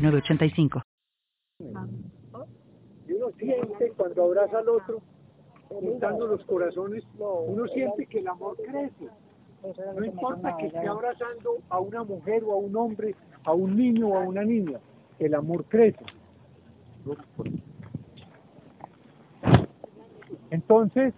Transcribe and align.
985. 0.00 0.82
Y 3.08 3.12
uno 3.12 3.30
siente 3.38 3.92
cuando 3.96 4.24
abraza 4.24 4.58
al 4.58 4.68
otro, 4.68 5.00
juntando 5.68 6.26
los 6.26 6.44
corazones, 6.44 7.04
uno 7.18 7.66
siente 7.68 8.06
que 8.06 8.20
el 8.20 8.28
amor 8.28 8.56
crece. 8.56 9.08
No 9.96 10.04
importa 10.04 10.56
que 10.56 10.66
esté 10.66 10.86
abrazando 10.86 11.58
a 11.68 11.78
una 11.80 12.02
mujer 12.02 12.42
o 12.44 12.52
a 12.52 12.56
un 12.56 12.74
hombre, 12.76 13.14
a 13.44 13.52
un 13.52 13.76
niño 13.76 14.08
o 14.08 14.16
a 14.16 14.20
una 14.20 14.42
niña, 14.42 14.80
el 15.18 15.34
amor 15.34 15.64
crece. 15.66 16.04
Entonces, 20.50 21.14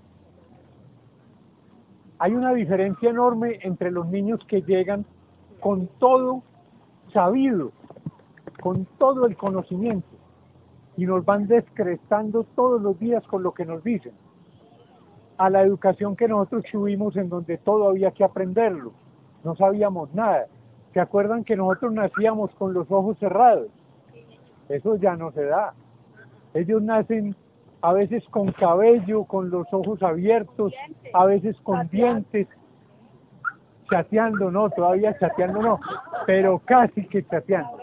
hay 2.18 2.34
una 2.34 2.52
diferencia 2.52 3.10
enorme 3.10 3.59
entre 3.62 3.90
los 3.90 4.06
niños 4.09 4.40
que 4.46 4.62
llegan 4.62 5.04
con 5.60 5.87
todo 5.98 6.42
sabido, 7.12 7.73
con 8.62 8.87
todo 8.97 9.27
el 9.27 9.37
conocimiento 9.37 10.07
y 10.97 11.05
nos 11.05 11.25
van 11.25 11.48
descrestando 11.48 12.45
todos 12.55 12.80
los 12.80 12.96
días 12.99 13.27
con 13.27 13.43
lo 13.43 13.52
que 13.52 13.66
nos 13.66 13.82
dicen. 13.82 14.13
A 15.37 15.51
la 15.51 15.63
educación 15.63 16.15
que 16.15 16.29
nosotros 16.29 16.65
tuvimos 16.71 17.16
en 17.16 17.29
donde 17.29 17.59
todo 17.59 17.88
había 17.88 18.13
que 18.13 18.23
aprenderlo, 18.23 18.93
no 19.43 19.57
sabíamos 19.57 20.15
nada. 20.15 20.46
¿Se 20.95 21.01
acuerdan 21.01 21.43
que 21.43 21.57
nosotros 21.57 21.93
nacíamos 21.93 22.52
con 22.52 22.73
los 22.73 22.88
ojos 22.88 23.19
cerrados? 23.19 23.66
Eso 24.69 24.95
ya 24.97 25.16
no 25.16 25.32
se 25.32 25.45
da. 25.45 25.74
Ellos 26.54 26.80
nacen 26.82 27.35
a 27.80 27.93
veces 27.93 28.23
con 28.30 28.52
cabello, 28.52 29.24
con 29.24 29.51
los 29.51 29.66
ojos 29.73 30.01
abiertos, 30.04 30.73
a 31.13 31.24
veces 31.24 31.57
con 31.65 31.88
dientes, 31.88 32.47
chateando, 33.91 34.52
no, 34.52 34.71
todavía 34.71 35.19
chateando 35.19 35.60
no, 35.60 35.80
pero 36.26 36.60
casi 36.60 37.04
que 37.09 37.26
chateando. 37.26 37.82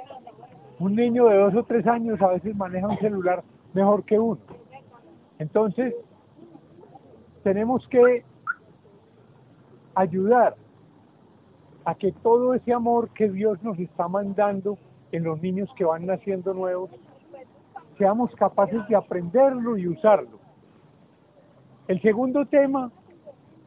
Un 0.79 0.95
niño 0.95 1.25
de 1.25 1.37
dos 1.37 1.55
o 1.55 1.63
tres 1.63 1.85
años 1.87 2.21
a 2.21 2.29
veces 2.29 2.55
maneja 2.55 2.87
un 2.87 2.97
celular 2.99 3.43
mejor 3.73 4.05
que 4.05 4.17
uno. 4.17 4.39
Entonces, 5.37 5.93
tenemos 7.43 7.85
que 7.89 8.23
ayudar 9.95 10.55
a 11.83 11.95
que 11.95 12.11
todo 12.11 12.53
ese 12.53 12.73
amor 12.73 13.09
que 13.09 13.29
Dios 13.29 13.61
nos 13.61 13.77
está 13.77 14.07
mandando 14.07 14.77
en 15.11 15.23
los 15.23 15.41
niños 15.41 15.69
que 15.75 15.83
van 15.83 16.05
naciendo 16.05 16.53
nuevos, 16.53 16.91
seamos 17.97 18.33
capaces 18.35 18.87
de 18.87 18.95
aprenderlo 18.95 19.77
y 19.77 19.87
usarlo. 19.87 20.39
El 21.87 22.01
segundo 22.01 22.45
tema 22.45 22.91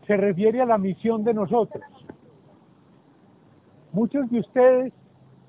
se 0.07 0.17
refiere 0.17 0.63
a 0.63 0.67
la 0.67 0.79
misión 0.79 1.25
de 1.25 1.35
nosotros. 1.35 1.85
Muchos 3.93 4.31
de 4.31 4.41
ustedes 4.41 4.93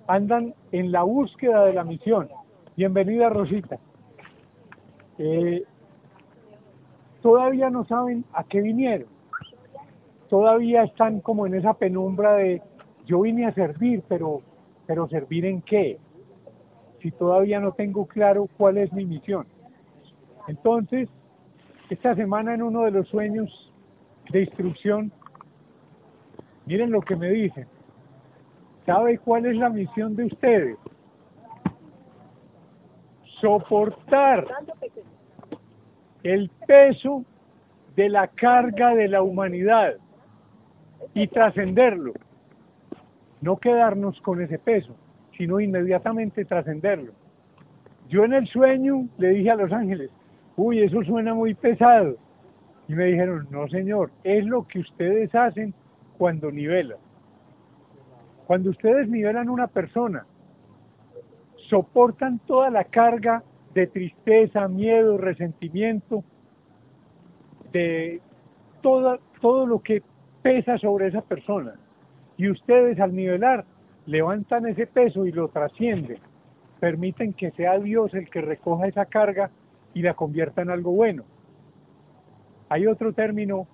andan 0.07 0.53
en 0.71 0.91
la 0.91 1.03
búsqueda 1.03 1.65
de 1.65 1.73
la 1.73 1.83
misión. 1.83 2.29
Bienvenida 2.75 3.29
Rosita. 3.29 3.79
Eh, 5.17 5.63
todavía 7.21 7.69
no 7.69 7.85
saben 7.85 8.25
a 8.33 8.43
qué 8.43 8.61
vinieron. 8.61 9.07
Todavía 10.29 10.83
están 10.83 11.21
como 11.21 11.45
en 11.45 11.55
esa 11.55 11.73
penumbra 11.75 12.35
de 12.35 12.61
yo 13.05 13.21
vine 13.21 13.45
a 13.45 13.53
servir, 13.53 14.03
pero, 14.07 14.41
pero 14.87 15.07
servir 15.07 15.45
en 15.45 15.61
qué? 15.61 15.99
Si 17.01 17.11
todavía 17.11 17.59
no 17.59 17.73
tengo 17.73 18.05
claro 18.05 18.47
cuál 18.57 18.77
es 18.77 18.91
mi 18.93 19.05
misión. 19.05 19.45
Entonces, 20.47 21.09
esta 21.89 22.15
semana 22.15 22.53
en 22.53 22.61
uno 22.61 22.83
de 22.83 22.91
los 22.91 23.07
sueños 23.09 23.71
de 24.31 24.41
instrucción, 24.41 25.11
miren 26.65 26.91
lo 26.91 27.01
que 27.01 27.15
me 27.15 27.29
dicen. 27.29 27.67
¿Sabe 28.85 29.17
cuál 29.17 29.45
es 29.45 29.55
la 29.55 29.69
misión 29.69 30.15
de 30.15 30.25
ustedes? 30.25 30.77
Soportar 33.39 34.45
el 36.23 36.49
peso 36.67 37.23
de 37.95 38.09
la 38.09 38.27
carga 38.27 38.93
de 38.95 39.07
la 39.07 39.21
humanidad 39.21 39.95
y 41.13 41.27
trascenderlo. 41.27 42.13
No 43.41 43.57
quedarnos 43.57 44.19
con 44.21 44.41
ese 44.41 44.59
peso, 44.59 44.95
sino 45.37 45.59
inmediatamente 45.59 46.45
trascenderlo. 46.45 47.13
Yo 48.09 48.25
en 48.25 48.33
el 48.33 48.47
sueño 48.47 49.07
le 49.17 49.29
dije 49.29 49.51
a 49.51 49.55
los 49.55 49.71
ángeles, 49.71 50.09
uy, 50.55 50.81
eso 50.81 51.03
suena 51.03 51.33
muy 51.33 51.53
pesado. 51.53 52.15
Y 52.87 52.95
me 52.95 53.05
dijeron, 53.05 53.47
no 53.49 53.67
señor, 53.69 54.11
es 54.23 54.45
lo 54.45 54.67
que 54.67 54.79
ustedes 54.79 55.33
hacen 55.35 55.73
cuando 56.17 56.51
nivelan. 56.51 56.97
Cuando 58.47 58.71
ustedes 58.71 59.07
nivelan 59.07 59.49
una 59.49 59.67
persona, 59.67 60.25
soportan 61.69 62.39
toda 62.39 62.69
la 62.69 62.83
carga 62.83 63.43
de 63.73 63.87
tristeza, 63.87 64.67
miedo, 64.67 65.17
resentimiento, 65.17 66.23
de 67.71 68.21
todo, 68.81 69.19
todo 69.41 69.65
lo 69.65 69.79
que 69.79 70.03
pesa 70.41 70.77
sobre 70.77 71.07
esa 71.07 71.21
persona. 71.21 71.75
Y 72.37 72.49
ustedes 72.49 72.99
al 72.99 73.15
nivelar 73.15 73.65
levantan 74.05 74.67
ese 74.67 74.87
peso 74.87 75.25
y 75.25 75.31
lo 75.31 75.47
trascienden. 75.47 76.19
Permiten 76.79 77.33
que 77.33 77.51
sea 77.51 77.79
Dios 77.79 78.13
el 78.13 78.29
que 78.29 78.41
recoja 78.41 78.87
esa 78.87 79.05
carga 79.05 79.49
y 79.93 80.01
la 80.01 80.15
convierta 80.15 80.61
en 80.61 80.69
algo 80.69 80.91
bueno. 80.91 81.23
Hay 82.67 82.87
otro 82.87 83.13
término, 83.13 83.67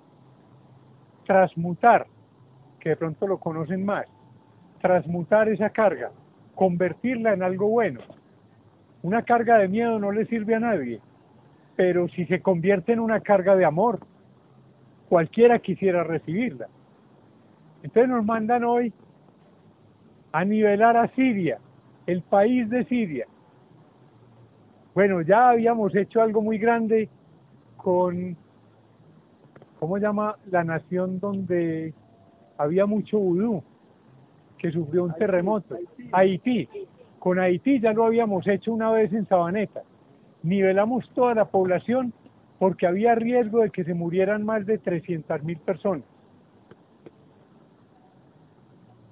transmutar, 1.26 2.06
que 2.80 2.90
de 2.90 2.96
pronto 2.96 3.26
lo 3.26 3.40
conocen 3.40 3.84
más 3.84 4.06
transmutar 4.80 5.50
esa 5.50 5.70
carga, 5.70 6.12
convertirla 6.56 7.34
en 7.34 7.44
algo 7.44 7.68
bueno. 7.68 8.02
Una 9.02 9.22
carga 9.24 9.58
de 9.58 9.68
miedo 9.68 10.00
no 10.00 10.12
le 10.12 10.26
sirve 10.26 10.56
a 10.56 10.60
nadie, 10.60 11.00
pero 11.76 12.08
si 12.10 12.26
se 12.26 12.42
convierte 12.42 12.94
en 12.94 13.00
una 13.00 13.22
carga 13.22 13.56
de 13.56 13.66
amor, 13.66 14.00
cualquiera 15.08 15.60
quisiera 15.60 16.04
recibirla. 16.04 16.68
Entonces 17.84 18.10
nos 18.10 18.26
mandan 18.26 18.64
hoy 18.64 18.94
a 20.32 20.44
nivelar 20.44 20.98
a 20.98 21.08
Siria, 21.16 21.60
el 22.06 22.22
país 22.22 22.70
de 22.70 22.84
Siria. 22.86 23.26
Bueno, 24.94 25.22
ya 25.22 25.50
habíamos 25.50 25.96
hecho 25.96 26.22
algo 26.22 26.42
muy 26.42 26.58
grande 26.58 27.10
con, 27.78 28.36
¿cómo 29.80 29.98
llama? 29.98 30.36
La 30.52 30.64
nación 30.64 31.20
donde 31.20 31.94
había 32.58 32.86
mucho 32.86 33.18
vudú 33.18 33.64
que 34.60 34.72
sufrió 34.72 35.06
un 35.06 35.14
terremoto. 35.16 35.76
Haití. 36.12 36.70
Con 37.18 37.40
Haití 37.40 37.80
ya 37.80 37.94
lo 37.94 38.06
habíamos 38.06 38.48
hecho 38.48 38.72
una 38.72 38.92
vez 38.92 39.12
en 39.14 39.28
Sabaneta. 39.28 39.82
Nivelamos 40.44 41.10
toda 41.16 41.34
la 41.34 41.46
población 41.46 42.14
porque 42.60 42.86
había 42.86 43.16
riesgo 43.16 43.62
de 43.62 43.72
que 43.72 43.84
se 43.84 43.94
murieran 43.94 44.46
más 44.46 44.66
de 44.66 44.78
300 44.78 45.44
mil 45.44 45.58
personas. 45.58 46.04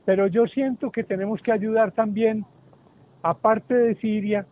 Pero 0.06 0.28
yo 0.28 0.47
siento 0.47 0.91
que 0.91 1.03
tenemos 1.03 1.41
que 1.41 1.52
ayudar 1.52 1.91
también, 1.91 2.46
aparte 3.24 3.74
de 3.74 3.96
Siria, 3.96 4.46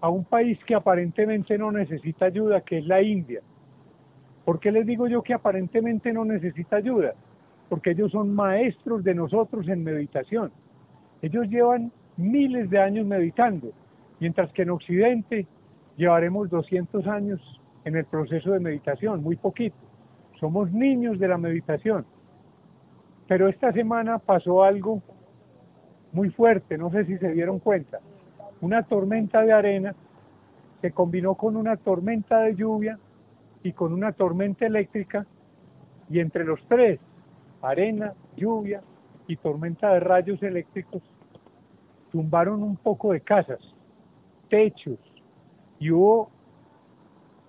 a 0.00 0.08
un 0.08 0.24
país 0.24 0.58
que 0.66 0.74
aparentemente 0.74 1.56
no 1.56 1.70
necesita 1.70 2.26
ayuda, 2.26 2.62
que 2.62 2.78
es 2.78 2.86
la 2.86 3.00
India. 3.02 3.40
¿Por 4.44 4.58
qué 4.58 4.72
les 4.72 4.84
digo 4.84 5.06
yo 5.06 5.22
que 5.22 5.34
aparentemente 5.34 6.12
no 6.12 6.24
necesita 6.24 6.76
ayuda? 6.76 7.14
Porque 7.72 7.92
ellos 7.92 8.12
son 8.12 8.34
maestros 8.34 9.02
de 9.02 9.14
nosotros 9.14 9.66
en 9.66 9.82
meditación. 9.82 10.52
Ellos 11.22 11.48
llevan 11.48 11.90
miles 12.18 12.68
de 12.68 12.78
años 12.78 13.06
meditando, 13.06 13.72
mientras 14.20 14.52
que 14.52 14.60
en 14.60 14.68
Occidente 14.72 15.46
llevaremos 15.96 16.50
200 16.50 17.06
años 17.06 17.40
en 17.86 17.96
el 17.96 18.04
proceso 18.04 18.50
de 18.50 18.60
meditación, 18.60 19.22
muy 19.22 19.36
poquito. 19.36 19.78
Somos 20.38 20.70
niños 20.70 21.18
de 21.18 21.28
la 21.28 21.38
meditación. 21.38 22.04
Pero 23.26 23.48
esta 23.48 23.72
semana 23.72 24.18
pasó 24.18 24.64
algo 24.64 25.00
muy 26.12 26.28
fuerte, 26.28 26.76
no 26.76 26.90
sé 26.90 27.06
si 27.06 27.16
se 27.16 27.32
dieron 27.32 27.58
cuenta. 27.58 28.00
Una 28.60 28.82
tormenta 28.82 29.40
de 29.40 29.52
arena 29.54 29.94
se 30.82 30.92
combinó 30.92 31.36
con 31.36 31.56
una 31.56 31.78
tormenta 31.78 32.40
de 32.40 32.54
lluvia 32.54 32.98
y 33.62 33.72
con 33.72 33.94
una 33.94 34.12
tormenta 34.12 34.66
eléctrica 34.66 35.24
y 36.10 36.20
entre 36.20 36.44
los 36.44 36.60
tres 36.68 37.00
arena, 37.62 38.14
lluvia 38.36 38.82
y 39.26 39.36
tormenta 39.36 39.92
de 39.94 40.00
rayos 40.00 40.42
eléctricos, 40.42 41.02
tumbaron 42.10 42.62
un 42.62 42.76
poco 42.76 43.12
de 43.12 43.20
casas, 43.20 43.60
techos, 44.48 44.98
y 45.78 45.90
hubo 45.90 46.30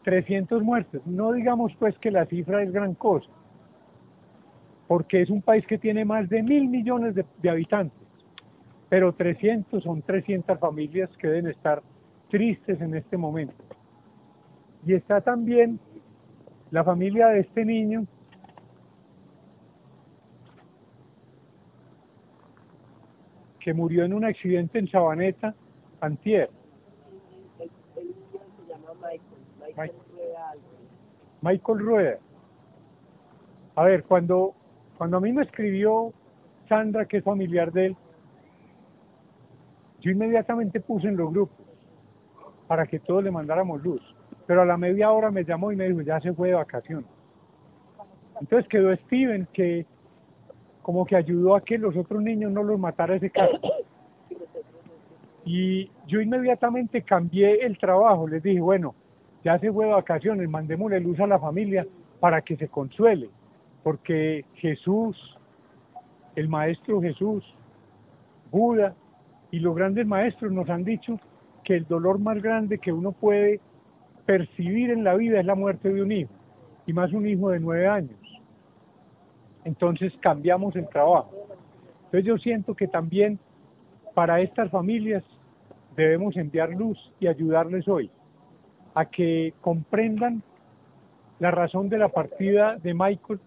300 0.04 0.64
muertos. 0.64 1.06
No 1.06 1.32
digamos 1.34 1.74
pues 1.78 1.98
que 2.00 2.12
la 2.12 2.26
cifra 2.26 2.64
es 2.64 2.72
gran 2.72 2.94
cosa, 2.94 3.30
porque 4.88 5.22
es 5.22 5.30
un 5.30 5.42
país 5.42 5.66
que 5.68 5.78
tiene 5.78 6.06
más 6.06 6.30
de 6.30 6.42
mil 6.42 6.70
millones 6.70 7.16
de, 7.16 7.26
de 7.42 7.50
habitantes, 7.50 8.08
pero 8.90 9.14
300 9.14 9.84
son 9.84 10.02
300 10.02 10.60
familias 10.60 11.10
que 11.18 11.28
deben 11.28 11.48
estar 11.48 11.82
tristes 12.30 12.80
en 12.82 12.96
este 12.96 13.18
momento. 13.18 13.56
Y 14.86 14.94
está 14.94 15.22
también 15.22 15.80
la 16.72 16.84
familia 16.84 17.28
de 17.28 17.42
este 17.42 17.64
niño 17.66 18.06
que 23.64 23.74
murió 23.74 24.04
en 24.04 24.14
un 24.14 24.26
accidente 24.26 24.78
en 24.78 24.90
Sabaneta, 24.90 25.56
antier. 26.02 26.50
Michael, 27.58 29.22
Michael. 29.60 29.92
Rueda. 30.12 30.54
Michael 31.42 31.80
Rueda. 31.80 32.18
A 33.76 33.84
ver, 33.86 34.04
cuando, 34.04 34.54
cuando 34.98 35.18
a 35.18 35.20
mí 35.22 35.32
me 35.32 35.44
escribió 35.44 36.12
Sandra, 36.68 37.06
que 37.06 37.18
es 37.18 37.24
familiar 37.24 37.72
de 37.72 37.88
él, 37.88 37.98
yo 40.02 40.12
inmediatamente 40.12 40.82
puse 40.82 41.08
en 41.08 41.16
los 41.16 41.32
grupos 41.32 41.66
para 42.68 42.86
que 42.86 43.00
todos 43.00 43.24
le 43.24 43.32
mandáramos 43.32 43.82
luz. 43.82 44.02
Pero 44.46 44.64
a 44.64 44.66
la 44.66 44.76
media 44.76 45.10
hora 45.12 45.32
me 45.32 45.46
llamó 45.46 45.72
y 45.72 45.78
me 45.78 45.88
dijo, 45.88 46.02
ya 46.02 46.20
se 46.20 46.34
fue 46.34 46.50
de 46.50 46.56
vacaciones. 46.56 47.10
Entonces 48.42 48.68
quedó 48.68 48.94
Steven, 48.94 49.48
que 49.54 49.86
como 50.84 51.06
que 51.06 51.16
ayudó 51.16 51.56
a 51.56 51.62
que 51.62 51.78
los 51.78 51.96
otros 51.96 52.22
niños 52.22 52.52
no 52.52 52.62
los 52.62 52.78
matara 52.78 53.16
ese 53.16 53.32
caso. 53.32 53.60
Y 55.46 55.90
yo 56.08 56.22
inmediatamente 56.22 57.02
cambié 57.02 57.66
el 57.66 57.78
trabajo, 57.78 58.28
les 58.28 58.44
dije, 58.44 58.62
bueno, 58.62 58.94
ya 59.44 59.58
se 59.60 59.72
fue 59.72 59.86
de 59.86 59.92
vacaciones, 59.92 60.48
mandémosle 60.50 61.00
luz 61.00 61.20
a 61.20 61.28
la 61.28 61.40
familia 61.40 61.88
para 62.20 62.42
que 62.42 62.56
se 62.56 62.68
consuele, 62.68 63.30
porque 63.82 64.46
Jesús, 64.56 65.18
el 66.36 66.48
Maestro 66.48 67.02
Jesús, 67.02 67.44
Buda 68.52 68.94
y 69.52 69.60
los 69.60 69.76
grandes 69.76 70.06
maestros 70.06 70.52
nos 70.52 70.70
han 70.70 70.84
dicho 70.84 71.20
que 71.64 71.76
el 71.76 71.88
dolor 71.88 72.20
más 72.20 72.42
grande 72.42 72.78
que 72.78 72.92
uno 72.92 73.12
puede 73.12 73.60
percibir 74.26 74.92
en 74.92 75.04
la 75.04 75.16
vida 75.16 75.40
es 75.40 75.46
la 75.46 75.56
muerte 75.56 75.92
de 75.92 76.02
un 76.02 76.12
hijo, 76.12 76.32
y 76.86 76.94
más 76.94 77.12
un 77.14 77.28
hijo 77.28 77.50
de 77.50 77.60
nueve 77.60 77.88
años. 77.88 78.23
Entonces 79.66 80.14
cambiamos 80.20 80.76
el 80.76 80.88
trabajo. 80.90 81.32
Entonces 82.06 82.26
yo 82.26 82.38
siento 82.38 82.76
que 82.76 82.88
también 82.88 83.40
para 84.14 84.42
estas 84.42 84.70
familias 84.70 85.24
debemos 85.96 86.36
enviar 86.38 86.70
luz 86.70 86.98
y 87.20 87.28
ayudarles 87.28 87.88
hoy 87.88 88.10
a 88.96 89.06
que 89.06 89.54
comprendan 89.62 90.44
la 91.40 91.52
razón 91.52 91.90
de 91.90 91.98
la 91.98 92.10
partida 92.10 92.78
de 92.78 92.94
Michael 92.94 93.40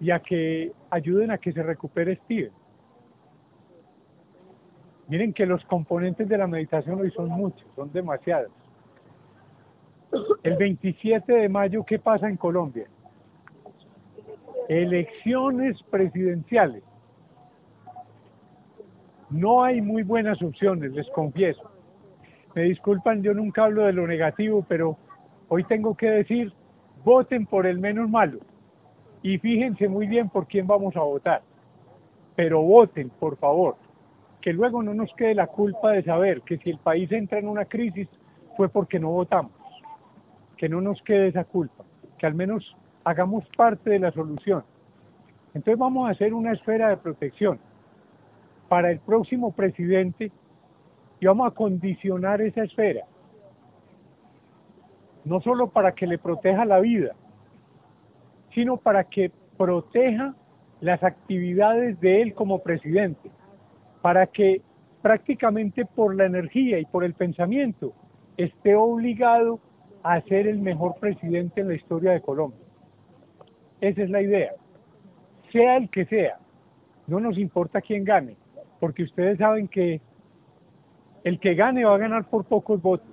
y 0.00 0.10
a 0.10 0.20
que 0.20 0.72
ayuden 0.90 1.30
a 1.30 1.38
que 1.38 1.52
se 1.52 1.62
recupere 1.62 2.16
Steven. 2.24 2.52
Miren 5.08 5.32
que 5.34 5.44
los 5.44 5.62
componentes 5.66 6.28
de 6.28 6.38
la 6.38 6.46
meditación 6.46 7.00
hoy 7.00 7.10
son 7.10 7.28
muchos, 7.28 7.66
son 7.76 7.92
demasiados. 7.92 8.50
El 10.42 10.56
27 10.56 11.32
de 11.32 11.48
mayo, 11.48 11.84
¿qué 11.84 11.98
pasa 11.98 12.28
en 12.28 12.36
Colombia? 12.36 12.86
Elecciones 14.68 15.82
presidenciales. 15.90 16.82
No 19.30 19.64
hay 19.64 19.80
muy 19.80 20.02
buenas 20.02 20.40
opciones, 20.42 20.92
les 20.92 21.08
confieso. 21.10 21.70
Me 22.54 22.62
disculpan, 22.62 23.22
yo 23.22 23.34
nunca 23.34 23.64
hablo 23.64 23.84
de 23.84 23.92
lo 23.92 24.06
negativo, 24.06 24.64
pero 24.68 24.96
hoy 25.48 25.64
tengo 25.64 25.96
que 25.96 26.08
decir, 26.08 26.52
voten 27.04 27.46
por 27.46 27.66
el 27.66 27.78
menos 27.78 28.08
malo. 28.08 28.38
Y 29.22 29.38
fíjense 29.38 29.88
muy 29.88 30.06
bien 30.06 30.28
por 30.28 30.46
quién 30.46 30.66
vamos 30.66 30.96
a 30.96 31.00
votar. 31.00 31.42
Pero 32.36 32.62
voten, 32.62 33.10
por 33.10 33.36
favor. 33.36 33.76
Que 34.40 34.52
luego 34.52 34.82
no 34.82 34.94
nos 34.94 35.12
quede 35.14 35.34
la 35.34 35.46
culpa 35.46 35.92
de 35.92 36.04
saber 36.04 36.42
que 36.42 36.58
si 36.58 36.70
el 36.70 36.78
país 36.78 37.10
entra 37.10 37.38
en 37.38 37.48
una 37.48 37.64
crisis 37.64 38.08
fue 38.56 38.68
porque 38.68 38.98
no 38.98 39.10
votamos. 39.10 39.52
Que 40.56 40.68
no 40.68 40.80
nos 40.80 41.02
quede 41.02 41.28
esa 41.28 41.44
culpa. 41.44 41.84
Que 42.18 42.26
al 42.26 42.34
menos 42.34 42.76
hagamos 43.04 43.44
parte 43.56 43.90
de 43.90 43.98
la 43.98 44.10
solución. 44.10 44.64
Entonces 45.54 45.78
vamos 45.78 46.08
a 46.08 46.12
hacer 46.12 46.34
una 46.34 46.52
esfera 46.52 46.88
de 46.88 46.96
protección 46.96 47.60
para 48.68 48.90
el 48.90 48.98
próximo 48.98 49.52
presidente 49.52 50.32
y 51.20 51.26
vamos 51.26 51.46
a 51.46 51.54
condicionar 51.54 52.40
esa 52.40 52.64
esfera. 52.64 53.04
No 55.24 55.40
solo 55.40 55.68
para 55.68 55.92
que 55.92 56.06
le 56.06 56.18
proteja 56.18 56.64
la 56.64 56.80
vida, 56.80 57.14
sino 58.52 58.76
para 58.76 59.04
que 59.04 59.30
proteja 59.56 60.34
las 60.80 61.02
actividades 61.02 62.00
de 62.00 62.20
él 62.20 62.34
como 62.34 62.62
presidente, 62.62 63.30
para 64.02 64.26
que 64.26 64.60
prácticamente 65.02 65.86
por 65.86 66.14
la 66.14 66.26
energía 66.26 66.78
y 66.78 66.84
por 66.84 67.04
el 67.04 67.14
pensamiento 67.14 67.92
esté 68.36 68.74
obligado 68.74 69.60
a 70.02 70.20
ser 70.22 70.46
el 70.46 70.58
mejor 70.58 70.96
presidente 70.96 71.60
en 71.60 71.68
la 71.68 71.74
historia 71.74 72.12
de 72.12 72.20
Colombia. 72.20 72.63
Esa 73.84 74.02
es 74.02 74.08
la 74.08 74.22
idea. 74.22 74.54
Sea 75.52 75.76
el 75.76 75.90
que 75.90 76.06
sea, 76.06 76.38
no 77.06 77.20
nos 77.20 77.36
importa 77.36 77.82
quién 77.82 78.02
gane, 78.02 78.34
porque 78.80 79.02
ustedes 79.02 79.36
saben 79.36 79.68
que 79.68 80.00
el 81.22 81.38
que 81.38 81.54
gane 81.54 81.84
va 81.84 81.94
a 81.94 81.98
ganar 81.98 82.24
por 82.30 82.46
pocos 82.46 82.80
votos. 82.80 83.06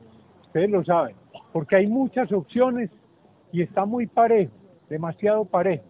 Ustedes 0.43 0.69
lo 0.69 0.81
saben, 0.85 1.17
porque 1.51 1.75
hay 1.75 1.87
muchas 1.87 2.31
opciones 2.31 2.89
y 3.51 3.61
está 3.61 3.83
muy 3.83 4.07
parejo, 4.07 4.53
demasiado 4.87 5.43
parejo. 5.43 5.83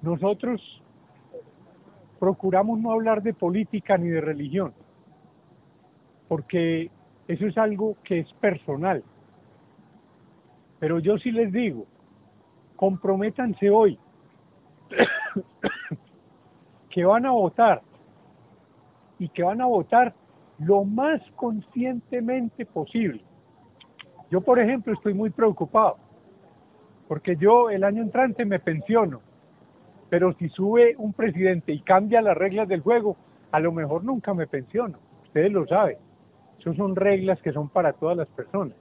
Nosotros 0.00 0.82
procuramos 2.18 2.80
no 2.80 2.90
hablar 2.90 3.22
de 3.22 3.34
política 3.34 3.98
ni 3.98 4.08
de 4.08 4.22
religión, 4.22 4.72
porque 6.26 6.90
eso 7.28 7.46
es 7.46 7.58
algo 7.58 7.98
que 8.02 8.20
es 8.20 8.32
personal. 8.32 9.04
Pero 10.78 11.00
yo 11.00 11.18
sí 11.18 11.32
les 11.32 11.52
digo, 11.52 11.86
comprométanse 12.82 13.70
hoy 13.70 13.96
que 16.90 17.04
van 17.04 17.26
a 17.26 17.30
votar 17.30 17.80
y 19.20 19.28
que 19.28 19.44
van 19.44 19.60
a 19.60 19.66
votar 19.66 20.12
lo 20.58 20.82
más 20.82 21.20
conscientemente 21.36 22.66
posible. 22.66 23.22
Yo, 24.32 24.40
por 24.40 24.58
ejemplo, 24.58 24.94
estoy 24.94 25.14
muy 25.14 25.30
preocupado, 25.30 25.96
porque 27.06 27.36
yo 27.36 27.70
el 27.70 27.84
año 27.84 28.02
entrante 28.02 28.44
me 28.44 28.58
pensiono, 28.58 29.20
pero 30.10 30.32
si 30.32 30.48
sube 30.48 30.96
un 30.98 31.12
presidente 31.12 31.72
y 31.72 31.82
cambia 31.82 32.20
las 32.20 32.36
reglas 32.36 32.66
del 32.66 32.80
juego, 32.80 33.16
a 33.52 33.60
lo 33.60 33.70
mejor 33.70 34.02
nunca 34.02 34.34
me 34.34 34.48
pensiono. 34.48 34.98
Ustedes 35.22 35.52
lo 35.52 35.68
saben. 35.68 35.98
Esas 36.58 36.74
son 36.74 36.96
reglas 36.96 37.40
que 37.42 37.52
son 37.52 37.68
para 37.68 37.92
todas 37.92 38.16
las 38.16 38.26
personas. 38.26 38.76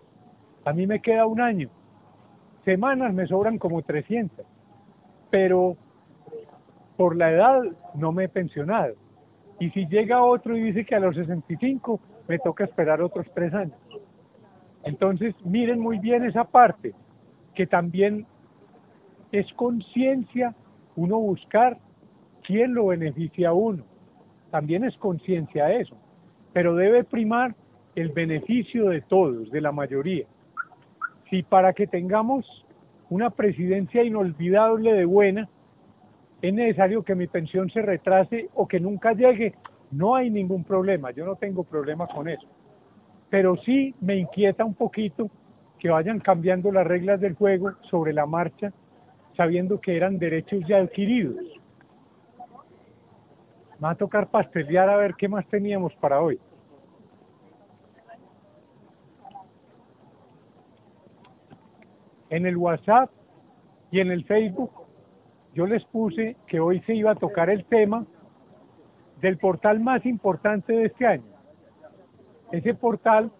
A 0.66 0.74
mí 0.74 0.88
me 0.88 1.04
queda 1.04 1.28
un 1.28 1.40
año. 1.40 1.70
Semanas 2.66 3.14
me 3.14 3.28
sobran 3.28 3.58
como 3.58 3.82
300, 3.82 4.46
pero 5.30 5.76
por 6.98 7.16
la 7.16 7.32
edad 7.32 7.62
no 7.96 8.12
me 8.12 8.26
he 8.26 8.30
pensionado. 8.30 8.96
Y 9.60 9.70
si 9.72 9.88
llega 9.88 10.24
otro 10.24 10.56
y 10.58 10.64
dice 10.64 10.86
que 10.86 10.96
a 10.96 11.00
los 11.00 11.16
65 11.16 12.00
me 12.28 12.40
toca 12.40 12.64
esperar 12.64 13.02
otros 13.02 13.28
tres 13.34 13.54
años. 13.54 13.78
Entonces, 14.84 15.36
miren 15.44 15.80
muy 15.80 16.00
bien 16.00 16.24
esa 16.24 16.44
parte, 16.44 16.94
que 17.54 17.68
también 17.68 18.26
es 19.32 19.52
conciencia 19.54 20.56
uno 20.96 21.18
buscar 21.20 21.78
quién 22.44 22.74
lo 22.74 22.88
beneficia 22.88 23.50
a 23.50 23.54
uno. 23.54 23.84
También 24.50 24.84
es 24.84 24.98
conciencia 24.98 25.72
eso, 25.72 25.96
pero 26.54 26.76
debe 26.76 27.04
primar 27.04 27.56
el 27.96 28.10
beneficio 28.10 28.90
de 28.90 29.02
todos, 29.02 29.52
de 29.52 29.62
la 29.62 29.72
mayoría. 29.72 30.26
Si 31.32 31.44
para 31.44 31.72
que 31.72 31.88
tengamos 31.88 32.46
una 33.10 33.30
presidencia 33.30 34.04
inolvidable 34.04 34.92
de 34.92 35.06
buena, 35.06 35.48
es 36.42 36.54
necesario 36.54 37.04
que 37.04 37.16
mi 37.16 37.28
pensión 37.28 37.70
se 37.70 37.82
retrase 37.82 38.50
o 38.54 38.68
que 38.68 38.82
nunca 38.82 39.14
llegue, 39.14 39.56
no 39.92 40.16
hay 40.16 40.30
ningún 40.30 40.66
problema, 40.66 41.12
yo 41.12 41.26
no 41.26 41.38
tengo 41.38 41.64
problema 41.64 42.06
con 42.06 42.28
eso. 42.28 42.46
Pero 43.30 43.56
sí 43.64 43.96
me 44.02 44.18
inquieta 44.18 44.66
un 44.66 44.74
poquito 44.76 45.32
que 45.80 45.90
vayan 45.90 46.20
cambiando 46.20 46.70
las 46.70 46.86
reglas 46.86 47.22
del 47.22 47.36
juego 47.36 47.72
sobre 47.90 48.12
la 48.12 48.26
marcha, 48.26 48.74
sabiendo 49.38 49.80
que 49.80 49.96
eran 49.96 50.20
derechos 50.20 50.62
ya 50.68 50.80
adquiridos. 50.80 51.38
Va 53.82 53.92
a 53.92 53.96
tocar 53.96 54.28
pastelear 54.28 54.90
a 54.90 54.98
ver 54.98 55.16
qué 55.16 55.30
más 55.30 55.48
teníamos 55.48 55.96
para 55.96 56.22
hoy. 56.22 56.38
En 62.32 62.46
el 62.46 62.58
WhatsApp 62.58 63.12
y 63.92 64.00
en 64.00 64.10
el 64.10 64.24
Facebook 64.24 64.72
yo 65.54 65.68
les 65.68 65.84
puse 65.86 66.38
que 66.48 66.62
hoy 66.62 66.80
se 66.88 66.96
iba 66.96 67.12
a 67.12 67.16
tocar 67.16 67.50
el 67.50 67.66
tema 67.66 68.06
del 69.20 69.38
portal 69.38 69.82
más 69.82 70.06
importante 70.06 70.72
de 70.72 70.86
este 70.86 71.06
año. 71.06 71.26
Ese 72.54 72.74
portal 72.74 73.32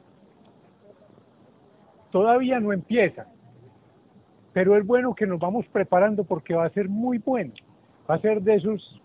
todavía 2.12 2.60
no 2.60 2.74
empieza, 2.74 3.28
pero 4.52 4.78
es 4.78 4.86
bueno 4.86 5.16
que 5.16 5.26
nos 5.26 5.40
vamos 5.40 5.66
preparando 5.68 6.26
porque 6.26 6.54
va 6.54 6.66
a 6.66 6.70
ser 6.70 6.90
muy 6.90 7.18
bueno. 7.18 7.54
Va 8.10 8.16
a 8.16 8.20
ser 8.20 8.42
de 8.42 8.56
esos, 8.56 9.02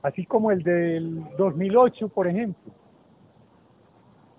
así 0.00 0.24
como 0.24 0.50
el 0.50 0.62
del 0.62 1.22
2008, 1.36 2.08
por 2.08 2.26
ejemplo, 2.26 2.72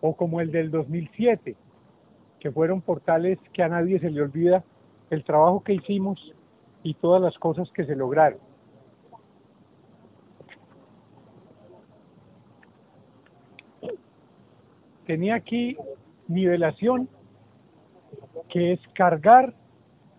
o 0.01 0.15
como 0.15 0.41
el 0.41 0.51
del 0.51 0.71
2007, 0.71 1.55
que 2.39 2.51
fueron 2.51 2.82
portales 2.82 3.39
que 3.53 3.63
a 3.63 3.67
nadie 3.67 4.00
se 4.00 4.10
le 4.10 4.22
olvida 4.22 4.63
el 5.10 5.24
trabajo 5.24 5.63
que 5.63 5.74
hicimos 5.74 6.34
y 6.84 6.94
todas 6.96 7.22
las 7.22 7.38
cosas 7.38 7.70
que 7.72 7.86
se 7.86 7.96
lograron. 7.96 8.39
Tenía 15.06 15.36
aquí 15.36 15.77
nivelación, 16.27 17.08
que 18.50 18.74
es 18.74 18.79
cargar 18.94 19.53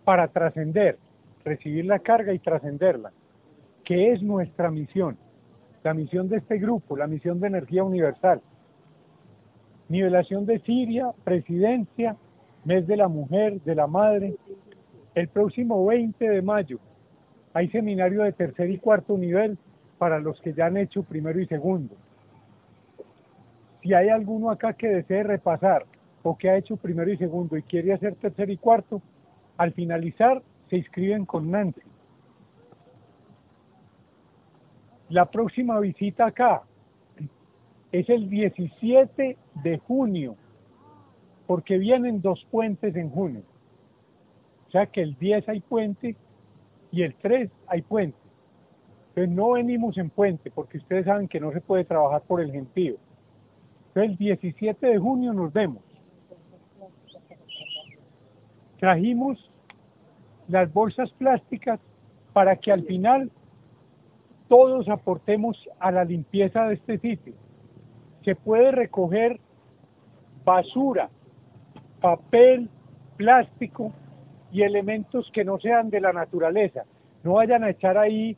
para 0.05 0.29
trascender, 0.29 0.99
recibir 1.45 1.85
la 1.85 1.99
carga 1.99 2.33
y 2.33 2.39
trascenderla, 2.39 3.13
que 3.85 4.13
es 4.13 4.23
nuestra 4.23 4.71
misión, 4.71 5.19
la 5.83 5.93
misión 5.93 6.29
de 6.29 6.39
este 6.39 6.57
grupo, 6.59 6.97
la 6.97 7.07
misión 7.07 7.39
de 7.41 7.49
energía 7.49 7.85
universal. 7.85 8.41
Nivelación 9.89 10.45
de 10.45 10.59
Siria, 10.61 11.13
presidencia, 11.25 12.17
mes 12.65 12.87
de 12.87 12.97
la 12.97 13.09
mujer, 13.09 13.61
de 13.63 13.75
la 13.75 13.87
madre. 13.87 14.37
El 15.15 15.29
próximo 15.29 15.85
20 15.87 16.29
de 16.29 16.43
mayo 16.43 16.79
hay 17.55 17.69
seminario 17.71 18.23
de 18.23 18.33
tercer 18.33 18.71
y 18.71 18.79
cuarto 18.79 19.17
nivel 19.17 19.57
para 19.97 20.21
los 20.21 20.41
que 20.41 20.53
ya 20.53 20.67
han 20.67 20.77
hecho 20.77 21.03
primero 21.03 21.41
y 21.41 21.47
segundo. 21.47 21.95
Si 23.83 23.95
hay 23.95 24.11
alguno 24.11 24.51
acá 24.51 24.75
que 24.75 24.89
desee 24.89 25.23
repasar 25.23 25.87
o 26.23 26.37
que 26.37 26.51
ha 26.51 26.57
hecho 26.57 26.77
primero 26.77 27.11
y 27.11 27.17
segundo 27.17 27.57
y 27.57 27.63
quiere 27.63 27.95
hacer 27.95 28.15
tercer 28.17 28.51
y 28.51 28.59
cuarto, 28.59 29.01
al 29.57 29.73
finalizar, 29.73 30.43
se 30.69 30.77
inscriben 30.77 31.25
con 31.25 31.51
Nancy. 31.51 31.81
La 35.09 35.25
próxima 35.31 35.81
visita 35.81 36.27
acá 36.27 36.63
es 37.93 38.09
el 38.09 38.29
17 38.29 39.37
de 39.63 39.79
junio, 39.79 40.37
porque 41.47 41.79
vienen 41.79 42.21
dos 42.21 42.47
puentes 42.51 42.95
en 42.97 43.11
junio. 43.11 43.43
O 44.69 44.71
sea 44.71 44.87
que 44.87 45.01
el 45.01 45.17
10 45.19 45.49
hay 45.49 45.61
puente 45.61 46.15
y 46.91 47.03
el 47.03 47.15
3 47.15 47.51
hay 47.67 47.83
puente. 47.83 48.19
Entonces 49.09 49.35
no 49.35 49.53
venimos 49.53 49.97
en 49.97 50.11
puente, 50.11 50.51
porque 50.51 50.79
ustedes 50.79 51.07
saben 51.07 51.27
que 51.27 51.41
no 51.41 51.51
se 51.53 51.61
puede 51.61 51.85
trabajar 51.85 52.23
por 52.23 52.41
el 52.41 52.53
gentío. 52.53 52.97
Entonces 53.89 54.13
el 54.13 54.17
17 54.17 54.87
de 54.87 54.99
junio 54.99 55.33
nos 55.33 55.53
vemos. 55.53 55.83
Trajimos 58.79 59.51
las 60.47 60.73
bolsas 60.73 61.11
plásticas 61.13 61.81
para 62.33 62.55
que 62.57 62.71
al 62.71 62.85
final 62.85 63.31
todos 64.49 64.89
aportemos 64.89 65.69
a 65.81 65.91
la 65.91 66.05
limpieza 66.05 66.67
de 66.67 66.75
este 66.75 66.99
sitio. 66.99 67.35
Se 68.25 68.35
puede 68.35 68.73
recoger 68.73 69.41
basura, 70.45 71.11
papel, 72.01 72.69
plástico 73.17 73.93
y 74.53 74.63
elementos 74.63 75.31
que 75.33 75.45
no 75.45 75.59
sean 75.59 75.91
de 75.91 76.01
la 76.01 76.13
naturaleza. 76.13 76.85
No 77.23 77.35
vayan 77.35 77.65
a 77.65 77.71
echar 77.71 77.99
ahí 77.99 78.37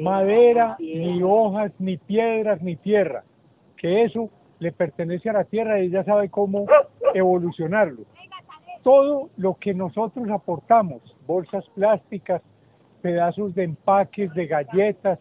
madera, 0.00 0.76
ni 0.78 1.22
hojas, 1.22 1.72
ni 1.78 1.96
piedras, 1.96 2.60
ni 2.62 2.76
tierra, 2.76 3.24
que 3.76 4.02
eso 4.02 4.30
le 4.58 4.72
pertenece 4.72 5.30
a 5.30 5.34
la 5.34 5.44
tierra 5.44 5.80
y 5.80 5.86
ella 5.86 6.04
sabe 6.04 6.28
cómo 6.28 6.66
evolucionarlo 7.14 8.04
todo 8.82 9.30
lo 9.36 9.54
que 9.54 9.74
nosotros 9.74 10.28
aportamos, 10.30 11.02
bolsas 11.26 11.64
plásticas, 11.74 12.42
pedazos 13.02 13.54
de 13.54 13.64
empaques, 13.64 14.32
de 14.34 14.46
galletas, 14.46 15.18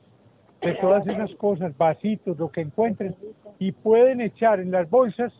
de 0.61 0.73
todas 0.75 1.07
esas 1.07 1.33
cosas, 1.35 1.75
vasitos, 1.77 2.37
lo 2.37 2.51
que 2.51 2.61
encuentren, 2.61 3.15
y 3.59 3.71
pueden 3.71 4.21
echar 4.21 4.59
en 4.59 4.71
las 4.71 4.89
bolsas 4.89 5.33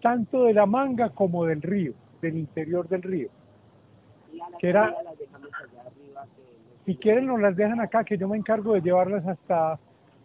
tanto 0.00 0.44
de 0.44 0.54
la 0.54 0.66
manga 0.66 1.10
como 1.10 1.44
del 1.44 1.62
río, 1.62 1.94
del 2.20 2.36
interior 2.36 2.88
del 2.88 3.02
río. 3.02 3.28
si 6.84 6.96
quieren 6.96 7.26
nos 7.26 7.40
las 7.40 7.56
dejan 7.56 7.80
acá, 7.80 8.04
que 8.04 8.18
yo 8.18 8.28
me 8.28 8.36
encargo 8.36 8.74
de 8.74 8.80
llevarlas 8.80 9.26
hasta, 9.26 9.78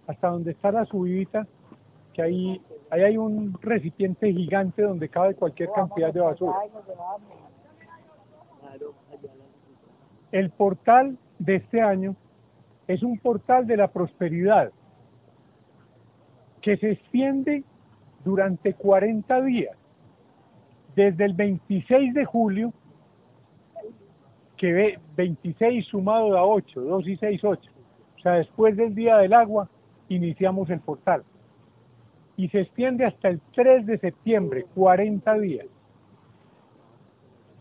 hasta 0.07 0.27
donde 0.27 0.51
está 0.51 0.71
la 0.71 0.85
subidita, 0.85 1.47
que 2.13 2.21
ahí 2.21 2.61
Ahí 2.89 3.01
hay 3.01 3.17
un 3.17 3.57
recipiente 3.61 4.31
gigante 4.31 4.81
donde 4.81 5.09
cabe 5.09 5.35
cualquier 5.35 5.69
cantidad 5.71 6.13
de 6.13 6.21
basura. 6.21 6.53
El 10.31 10.49
portal 10.51 11.17
de 11.39 11.55
este 11.55 11.81
año 11.81 12.15
es 12.87 13.03
un 13.03 13.17
portal 13.17 13.67
de 13.67 13.77
la 13.77 13.87
prosperidad 13.89 14.71
que 16.61 16.77
se 16.77 16.91
extiende 16.91 17.63
durante 18.23 18.73
40 18.73 19.41
días, 19.41 19.77
desde 20.95 21.25
el 21.25 21.33
26 21.33 22.13
de 22.13 22.25
julio, 22.25 22.73
que 24.55 24.73
ve 24.73 24.99
26 25.15 25.85
sumado 25.85 26.37
a 26.37 26.45
8, 26.45 26.81
2 26.81 27.07
y 27.07 27.17
6, 27.17 27.43
8. 27.43 27.71
O 28.17 28.19
sea, 28.19 28.33
después 28.33 28.75
del 28.75 28.95
día 28.95 29.17
del 29.17 29.33
agua, 29.33 29.69
iniciamos 30.09 30.69
el 30.69 30.79
portal 30.79 31.23
y 32.37 32.49
se 32.49 32.61
extiende 32.61 33.03
hasta 33.03 33.29
el 33.29 33.41
3 33.55 33.85
de 33.85 33.97
septiembre, 33.97 34.65
40 34.75 35.33
días. 35.39 35.65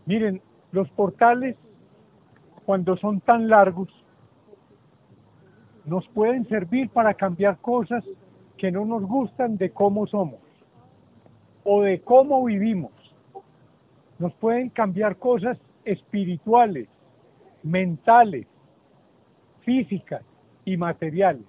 Miren, 0.05 0.41
los 0.71 0.89
portales, 0.91 1.55
cuando 2.65 2.95
son 2.97 3.19
tan 3.19 3.49
largos, 3.49 3.89
nos 5.87 6.05
pueden 6.09 6.47
servir 6.49 6.89
para 6.89 7.13
cambiar 7.13 7.57
cosas 7.59 8.03
que 8.57 8.71
no 8.71 8.85
nos 8.85 9.03
gustan 9.03 9.57
de 9.57 9.71
cómo 9.71 10.05
somos 10.05 10.41
o 11.63 11.81
de 11.81 12.01
cómo 12.01 12.43
vivimos. 12.43 12.91
Nos 14.19 14.33
pueden 14.33 14.69
cambiar 14.69 15.15
cosas 15.15 15.57
espirituales, 15.85 16.89
mentales, 17.63 18.47
físicas 19.61 20.23
y 20.65 20.75
materiales. 20.75 21.45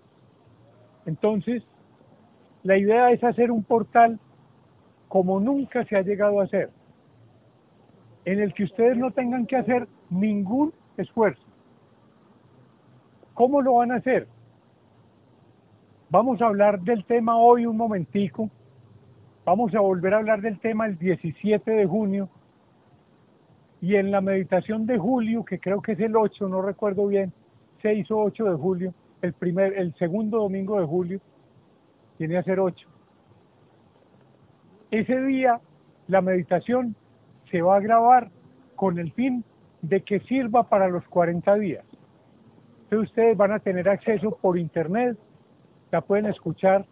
Entonces, 1.05 1.65
la 2.63 2.77
idea 2.77 3.11
es 3.11 3.25
hacer 3.25 3.51
un 3.51 3.65
portal 3.65 4.21
como 5.09 5.41
nunca 5.41 5.85
se 5.87 5.97
ha 5.97 6.03
llegado 6.03 6.41
a 6.41 6.45
hacer, 6.45 6.71
en 8.25 8.41
el 8.41 8.55
que 8.55 8.65
ustedes 8.65 8.97
no 8.97 9.11
tengan 9.11 9.47
que 9.47 9.57
hacer 9.57 9.89
ningún 10.11 10.73
esfuerzo. 10.97 11.48
¿Cómo 13.39 13.63
lo 13.63 13.75
van 13.75 13.93
a 13.93 13.99
hacer? 13.99 14.27
Vamos 16.11 16.43
a 16.43 16.47
hablar 16.47 16.81
del 16.81 17.05
tema 17.05 17.39
hoy 17.39 17.67
un 17.67 17.77
momentico. 17.77 18.51
Vamos 19.45 19.73
a 19.77 19.81
volver 19.81 20.13
a 20.13 20.17
hablar 20.17 20.41
del 20.41 20.59
tema 20.59 20.87
el 20.87 20.99
17 20.99 21.71
de 21.71 21.87
junio. 21.87 22.29
Y 23.81 23.95
en 23.95 24.11
la 24.11 24.21
meditación 24.21 24.87
de 24.87 24.99
julio, 24.99 25.45
que 25.45 25.61
creo 25.61 25.81
que 25.81 25.93
es 25.93 26.01
el 26.01 26.17
8, 26.17 26.49
no 26.49 26.63
recuerdo 26.63 27.07
bien, 27.07 27.33
6 27.81 28.11
o 28.11 28.23
8 28.23 28.45
de 28.45 28.57
julio, 28.57 28.95
el, 29.23 29.33
primer, 29.35 29.73
el 29.75 29.95
segundo 29.95 30.39
domingo 30.39 30.81
de 30.81 30.87
julio, 30.87 31.21
tiene 32.17 32.39
a 32.39 32.43
ser 32.43 32.59
ocho. 32.59 32.89
Ese 34.91 35.23
día 35.23 35.61
la 36.09 36.23
meditación 36.23 36.97
se 37.53 37.63
va 37.63 37.77
a 37.77 37.81
grabar 37.81 38.33
con 38.75 38.99
el 38.99 39.13
fin 39.13 39.45
de 39.81 40.01
que 40.01 40.19
sirva 40.19 40.65
para 40.65 40.89
los 40.89 41.05
40 41.05 41.55
días. 41.55 41.88
Entonces 42.91 43.11
ustedes 43.11 43.37
van 43.37 43.53
a 43.53 43.59
tener 43.59 43.87
acceso 43.87 44.31
por 44.41 44.57
internet, 44.57 45.19
la 45.91 46.01
pueden 46.01 46.25
escuchar 46.25 46.87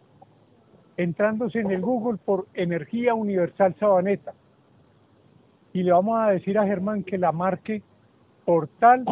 entrándose 0.98 1.60
en 1.60 1.70
el 1.70 1.80
Google 1.80 2.18
por 2.22 2.48
Energía 2.52 3.14
Universal 3.14 3.74
Sabaneta. 3.80 4.34
Y 5.72 5.82
le 5.82 5.92
vamos 5.92 6.18
a 6.20 6.32
decir 6.32 6.58
a 6.58 6.66
Germán 6.66 7.02
que 7.02 7.16
la 7.16 7.32
marque 7.32 7.82
Portal 8.44 9.06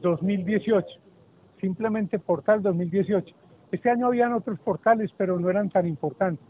2018, 0.00 0.86
simplemente 1.60 2.20
Portal 2.20 2.62
2018. 2.62 3.34
Este 3.72 3.90
año 3.90 4.06
habían 4.06 4.32
otros 4.32 4.60
portales, 4.60 5.10
pero 5.16 5.40
no 5.40 5.50
eran 5.50 5.68
tan 5.68 5.88
importantes. 5.88 6.46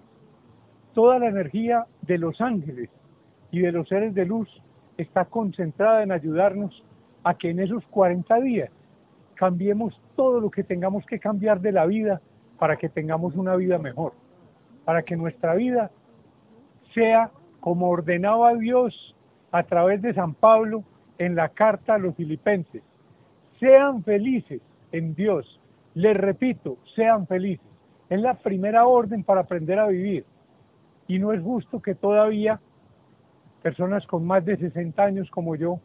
Toda 0.92 1.18
la 1.18 1.28
energía 1.28 1.86
de 2.02 2.18
los 2.18 2.38
ángeles 2.42 2.90
y 3.50 3.60
de 3.60 3.72
los 3.72 3.88
seres 3.88 4.12
de 4.12 4.26
luz 4.26 4.48
está 4.98 5.24
concentrada 5.24 6.02
en 6.02 6.12
ayudarnos 6.12 6.84
a 7.24 7.32
que 7.32 7.48
en 7.48 7.60
esos 7.60 7.82
40 7.86 8.40
días 8.40 8.70
cambiemos 9.40 9.98
todo 10.16 10.38
lo 10.38 10.50
que 10.50 10.62
tengamos 10.62 11.06
que 11.06 11.18
cambiar 11.18 11.62
de 11.62 11.72
la 11.72 11.86
vida 11.86 12.20
para 12.58 12.76
que 12.76 12.90
tengamos 12.90 13.34
una 13.36 13.56
vida 13.56 13.78
mejor, 13.78 14.12
para 14.84 15.02
que 15.02 15.16
nuestra 15.16 15.54
vida 15.54 15.90
sea 16.92 17.30
como 17.60 17.88
ordenaba 17.88 18.52
Dios 18.52 19.16
a 19.50 19.62
través 19.62 20.02
de 20.02 20.12
San 20.12 20.34
Pablo 20.34 20.84
en 21.16 21.36
la 21.36 21.48
carta 21.48 21.94
a 21.94 21.98
los 21.98 22.14
filipenses. 22.16 22.82
Sean 23.58 24.04
felices 24.04 24.60
en 24.92 25.14
Dios 25.14 25.58
Les 25.94 26.14
repito, 26.14 26.76
sean 26.94 27.26
felices. 27.26 27.66
Es 28.10 28.20
la 28.20 28.34
primera 28.34 28.86
orden 28.86 29.24
para 29.24 29.40
aprender 29.40 29.78
a 29.78 29.86
vivir. 29.86 30.26
Y 31.08 31.18
no 31.18 31.32
es 31.32 31.40
justo 31.40 31.80
que 31.80 31.94
todavía 31.94 32.60
personas 33.62 34.06
con 34.06 34.26
más 34.26 34.44
de 34.44 34.58
60 34.58 35.02
años 35.02 35.30
como 35.30 35.56
yo 35.56 35.80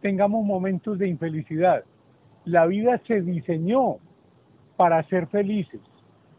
tengamos 0.00 0.44
momentos 0.44 1.00
de 1.00 1.08
infelicidad. 1.08 1.82
La 2.44 2.66
vida 2.66 3.00
se 3.06 3.20
diseñó 3.22 3.98
para 4.76 5.02
ser 5.04 5.28
felices, 5.28 5.80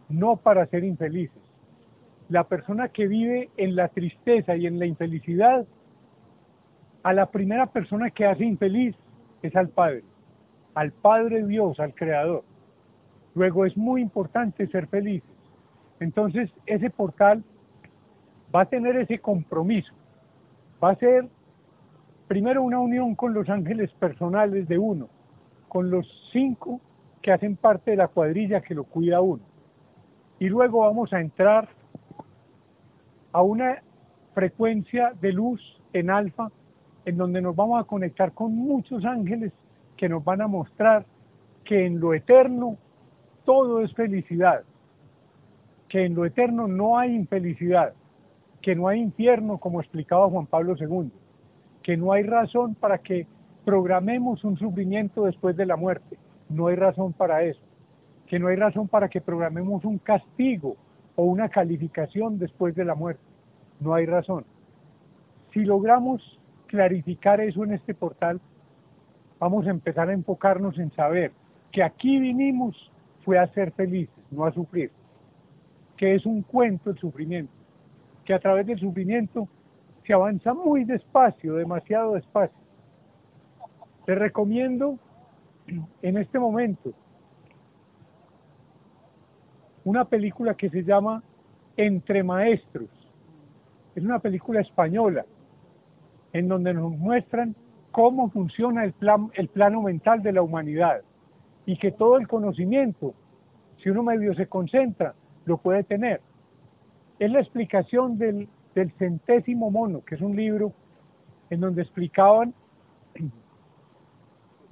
no 0.10 0.36
para 0.36 0.66
ser 0.68 0.84
infelices. 0.84 1.42
La 2.30 2.44
persona 2.46 2.90
que 2.90 3.08
vive 3.08 3.50
en 3.58 3.76
la 3.76 3.88
tristeza 3.88 4.56
y 4.56 4.68
en 4.68 4.80
la 4.80 4.86
infelicidad, 4.86 5.66
a 7.04 7.14
la 7.14 7.28
primera 7.28 7.68
persona 7.68 8.10
que 8.10 8.26
hace 8.26 8.46
infeliz 8.46 8.96
es 9.42 9.56
al 9.56 9.70
Padre, 9.70 10.04
al 10.74 10.92
Padre 10.92 11.46
Dios, 11.46 11.80
al 11.80 11.94
Creador. 11.94 12.44
Luego 13.36 13.66
es 13.66 13.76
muy 13.78 14.02
importante 14.02 14.68
ser 14.68 14.88
felices. 14.88 15.30
Entonces 16.00 16.50
ese 16.66 16.90
portal 16.90 17.44
va 18.54 18.62
a 18.62 18.66
tener 18.66 18.96
ese 18.98 19.20
compromiso. 19.20 19.94
Va 20.84 20.92
a 20.92 20.96
ser 20.96 21.28
primero 22.28 22.64
una 22.64 22.80
unión 22.80 23.16
con 23.16 23.34
los 23.34 23.50
ángeles 23.50 23.92
personales 23.94 24.68
de 24.68 24.78
uno, 24.78 25.10
con 25.74 25.89
los 25.89 26.08
cinco 26.32 26.80
que 27.20 27.32
hacen 27.32 27.56
parte 27.56 27.92
de 27.92 27.98
la 27.98 28.08
cuadrilla 28.08 28.62
que 28.62 28.75
lo 28.75 28.84
cuida 28.84 29.22
uno. 29.22 29.42
Y 30.38 30.48
luego 30.48 30.82
vamos 30.82 31.12
a 31.13 31.20
entrar 31.20 31.68
a 33.32 33.42
una 33.42 33.82
frecuencia 34.36 35.13
de 35.20 35.32
luz 35.32 35.60
en 35.94 36.12
alfa, 36.12 36.51
en 37.06 37.18
donde 37.18 37.42
nos 37.42 37.56
vamos 37.56 37.82
a 37.82 37.86
conectar 37.86 38.34
con 38.34 38.56
muchos 38.56 39.03
ángeles 39.03 39.51
que 39.98 40.08
nos 40.08 40.24
van 40.24 40.42
a 40.42 40.48
mostrar 40.48 41.08
que 41.63 41.88
en 41.88 42.00
lo 42.00 42.13
eterno 42.13 42.77
todo 43.44 43.82
es 43.82 43.92
felicidad, 43.96 44.63
que 45.89 46.06
en 46.06 46.13
lo 46.13 46.24
eterno 46.25 46.68
no 46.68 47.00
hay 47.00 47.15
infelicidad, 47.15 47.94
que 48.62 48.75
no 48.75 48.88
hay 48.88 49.00
infierno, 49.00 49.58
como 49.58 49.82
explicaba 49.82 50.30
Juan 50.30 50.46
Pablo 50.46 50.75
II, 50.80 51.10
que 51.82 51.98
no 51.98 52.12
hay 52.12 52.22
razón 52.22 52.75
para 52.75 53.00
que 53.00 53.25
programemos 53.65 54.43
un 54.43 54.58
sufrimiento 54.58 55.25
después 55.25 55.55
de 55.55 55.65
la 55.65 55.75
muerte, 55.75 56.17
no 56.50 56.67
hay 56.67 56.75
razón 56.75 57.13
para 57.13 57.43
eso, 57.43 57.62
que 58.27 58.39
no 58.39 58.48
hay 58.48 58.55
razón 58.55 58.88
para 58.88 59.10
que 59.10 59.22
programemos 59.22 59.86
un 59.86 59.98
castigo 59.98 60.75
o 61.15 61.24
una 61.24 61.50
calificación 61.50 62.39
después 62.39 62.75
de 62.75 62.86
la 62.86 62.96
muerte, 62.96 63.24
no 63.79 63.93
hay 63.93 64.05
razón. 64.05 64.46
Si 65.53 65.63
logramos 65.63 66.39
clarificar 66.67 67.39
eso 67.39 67.63
en 67.63 67.74
este 67.74 67.93
portal, 67.93 68.41
vamos 69.39 69.67
a 69.67 69.72
empezar 69.72 70.10
a 70.10 70.13
enfocarnos 70.13 70.77
en 70.79 70.91
saber 70.91 71.32
que 71.72 71.84
aquí 71.84 72.20
vinimos 72.20 72.91
fue 73.24 73.38
a 73.38 73.48
ser 73.53 73.72
felices, 73.72 74.24
no 74.32 74.46
a 74.46 74.51
sufrir, 74.51 74.91
que 75.98 76.15
es 76.15 76.25
un 76.25 76.41
cuento 76.41 76.89
el 76.89 76.98
sufrimiento, 76.98 77.53
que 78.25 78.34
a 78.34 78.39
través 78.39 78.65
del 78.65 78.79
sufrimiento 78.79 79.48
se 80.05 80.13
avanza 80.13 80.53
muy 80.53 80.84
despacio, 80.84 81.55
demasiado 81.55 82.13
despacio. 82.13 82.62
Te 84.06 84.16
recomiendo 84.16 85.00
en 86.02 86.18
este 86.18 86.38
momento 86.38 86.92
una 89.86 90.06
película 90.06 90.56
que 90.56 90.70
se 90.70 90.84
llama 90.84 91.24
Entre 91.78 92.22
Maestros. 92.22 92.90
Es 93.96 94.04
una 94.04 94.20
película 94.20 94.60
española 94.60 95.26
en 96.34 96.48
donde 96.48 96.74
nos 96.74 96.92
muestran 96.92 97.56
cómo 97.92 98.30
funciona 98.30 98.84
el, 98.84 98.92
plan, 98.92 99.30
el 99.36 99.48
plano 99.48 99.82
mental 99.82 100.22
de 100.22 100.34
la 100.34 100.42
humanidad 100.42 101.02
y 101.66 101.78
que 101.78 101.92
todo 101.92 102.18
el 102.18 102.28
conocimiento, 102.28 103.14
si 103.82 103.90
uno 103.90 104.04
medio 104.04 104.34
se 104.34 104.48
concentra, 104.48 105.14
lo 105.46 105.58
puede 105.58 105.84
tener. 105.84 106.20
Es 107.20 107.32
la 107.32 107.40
explicación 107.40 108.18
del, 108.18 108.50
del 108.76 108.92
centésimo 108.94 109.72
mono, 109.72 110.04
que 110.04 110.16
es 110.16 110.22
un 110.22 110.36
libro 110.36 110.74
en 111.50 111.62
donde 111.62 111.84
explicaban 111.84 112.54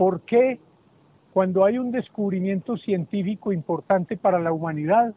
por 0.02 0.22
qué 0.22 0.60
cuando 1.32 1.64
hay 1.64 1.78
un 1.78 1.92
descubrimiento 1.92 2.76
científico 2.76 3.54
importante 3.54 4.18
para 4.18 4.40
la 4.40 4.52
humanidad, 4.52 5.14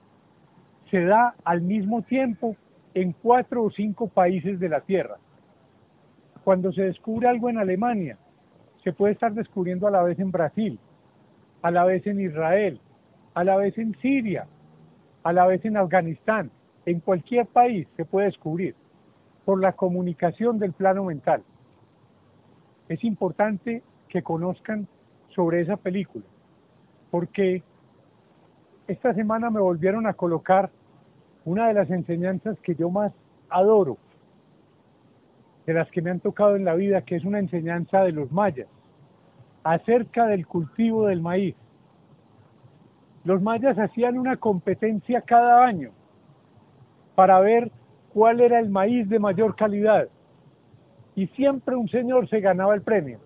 se 0.91 1.03
da 1.07 1.35
al 1.43 1.63
mismo 1.63 2.03
tiempo 2.03 2.55
en 2.93 3.13
cuatro 3.13 3.63
o 3.63 3.71
cinco 3.71 4.09
países 4.09 4.61
de 4.61 4.69
la 4.69 4.83
Tierra. 4.83 5.17
Cuando 6.45 6.71
se 6.71 6.83
descubre 6.83 7.27
algo 7.27 7.49
en 7.49 7.57
Alemania, 7.57 8.19
se 8.83 8.93
puede 8.93 9.15
estar 9.15 9.33
descubriendo 9.33 9.87
a 9.87 9.91
la 9.91 10.03
vez 10.03 10.19
en 10.19 10.31
Brasil, 10.31 10.79
a 11.63 11.71
la 11.71 11.85
vez 11.85 12.07
en 12.07 12.21
Israel, 12.21 12.79
a 13.33 13.43
la 13.43 13.57
vez 13.57 13.79
en 13.79 13.97
Siria, 14.03 14.47
a 15.23 15.33
la 15.33 15.47
vez 15.47 15.65
en 15.65 15.79
Afganistán, 15.79 16.51
en 16.85 17.01
cualquier 17.01 17.47
país 17.47 17.89
se 17.97 18.05
puede 18.05 18.27
descubrir 18.27 18.75
por 19.47 19.63
la 19.63 19.73
comunicación 19.73 20.59
del 20.59 20.75
plano 20.75 21.05
mental. 21.05 21.43
Es 22.91 23.03
importante 23.03 23.83
que 24.15 24.23
conozcan 24.23 24.87
sobre 25.35 25.61
esa 25.61 25.77
película, 25.77 26.25
porque 27.11 27.65
esta 28.87 29.13
semana 29.13 29.51
me 29.51 29.59
volvieron 29.59 30.07
a 30.07 30.13
colocar 30.15 30.71
una 31.45 31.67
de 31.67 31.75
las 31.75 31.91
enseñanzas 31.91 32.57
que 32.61 32.77
yo 32.77 32.91
más 32.91 33.13
adoro, 33.51 33.99
de 35.67 35.75
las 35.75 35.91
que 35.91 36.01
me 36.01 36.13
han 36.13 36.21
tocado 36.21 36.55
en 36.55 36.65
la 36.65 36.77
vida, 36.77 37.03
que 37.03 37.17
es 37.17 37.25
una 37.25 37.41
enseñanza 37.41 38.05
de 38.05 38.13
los 38.13 38.31
mayas, 38.31 38.69
acerca 39.65 40.27
del 40.29 40.47
cultivo 40.47 41.09
del 41.09 41.21
maíz. 41.21 41.57
Los 43.25 43.43
mayas 43.43 43.77
hacían 43.81 44.17
una 44.17 44.37
competencia 44.37 45.23
cada 45.23 45.67
año 45.67 45.91
para 47.17 47.41
ver 47.41 47.73
cuál 48.13 48.41
era 48.41 48.61
el 48.61 48.71
maíz 48.71 49.09
de 49.09 49.19
mayor 49.19 49.57
calidad. 49.57 50.07
Y 51.17 51.27
siempre 51.29 51.75
un 51.75 51.89
señor 51.89 52.29
se 52.29 52.39
ganaba 52.39 52.77
el 52.77 52.83
premio. 52.83 53.24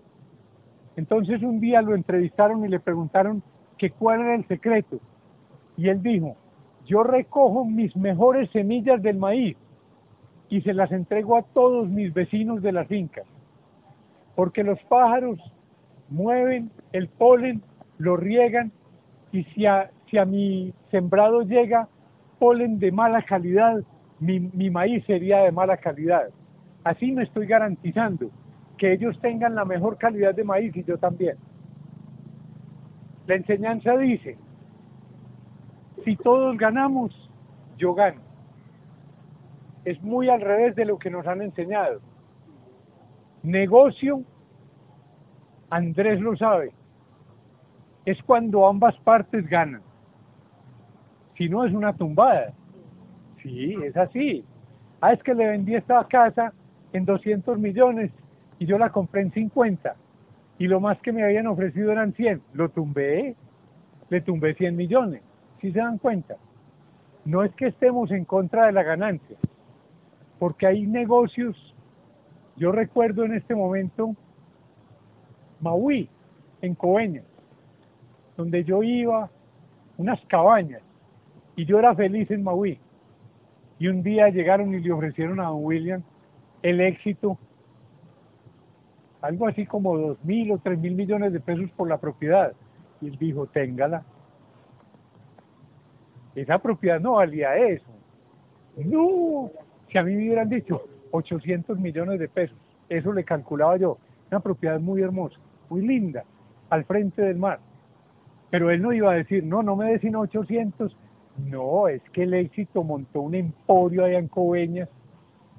Entonces 0.95 1.41
un 1.43 1.59
día 1.59 1.81
lo 1.81 1.95
entrevistaron 1.95 2.65
y 2.65 2.67
le 2.67 2.79
preguntaron 2.79 3.41
que 3.77 3.91
cuál 3.91 4.21
era 4.21 4.35
el 4.35 4.47
secreto. 4.47 4.99
Y 5.77 5.89
él 5.89 6.03
dijo, 6.03 6.35
yo 6.85 7.03
recojo 7.03 7.65
mis 7.65 7.95
mejores 7.95 8.49
semillas 8.51 9.01
del 9.01 9.17
maíz 9.17 9.55
y 10.49 10.61
se 10.61 10.73
las 10.73 10.91
entrego 10.91 11.37
a 11.37 11.43
todos 11.43 11.87
mis 11.87 12.13
vecinos 12.13 12.61
de 12.61 12.71
las 12.71 12.87
fincas. 12.87 13.25
Porque 14.35 14.63
los 14.63 14.79
pájaros 14.83 15.39
mueven 16.09 16.71
el 16.91 17.07
polen, 17.07 17.61
lo 17.97 18.17
riegan 18.17 18.71
y 19.31 19.43
si 19.43 19.65
a, 19.65 19.91
mi 20.25 20.73
sembrado 20.89 21.43
llega 21.43 21.87
polen 22.39 22.79
de 22.79 22.91
mala 22.91 23.21
calidad, 23.21 23.83
mi, 24.19 24.39
mi 24.39 24.69
maíz 24.69 25.05
sería 25.05 25.43
de 25.43 25.51
mala 25.51 25.77
calidad. 25.77 26.29
Así 26.83 27.11
me 27.11 27.23
estoy 27.23 27.45
garantizando 27.45 28.31
que 28.79 28.93
ellos 28.93 29.19
tengan 29.21 29.53
la 29.53 29.65
mejor 29.65 29.97
calidad 29.97 30.33
de 30.33 30.43
maíz 30.43 30.75
y 30.75 30.83
yo 30.83 30.97
también. 30.97 31.37
La 33.27 33.35
enseñanza 33.35 33.95
dice, 33.97 34.37
si 36.03 36.15
todos 36.15 36.57
ganamos, 36.57 37.11
yo 37.77 37.93
gano. 37.93 38.21
Es 39.85 40.01
muy 40.01 40.29
al 40.29 40.41
revés 40.41 40.75
de 40.75 40.85
lo 40.85 40.97
que 40.97 41.11
nos 41.11 41.27
han 41.27 41.41
enseñado. 41.41 41.99
Negocio, 43.43 44.23
Andrés 45.69 46.19
lo 46.19 46.35
sabe, 46.35 46.71
es 48.05 48.21
cuando 48.23 48.67
ambas 48.67 48.97
partes 48.99 49.47
ganan. 49.47 49.81
Si 51.37 51.47
no 51.47 51.63
es 51.63 51.73
una 51.73 51.93
tumbada. 51.93 52.53
Sí, 53.43 53.75
es 53.83 53.95
así. 53.95 54.43
Ah, 54.99 55.13
es 55.13 55.23
que 55.23 55.33
le 55.33 55.47
vendí 55.47 55.75
esta 55.75 56.03
casa 56.05 56.53
en 56.91 57.05
200 57.05 57.57
millones 57.57 58.11
y 58.59 58.65
yo 58.65 58.77
la 58.77 58.91
compré 58.91 59.21
en 59.21 59.31
50 59.31 59.95
y 60.59 60.67
lo 60.67 60.81
más 60.81 60.99
que 60.99 61.13
me 61.13 61.23
habían 61.23 61.47
ofrecido 61.47 61.91
eran 61.91 62.13
100. 62.13 62.41
Lo 62.53 62.69
tumbé, 62.69 63.35
le 64.09 64.21
tumbé 64.21 64.53
100 64.53 64.75
millones. 64.75 65.21
¿Sí 65.61 65.71
se 65.71 65.79
dan 65.79 65.97
cuenta? 65.97 66.35
No 67.25 67.43
es 67.43 67.53
que 67.55 67.67
estemos 67.67 68.11
en 68.11 68.25
contra 68.25 68.65
de 68.65 68.73
la 68.73 68.83
ganancia, 68.83 69.37
porque 70.37 70.67
hay 70.67 70.85
negocios, 70.85 71.55
yo 72.57 72.71
recuerdo 72.71 73.23
en 73.23 73.33
este 73.33 73.55
momento 73.55 74.15
Maui, 75.61 76.09
en 76.61 76.75
Coveñas, 76.75 77.25
donde 78.35 78.63
yo 78.63 78.83
iba, 78.83 79.29
unas 79.97 80.19
cabañas, 80.27 80.81
y 81.55 81.65
yo 81.65 81.79
era 81.79 81.93
feliz 81.93 82.31
en 82.31 82.43
Maui. 82.43 82.79
Y 83.79 83.87
un 83.87 84.01
día 84.01 84.29
llegaron 84.29 84.73
y 84.73 84.79
le 84.79 84.91
ofrecieron 84.91 85.39
a 85.39 85.45
don 85.45 85.63
William 85.63 86.03
el 86.61 86.81
éxito, 86.81 87.37
algo 89.21 89.47
así 89.47 89.65
como 89.65 89.97
dos 89.97 90.23
mil 90.23 90.51
o 90.51 90.57
tres 90.59 90.79
mil 90.79 90.95
millones 90.95 91.33
de 91.33 91.39
pesos 91.39 91.69
por 91.75 91.87
la 91.87 91.97
propiedad. 91.97 92.53
Y 93.01 93.07
él 93.07 93.17
dijo, 93.17 93.47
téngala. 93.47 94.03
Esa 96.35 96.59
propiedad 96.59 96.99
no 96.99 97.13
valía 97.13 97.55
eso. 97.57 97.85
No, 98.77 99.51
si 99.91 99.97
a 99.97 100.03
mí 100.03 100.15
me 100.15 100.27
hubieran 100.27 100.49
dicho 100.49 100.83
800 101.11 101.79
millones 101.79 102.19
de 102.19 102.29
pesos, 102.29 102.57
eso 102.87 103.11
le 103.11 103.23
calculaba 103.23 103.77
yo. 103.77 103.97
Una 104.31 104.39
propiedad 104.39 104.79
muy 104.79 105.01
hermosa, 105.01 105.37
muy 105.69 105.85
linda, 105.85 106.23
al 106.69 106.85
frente 106.85 107.21
del 107.21 107.37
mar. 107.37 107.59
Pero 108.49 108.71
él 108.71 108.81
no 108.81 108.93
iba 108.93 109.11
a 109.11 109.15
decir, 109.15 109.43
no, 109.43 109.63
no 109.63 109.75
me 109.75 109.99
sino 109.99 110.21
800. 110.21 110.95
No, 111.45 111.87
es 111.87 112.01
que 112.11 112.23
el 112.23 112.33
éxito 112.33 112.83
montó 112.83 113.21
un 113.21 113.35
emporio 113.35 114.03
allá 114.03 114.19
en 114.19 114.27
Coveñas, 114.27 114.89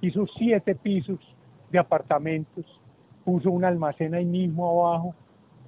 hizo 0.00 0.26
siete 0.26 0.74
pisos 0.74 1.18
de 1.70 1.78
apartamentos, 1.78 2.79
puso 3.24 3.50
un 3.50 3.64
almacén 3.64 4.14
ahí 4.14 4.24
mismo 4.24 4.68
abajo 4.70 5.14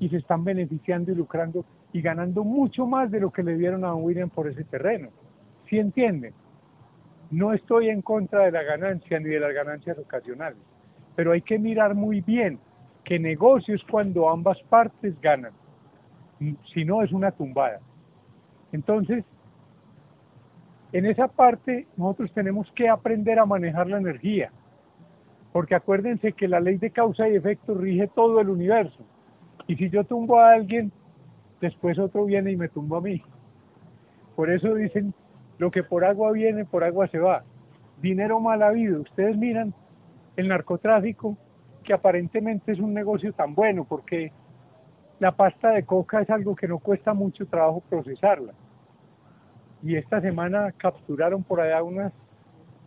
y 0.00 0.08
se 0.08 0.16
están 0.16 0.44
beneficiando 0.44 1.12
y 1.12 1.14
lucrando 1.14 1.64
y 1.92 2.00
ganando 2.00 2.42
mucho 2.42 2.86
más 2.86 3.10
de 3.10 3.20
lo 3.20 3.30
que 3.30 3.42
le 3.42 3.56
dieron 3.56 3.84
a 3.84 3.94
William 3.94 4.30
por 4.30 4.48
ese 4.48 4.64
terreno. 4.64 5.08
¿Sí 5.68 5.78
entienden? 5.78 6.32
No 7.30 7.52
estoy 7.52 7.88
en 7.88 8.02
contra 8.02 8.44
de 8.44 8.52
la 8.52 8.62
ganancia 8.62 9.18
ni 9.18 9.28
de 9.28 9.40
las 9.40 9.54
ganancias 9.54 9.98
ocasionales, 9.98 10.58
pero 11.14 11.32
hay 11.32 11.42
que 11.42 11.58
mirar 11.58 11.94
muy 11.94 12.20
bien 12.20 12.58
que 13.04 13.18
negocio 13.18 13.74
es 13.74 13.82
cuando 13.84 14.28
ambas 14.28 14.60
partes 14.68 15.20
ganan, 15.20 15.52
si 16.72 16.84
no 16.84 17.02
es 17.02 17.12
una 17.12 17.30
tumbada. 17.30 17.80
Entonces, 18.70 19.24
en 20.92 21.06
esa 21.06 21.28
parte 21.28 21.86
nosotros 21.96 22.32
tenemos 22.32 22.70
que 22.72 22.88
aprender 22.88 23.38
a 23.38 23.46
manejar 23.46 23.88
la 23.88 23.98
energía, 23.98 24.52
porque 25.52 25.74
acuérdense 25.74 26.32
que 26.32 26.48
la 26.48 26.60
ley 26.60 26.78
de 26.78 26.90
causa 26.90 27.28
y 27.28 27.36
efecto 27.36 27.74
rige 27.74 28.08
todo 28.08 28.40
el 28.40 28.48
universo. 28.48 29.04
Y 29.66 29.76
si 29.76 29.90
yo 29.90 30.04
tumbo 30.04 30.40
a 30.40 30.52
alguien, 30.52 30.90
después 31.60 31.98
otro 31.98 32.24
viene 32.24 32.52
y 32.52 32.56
me 32.56 32.68
tumba 32.68 32.98
a 32.98 33.02
mí. 33.02 33.22
Por 34.34 34.50
eso 34.50 34.74
dicen, 34.74 35.12
lo 35.58 35.70
que 35.70 35.82
por 35.82 36.04
agua 36.04 36.32
viene, 36.32 36.64
por 36.64 36.84
agua 36.84 37.06
se 37.08 37.18
va. 37.18 37.44
Dinero 38.00 38.40
mal 38.40 38.62
habido. 38.62 39.02
Ustedes 39.02 39.36
miran 39.36 39.74
el 40.36 40.48
narcotráfico, 40.48 41.36
que 41.84 41.92
aparentemente 41.92 42.72
es 42.72 42.80
un 42.80 42.94
negocio 42.94 43.32
tan 43.34 43.54
bueno, 43.54 43.84
porque 43.84 44.32
la 45.20 45.32
pasta 45.32 45.70
de 45.70 45.84
coca 45.84 46.22
es 46.22 46.30
algo 46.30 46.56
que 46.56 46.66
no 46.66 46.78
cuesta 46.78 47.12
mucho 47.12 47.46
trabajo 47.46 47.82
procesarla. 47.88 48.54
Y 49.82 49.96
esta 49.96 50.20
semana 50.20 50.72
capturaron 50.72 51.42
por 51.44 51.60
allá 51.60 51.82
unas 51.82 52.12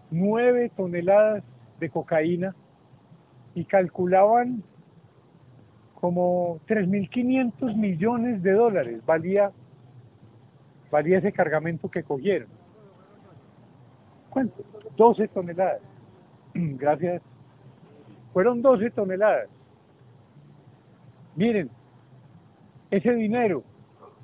nueve 0.10 0.72
toneladas 0.76 1.44
de 1.80 1.90
cocaína 1.90 2.56
y 3.54 3.66
calculaban 3.66 4.64
como 5.96 6.60
3.500 6.68 7.76
millones 7.76 8.44
de 8.44 8.52
dólares 8.52 9.06
valía, 9.06 9.52
valía 10.92 11.18
ese 11.18 11.32
cargamento 11.32 11.90
que 11.90 12.04
cogieron. 12.04 12.48
¿Cuánto? 14.30 14.64
12 14.98 15.28
toneladas. 15.30 15.82
Gracias. 16.54 17.22
Fueron 18.34 18.62
12 18.62 18.92
toneladas. 18.92 19.48
Miren, 21.36 21.70
ese 22.92 23.14
dinero, 23.14 23.64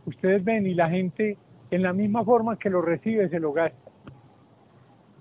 ustedes 0.05 0.43
ven 0.43 0.65
y 0.67 0.73
la 0.73 0.89
gente 0.89 1.37
en 1.71 1.81
la 1.81 1.93
misma 1.93 2.23
forma 2.23 2.57
que 2.57 2.69
lo 2.69 2.81
recibe 2.81 3.29
se 3.29 3.39
lo 3.39 3.53
gasta. 3.53 3.90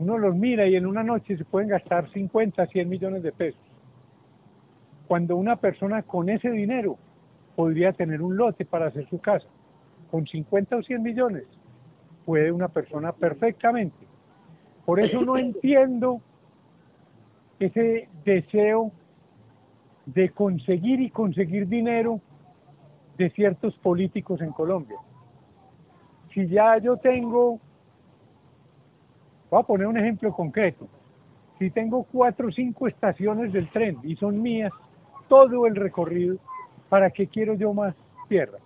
Uno 0.00 0.18
los 0.18 0.34
mira 0.34 0.66
y 0.66 0.74
en 0.74 0.86
una 0.86 1.04
noche 1.04 1.36
se 1.36 1.44
pueden 1.44 1.68
gastar 1.68 2.10
50, 2.10 2.66
100 2.66 2.88
millones 2.88 3.22
de 3.22 3.30
pesos 3.30 3.60
cuando 5.10 5.34
una 5.34 5.56
persona 5.56 6.04
con 6.04 6.28
ese 6.28 6.52
dinero 6.52 6.96
podría 7.56 7.92
tener 7.92 8.22
un 8.22 8.36
lote 8.36 8.64
para 8.64 8.86
hacer 8.86 9.08
su 9.08 9.18
casa. 9.18 9.48
Con 10.08 10.24
50 10.24 10.76
o 10.76 10.82
100 10.84 11.02
millones 11.02 11.42
puede 12.24 12.52
una 12.52 12.68
persona 12.68 13.10
perfectamente. 13.10 14.06
Por 14.86 15.00
eso 15.00 15.20
no 15.22 15.36
entiendo 15.36 16.20
ese 17.58 18.08
deseo 18.24 18.92
de 20.06 20.28
conseguir 20.28 21.00
y 21.00 21.10
conseguir 21.10 21.66
dinero 21.66 22.20
de 23.18 23.30
ciertos 23.30 23.74
políticos 23.78 24.40
en 24.42 24.52
Colombia. 24.52 24.98
Si 26.32 26.46
ya 26.46 26.78
yo 26.78 26.98
tengo, 26.98 27.58
voy 29.50 29.60
a 29.60 29.64
poner 29.64 29.86
un 29.86 29.98
ejemplo 29.98 30.32
concreto, 30.32 30.88
si 31.58 31.70
tengo 31.70 32.04
cuatro 32.04 32.48
o 32.48 32.52
cinco 32.52 32.88
estaciones 32.88 33.52
del 33.52 33.68
tren 33.70 33.98
y 34.02 34.16
son 34.16 34.40
mías, 34.40 34.72
todo 35.28 35.66
el 35.66 35.76
recorrido, 35.76 36.38
¿para 36.88 37.10
qué 37.10 37.26
quiero 37.26 37.54
yo 37.54 37.74
más 37.74 37.94
tierra? 38.28 38.58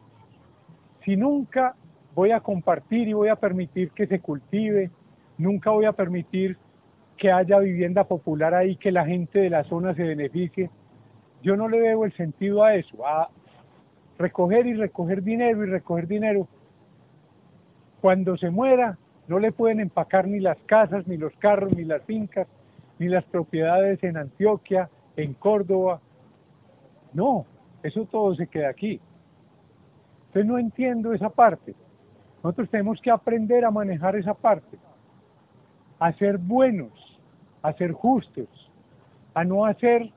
Si 1.05 1.17
nunca 1.17 1.75
voy 2.15 2.31
a 2.31 2.41
compartir 2.41 3.09
y 3.09 3.13
voy 3.13 3.29
a 3.29 3.37
permitir 3.37 3.91
que 3.91 4.07
se 4.07 4.21
cultive, 4.21 4.91
nunca 5.39 5.71
voy 5.71 5.87
a 5.87 5.93
permitir 5.93 6.57
que 7.17 7.33
haya 7.33 7.59
vivienda 7.59 8.05
popular 8.05 8.55
ahí, 8.55 8.77
que 8.77 8.93
la 8.93 9.05
gente 9.05 9.41
de 9.41 9.51
la 9.51 9.65
zona 9.65 9.95
se 9.95 10.03
beneficie, 10.03 10.71
yo 11.43 11.57
no 11.57 11.69
le 11.69 11.81
veo 11.81 12.05
el 12.05 12.13
sentido 12.13 12.65
a 12.65 12.75
eso, 12.75 13.07
a 13.07 13.29
recoger 14.19 14.67
y 14.67 14.75
recoger 14.75 15.23
dinero 15.23 15.65
y 15.65 15.67
recoger 15.69 16.07
dinero. 16.07 16.49
Cuando 18.01 18.37
se 18.37 18.51
muera, 18.51 18.99
no 19.29 19.39
le 19.39 19.53
pueden 19.53 19.81
empacar 19.81 20.27
ni 20.27 20.41
las 20.41 20.59
casas, 20.67 21.07
ni 21.07 21.17
los 21.17 21.35
carros, 21.37 21.73
ni 21.75 21.85
las 21.85 22.03
fincas, 22.03 22.47
ni 22.99 23.09
las 23.09 23.25
propiedades 23.25 24.03
en 24.05 24.17
Antioquia, 24.17 24.89
en 25.17 25.35
Córdoba, 25.35 26.01
no, 27.13 27.47
eso 27.83 28.05
todo 28.07 28.35
se 28.35 28.47
queda 28.49 28.69
aquí. 28.69 29.01
Entonces 30.27 30.47
no 30.47 30.59
entiendo 30.59 31.13
esa 31.13 31.31
parte. 31.31 31.75
Nosotros 32.43 32.69
tenemos 32.69 33.01
que 33.01 33.11
aprender 33.11 33.65
a 33.65 33.71
manejar 33.71 34.17
esa 34.17 34.35
parte, 34.35 34.77
a 35.99 36.13
ser 36.13 36.37
buenos, 36.39 36.93
a 37.63 37.73
ser 37.73 37.93
justos, 37.93 38.49
a 39.33 39.45
no 39.45 39.65
hacer 39.65 40.11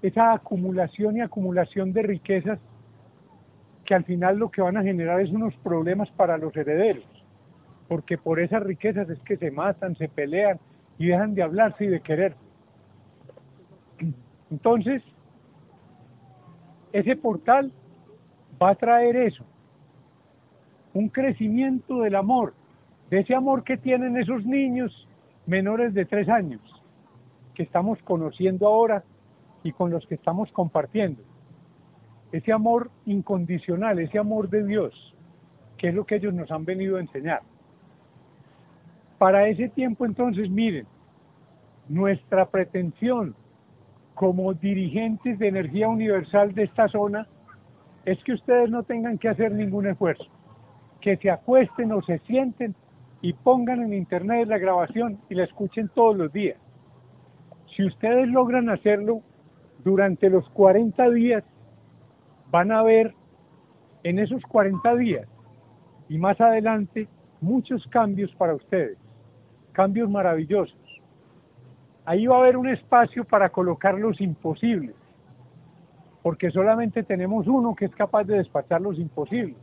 esa 0.00 0.32
acumulación 0.32 1.16
y 1.16 1.20
acumulación 1.20 1.92
de 1.92 2.02
riquezas 2.02 2.58
que 3.84 3.94
al 3.94 4.04
final 4.04 4.38
lo 4.38 4.50
que 4.50 4.62
van 4.62 4.76
a 4.76 4.82
generar 4.82 5.20
es 5.20 5.30
unos 5.30 5.54
problemas 5.56 6.08
para 6.12 6.38
los 6.38 6.56
herederos, 6.56 7.04
porque 7.90 8.16
por 8.16 8.38
esas 8.38 8.62
riquezas 8.62 9.10
es 9.10 9.18
que 9.24 9.36
se 9.36 9.50
matan, 9.50 9.96
se 9.96 10.06
pelean 10.06 10.60
y 10.96 11.08
dejan 11.08 11.34
de 11.34 11.42
hablarse 11.42 11.86
y 11.86 11.88
de 11.88 12.00
querer. 12.00 12.36
Entonces, 14.48 15.02
ese 16.92 17.16
portal 17.16 17.72
va 18.62 18.70
a 18.70 18.74
traer 18.76 19.16
eso, 19.16 19.44
un 20.94 21.08
crecimiento 21.08 22.02
del 22.02 22.14
amor, 22.14 22.54
de 23.10 23.18
ese 23.18 23.34
amor 23.34 23.64
que 23.64 23.76
tienen 23.76 24.16
esos 24.16 24.46
niños 24.46 25.08
menores 25.46 25.92
de 25.92 26.04
tres 26.04 26.28
años, 26.28 26.62
que 27.54 27.64
estamos 27.64 27.98
conociendo 28.04 28.68
ahora 28.68 29.02
y 29.64 29.72
con 29.72 29.90
los 29.90 30.06
que 30.06 30.14
estamos 30.14 30.48
compartiendo. 30.52 31.24
Ese 32.30 32.52
amor 32.52 32.88
incondicional, 33.06 33.98
ese 33.98 34.20
amor 34.20 34.48
de 34.48 34.64
Dios, 34.64 35.12
que 35.76 35.88
es 35.88 35.94
lo 35.96 36.04
que 36.04 36.14
ellos 36.14 36.32
nos 36.32 36.52
han 36.52 36.64
venido 36.64 36.96
a 36.96 37.00
enseñar. 37.00 37.42
Para 39.20 39.48
ese 39.48 39.68
tiempo 39.68 40.06
entonces, 40.06 40.48
miren, 40.48 40.86
nuestra 41.90 42.46
pretensión 42.48 43.34
como 44.14 44.54
dirigentes 44.54 45.38
de 45.38 45.48
energía 45.48 45.90
universal 45.90 46.54
de 46.54 46.62
esta 46.62 46.88
zona 46.88 47.28
es 48.06 48.18
que 48.24 48.32
ustedes 48.32 48.70
no 48.70 48.82
tengan 48.82 49.18
que 49.18 49.28
hacer 49.28 49.52
ningún 49.52 49.88
esfuerzo, 49.88 50.24
que 51.02 51.18
se 51.18 51.30
acuesten 51.30 51.92
o 51.92 52.00
se 52.00 52.20
sienten 52.20 52.74
y 53.20 53.34
pongan 53.34 53.82
en 53.82 53.92
internet 53.92 54.48
la 54.48 54.56
grabación 54.56 55.20
y 55.28 55.34
la 55.34 55.44
escuchen 55.44 55.90
todos 55.94 56.16
los 56.16 56.32
días. 56.32 56.56
Si 57.76 57.84
ustedes 57.84 58.26
logran 58.26 58.70
hacerlo 58.70 59.20
durante 59.84 60.30
los 60.30 60.48
40 60.48 61.10
días, 61.10 61.44
van 62.50 62.72
a 62.72 62.82
ver 62.82 63.12
en 64.02 64.18
esos 64.18 64.42
40 64.44 64.96
días 64.96 65.28
y 66.08 66.16
más 66.16 66.40
adelante 66.40 67.06
muchos 67.42 67.86
cambios 67.88 68.34
para 68.36 68.54
ustedes, 68.54 68.96
cambios 69.80 70.10
maravillosos 70.10 70.76
ahí 72.04 72.26
va 72.26 72.36
a 72.36 72.40
haber 72.40 72.56
un 72.58 72.68
espacio 72.68 73.24
para 73.24 73.48
colocar 73.48 73.94
los 73.94 74.20
imposibles, 74.20 74.94
porque 76.22 76.50
solamente 76.50 77.02
tenemos 77.02 77.46
uno 77.46 77.74
que 77.74 77.86
es 77.86 77.94
capaz 77.94 78.24
de 78.24 78.36
despachar 78.36 78.80
los 78.80 78.98
imposibles. 78.98 79.56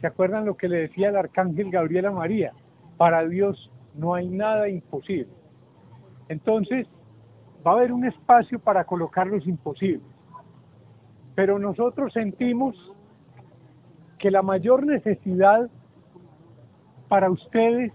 ¿Se 0.00 0.06
acuerdan 0.06 0.46
lo 0.46 0.56
que 0.56 0.68
le 0.68 0.78
decía 0.78 1.08
el 1.08 1.16
arcángel 1.16 1.70
Gabriel 1.70 2.06
a 2.06 2.12
María? 2.12 2.52
Para 2.96 3.26
Dios 3.26 3.70
no 3.94 4.14
hay 4.14 4.28
nada 4.28 4.68
imposible. 4.68 5.32
Entonces, 6.28 6.86
va 7.66 7.72
a 7.72 7.74
haber 7.74 7.92
un 7.92 8.04
espacio 8.06 8.60
para 8.60 8.84
colocar 8.84 9.26
los 9.26 9.46
imposibles. 9.46 10.06
Pero 11.34 11.58
nosotros 11.58 12.12
sentimos 12.12 12.76
que 14.18 14.30
la 14.30 14.42
mayor 14.42 14.86
necesidad 14.86 15.68
para 17.08 17.30
ustedes 17.30 17.92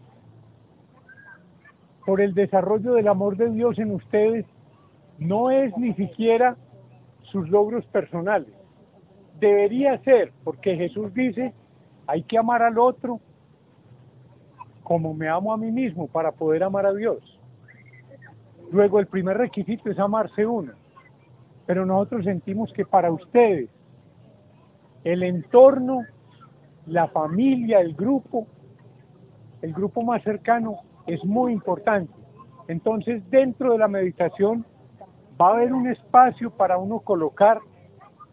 por 2.06 2.22
el 2.22 2.34
desarrollo 2.34 2.94
del 2.94 3.08
amor 3.08 3.38
de 3.38 3.50
Dios 3.50 3.80
en 3.80 3.92
ustedes 3.92 4.46
no 5.18 5.52
es 5.52 5.76
ni 5.78 5.94
siquiera 5.94 6.58
sus 7.24 7.50
logros 7.50 7.86
personales. 7.86 8.54
Debería 9.40 9.98
ser, 10.00 10.32
porque 10.44 10.76
Jesús 10.76 11.14
dice, 11.14 11.54
hay 12.08 12.24
que 12.24 12.38
amar 12.38 12.62
al 12.62 12.78
otro 12.78 13.20
como 14.84 15.14
me 15.14 15.30
amo 15.30 15.54
a 15.54 15.58
mí 15.58 15.72
mismo 15.72 16.08
para 16.08 16.32
poder 16.32 16.64
amar 16.64 16.86
a 16.86 16.94
Dios. 16.94 17.40
Luego 18.72 19.00
el 19.00 19.08
primer 19.08 19.38
requisito 19.38 19.90
es 19.90 19.98
amarse 19.98 20.46
uno. 20.46 20.74
Pero 21.66 21.86
nosotros 21.86 22.26
sentimos 22.26 22.74
que 22.74 22.86
para 22.86 23.12
ustedes 23.12 23.70
el 25.04 25.24
entorno 25.24 26.02
la 26.86 27.08
familia, 27.08 27.80
el 27.80 27.94
grupo, 27.94 28.48
el 29.62 29.74
grupo 29.74 30.02
más 30.02 30.22
cercano 30.24 30.82
es 31.08 31.24
muy 31.24 31.54
importante. 31.54 32.14
Entonces, 32.68 33.22
dentro 33.30 33.74
de 33.74 33.78
la 33.78 33.88
meditación 33.88 34.66
va 35.40 35.50
a 35.50 35.54
haber 35.56 35.74
un 35.74 35.88
espacio 35.88 36.52
para 36.52 36.78
uno 36.78 37.00
colocar 37.00 37.60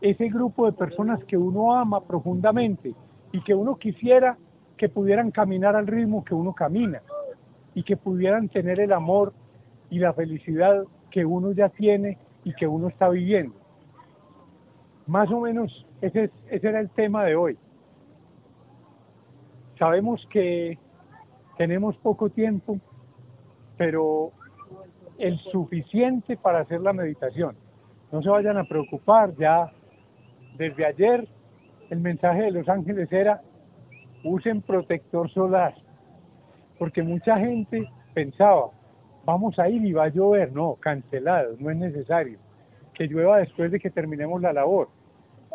ese 0.00 0.28
grupo 0.28 0.66
de 0.66 0.72
personas 0.72 1.22
que 1.24 1.36
uno 1.36 1.74
ama 1.74 2.00
profundamente 2.00 2.94
y 3.32 3.42
que 3.42 3.54
uno 3.54 3.76
quisiera 3.76 4.36
que 4.76 4.88
pudieran 4.88 5.30
caminar 5.30 5.76
al 5.76 5.86
ritmo 5.86 6.24
que 6.24 6.34
uno 6.34 6.54
camina 6.54 7.02
y 7.74 7.82
que 7.82 7.96
pudieran 7.96 8.48
tener 8.48 8.80
el 8.80 8.92
amor 8.92 9.32
y 9.90 9.98
la 9.98 10.12
felicidad 10.14 10.84
que 11.10 11.24
uno 11.24 11.52
ya 11.52 11.68
tiene 11.68 12.18
y 12.44 12.54
que 12.54 12.66
uno 12.66 12.88
está 12.88 13.08
viviendo. 13.08 13.54
Más 15.06 15.30
o 15.30 15.40
menos 15.40 15.86
ese, 16.00 16.30
ese 16.48 16.68
era 16.68 16.80
el 16.80 16.88
tema 16.90 17.24
de 17.24 17.36
hoy. 17.36 17.58
Sabemos 19.78 20.26
que 20.30 20.78
tenemos 21.60 21.94
poco 21.98 22.30
tiempo, 22.30 22.78
pero 23.76 24.32
el 25.18 25.38
suficiente 25.40 26.38
para 26.38 26.60
hacer 26.60 26.80
la 26.80 26.94
meditación. 26.94 27.54
No 28.10 28.22
se 28.22 28.30
vayan 28.30 28.56
a 28.56 28.64
preocupar, 28.64 29.36
ya 29.36 29.70
desde 30.56 30.86
ayer 30.86 31.28
el 31.90 32.00
mensaje 32.00 32.44
de 32.44 32.52
los 32.52 32.66
ángeles 32.66 33.12
era 33.12 33.42
usen 34.24 34.62
protector 34.62 35.28
solar, 35.32 35.74
porque 36.78 37.02
mucha 37.02 37.36
gente 37.36 37.86
pensaba, 38.14 38.70
vamos 39.26 39.58
a 39.58 39.68
ir 39.68 39.84
y 39.84 39.92
va 39.92 40.04
a 40.04 40.08
llover, 40.08 40.54
no, 40.54 40.76
cancelado, 40.76 41.56
no 41.58 41.70
es 41.70 41.76
necesario, 41.76 42.38
que 42.94 43.06
llueva 43.06 43.36
después 43.36 43.70
de 43.70 43.80
que 43.80 43.90
terminemos 43.90 44.40
la 44.40 44.54
labor, 44.54 44.88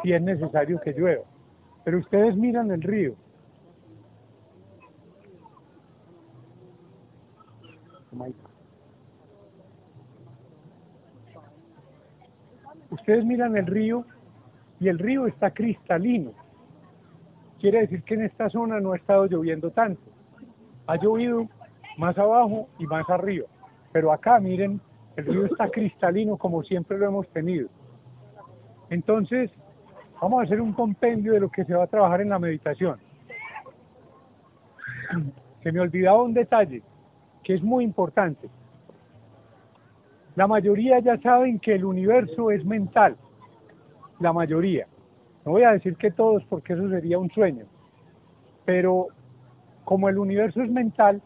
si 0.04 0.14
es 0.14 0.22
necesario 0.22 0.80
que 0.82 0.94
llueva. 0.94 1.24
Pero 1.84 1.98
ustedes 1.98 2.36
miran 2.36 2.70
el 2.70 2.84
río. 2.84 3.16
Ustedes 12.90 13.26
miran 13.26 13.58
el 13.58 13.66
río 13.66 14.06
y 14.80 14.88
el 14.88 15.00
río 15.00 15.28
está 15.28 15.52
cristalino. 15.52 16.32
Quiere 17.60 17.82
decir 17.82 18.04
que 18.04 18.14
en 18.14 18.24
esta 18.24 18.50
zona 18.50 18.80
no 18.80 18.94
ha 18.94 18.98
estado 18.98 19.26
lloviendo 19.26 19.72
tanto. 19.72 20.02
Ha 20.88 20.98
llovido 20.98 21.48
más 21.98 22.18
abajo 22.18 22.68
y 22.78 22.86
más 22.86 23.10
arriba. 23.10 23.48
Pero 23.92 24.12
acá, 24.12 24.40
miren, 24.40 24.80
el 25.16 25.26
río 25.26 25.46
está 25.46 25.70
cristalino 25.70 26.38
como 26.38 26.64
siempre 26.64 26.98
lo 26.98 27.08
hemos 27.08 27.28
tenido. 27.30 27.70
Entonces, 28.90 29.50
vamos 30.22 30.42
a 30.42 30.44
hacer 30.44 30.62
un 30.62 30.74
compendio 30.74 31.34
de 31.34 31.40
lo 31.40 31.50
que 31.50 31.66
se 31.66 31.74
va 31.74 31.86
a 31.86 31.88
trabajar 31.88 32.22
en 32.22 32.30
la 32.30 32.40
meditación. 32.40 33.00
Se 35.64 35.72
me 35.72 35.80
olvidaba 35.80 36.22
un 36.22 36.34
detalle 36.34 36.84
que 37.46 37.54
es 37.54 37.64
muy 37.64 37.84
importante. 37.84 38.50
La 40.36 40.48
mayoría 40.48 41.00
ya 41.00 41.18
saben 41.22 41.60
que 41.60 41.76
el 41.76 41.86
universo 41.86 42.50
es 42.50 42.66
mental. 42.66 43.16
La 44.20 44.34
mayoría. 44.34 44.88
No 45.46 45.52
voy 45.52 45.64
a 45.64 45.72
decir 45.72 45.96
que 45.96 46.10
todos 46.10 46.44
porque 46.46 46.74
eso 46.74 46.90
sería 46.90 47.20
un 47.20 47.30
sueño. 47.30 47.66
Pero 48.66 49.08
como 49.86 50.10
el 50.10 50.18
universo 50.18 50.64
es 50.64 50.72
mental, 50.72 51.22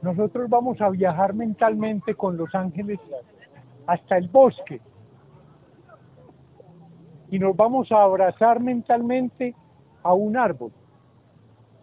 nosotros 0.00 0.48
vamos 0.48 0.80
a 0.80 0.88
viajar 0.88 1.34
mentalmente 1.34 2.14
con 2.14 2.38
los 2.38 2.54
ángeles 2.54 2.98
hasta 3.86 4.16
el 4.16 4.28
bosque 4.28 4.80
y 7.30 7.38
nos 7.38 7.54
vamos 7.54 7.92
a 7.92 8.02
abrazar 8.02 8.60
mentalmente 8.60 9.54
a 10.02 10.14
un 10.14 10.38
árbol 10.38 10.72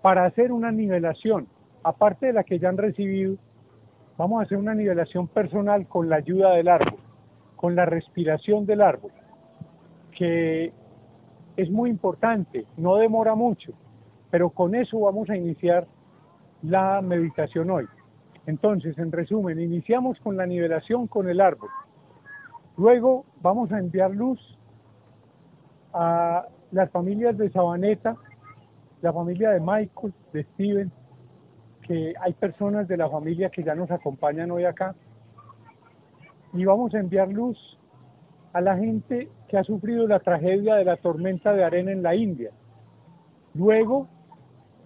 para 0.01 0.25
hacer 0.25 0.51
una 0.51 0.71
nivelación, 0.71 1.47
aparte 1.87 2.27
de 2.27 2.33
la 2.33 2.43
que 2.43 2.59
ya 2.59 2.69
han 2.69 2.77
recibido, 2.77 3.37
vamos 4.17 4.39
a 4.39 4.43
hacer 4.43 4.57
una 4.57 4.75
nivelación 4.75 5.27
personal 5.27 5.87
con 5.87 6.09
la 6.09 6.17
ayuda 6.17 6.53
del 6.53 6.67
árbol, 6.67 6.99
con 7.55 7.75
la 7.75 7.85
respiración 7.85 8.65
del 8.65 8.81
árbol, 8.81 9.11
que 10.11 10.73
es 11.55 11.69
muy 11.71 11.89
importante, 11.89 12.65
no 12.75 12.97
demora 12.97 13.35
mucho, 13.35 13.73
pero 14.29 14.49
con 14.49 14.75
eso 14.75 14.99
vamos 14.99 15.29
a 15.29 15.37
iniciar 15.37 15.87
la 16.61 17.01
meditación 17.01 17.69
hoy. 17.69 17.85
Entonces, 18.45 18.97
en 18.97 19.11
resumen, 19.11 19.59
iniciamos 19.59 20.19
con 20.19 20.35
la 20.35 20.45
nivelación 20.45 21.07
con 21.07 21.29
el 21.29 21.39
árbol. 21.39 21.69
Luego 22.77 23.25
vamos 23.41 23.71
a 23.71 23.79
enviar 23.79 24.11
luz 24.11 24.39
a 25.93 26.45
las 26.71 26.91
familias 26.91 27.37
de 27.37 27.49
Sabaneta, 27.49 28.17
la 29.01 29.13
familia 29.13 29.51
de 29.51 29.59
Michael, 29.59 30.13
de 30.33 30.43
Steven, 30.43 30.91
que 31.87 32.13
hay 32.19 32.33
personas 32.33 32.87
de 32.87 32.97
la 32.97 33.09
familia 33.09 33.49
que 33.49 33.63
ya 33.63 33.73
nos 33.73 33.89
acompañan 33.89 34.51
hoy 34.51 34.65
acá. 34.65 34.93
Y 36.53 36.65
vamos 36.65 36.93
a 36.93 36.99
enviar 36.99 37.29
luz 37.29 37.57
a 38.53 38.61
la 38.61 38.75
gente 38.75 39.29
que 39.47 39.57
ha 39.57 39.63
sufrido 39.63 40.07
la 40.07 40.19
tragedia 40.19 40.75
de 40.75 40.85
la 40.85 40.97
tormenta 40.97 41.53
de 41.53 41.63
arena 41.63 41.91
en 41.91 42.03
la 42.03 42.15
India. 42.15 42.51
Luego 43.53 44.07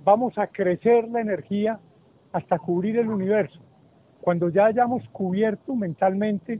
vamos 0.03 0.37
a 0.37 0.47
crecer 0.47 1.07
la 1.09 1.21
energía 1.21 1.79
hasta 2.31 2.59
cubrir 2.59 2.97
el 2.97 3.09
universo. 3.09 3.59
Cuando 4.21 4.49
ya 4.49 4.65
hayamos 4.65 5.07
cubierto 5.09 5.75
mentalmente 5.75 6.59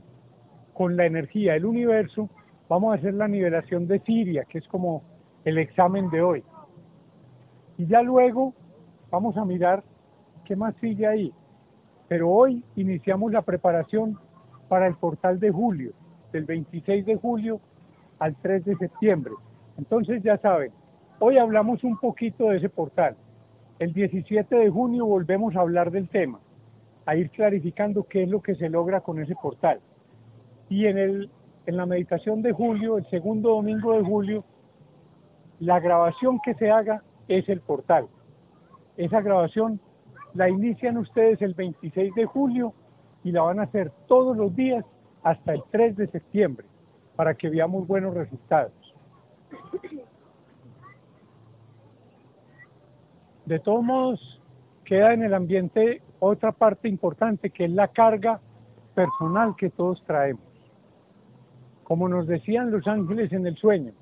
con 0.74 0.96
la 0.96 1.06
energía 1.06 1.54
el 1.54 1.64
universo, 1.64 2.28
vamos 2.68 2.92
a 2.92 2.98
hacer 2.98 3.14
la 3.14 3.28
nivelación 3.28 3.86
de 3.86 4.00
Siria, 4.00 4.44
que 4.44 4.58
es 4.58 4.66
como 4.68 5.02
el 5.44 5.58
examen 5.58 6.10
de 6.10 6.22
hoy. 6.22 6.44
Y 7.78 7.86
ya 7.86 8.02
luego 8.02 8.54
vamos 9.10 9.36
a 9.36 9.44
mirar 9.44 9.84
qué 10.52 10.56
más 10.56 10.74
sigue 10.82 11.06
ahí. 11.06 11.32
Pero 12.08 12.28
hoy 12.28 12.62
iniciamos 12.76 13.32
la 13.32 13.40
preparación 13.40 14.18
para 14.68 14.86
el 14.86 14.96
portal 14.96 15.40
de 15.40 15.50
julio, 15.50 15.92
del 16.30 16.44
26 16.44 17.06
de 17.06 17.16
julio 17.16 17.58
al 18.18 18.36
3 18.36 18.62
de 18.66 18.76
septiembre. 18.76 19.32
Entonces 19.78 20.22
ya 20.22 20.36
saben, 20.36 20.70
hoy 21.20 21.38
hablamos 21.38 21.82
un 21.84 21.96
poquito 21.96 22.50
de 22.50 22.58
ese 22.58 22.68
portal. 22.68 23.16
El 23.78 23.94
17 23.94 24.54
de 24.54 24.68
junio 24.68 25.06
volvemos 25.06 25.56
a 25.56 25.60
hablar 25.60 25.90
del 25.90 26.10
tema, 26.10 26.38
a 27.06 27.16
ir 27.16 27.30
clarificando 27.30 28.04
qué 28.04 28.24
es 28.24 28.28
lo 28.28 28.42
que 28.42 28.54
se 28.54 28.68
logra 28.68 29.00
con 29.00 29.22
ese 29.22 29.34
portal. 29.34 29.80
Y 30.68 30.84
en, 30.84 30.98
el, 30.98 31.30
en 31.64 31.78
la 31.78 31.86
meditación 31.86 32.42
de 32.42 32.52
julio, 32.52 32.98
el 32.98 33.08
segundo 33.08 33.54
domingo 33.54 33.96
de 33.96 34.02
julio, 34.02 34.44
la 35.60 35.80
grabación 35.80 36.40
que 36.44 36.52
se 36.52 36.70
haga 36.70 37.02
es 37.26 37.48
el 37.48 37.62
portal. 37.62 38.06
Esa 38.98 39.22
grabación 39.22 39.80
la 40.34 40.48
inician 40.48 40.96
ustedes 40.96 41.42
el 41.42 41.54
26 41.54 42.14
de 42.14 42.24
julio 42.24 42.72
y 43.24 43.32
la 43.32 43.42
van 43.42 43.60
a 43.60 43.64
hacer 43.64 43.92
todos 44.08 44.36
los 44.36 44.54
días 44.54 44.84
hasta 45.22 45.52
el 45.52 45.62
3 45.70 45.96
de 45.96 46.06
septiembre 46.08 46.66
para 47.16 47.34
que 47.34 47.50
veamos 47.50 47.86
buenos 47.86 48.14
resultados. 48.14 48.72
De 53.44 53.58
todos 53.58 53.84
modos, 53.84 54.40
queda 54.84 55.12
en 55.12 55.22
el 55.22 55.34
ambiente 55.34 56.02
otra 56.20 56.52
parte 56.52 56.88
importante 56.88 57.50
que 57.50 57.64
es 57.64 57.70
la 57.70 57.88
carga 57.88 58.40
personal 58.94 59.54
que 59.56 59.70
todos 59.70 60.02
traemos. 60.04 60.44
Como 61.84 62.08
nos 62.08 62.26
decían 62.26 62.70
los 62.70 62.86
ángeles 62.86 63.32
en 63.32 63.46
el 63.46 63.56
sueño, 63.56 63.92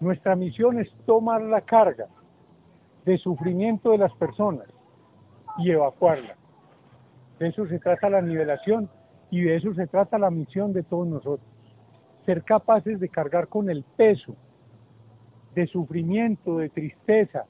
nuestra 0.00 0.36
misión 0.36 0.78
es 0.78 0.92
tomar 1.06 1.40
la 1.40 1.62
carga 1.62 2.08
de 3.04 3.16
sufrimiento 3.16 3.90
de 3.92 3.98
las 3.98 4.12
personas 4.14 4.73
y 5.58 5.70
evacuarla. 5.70 6.36
De 7.38 7.48
eso 7.48 7.66
se 7.66 7.78
trata 7.78 8.10
la 8.10 8.22
nivelación 8.22 8.88
y 9.30 9.42
de 9.42 9.56
eso 9.56 9.74
se 9.74 9.86
trata 9.86 10.18
la 10.18 10.30
misión 10.30 10.72
de 10.72 10.82
todos 10.82 11.06
nosotros. 11.06 11.48
Ser 12.24 12.42
capaces 12.42 13.00
de 13.00 13.08
cargar 13.08 13.48
con 13.48 13.68
el 13.68 13.84
peso 13.96 14.34
de 15.54 15.66
sufrimiento, 15.66 16.58
de 16.58 16.68
tristeza, 16.68 17.44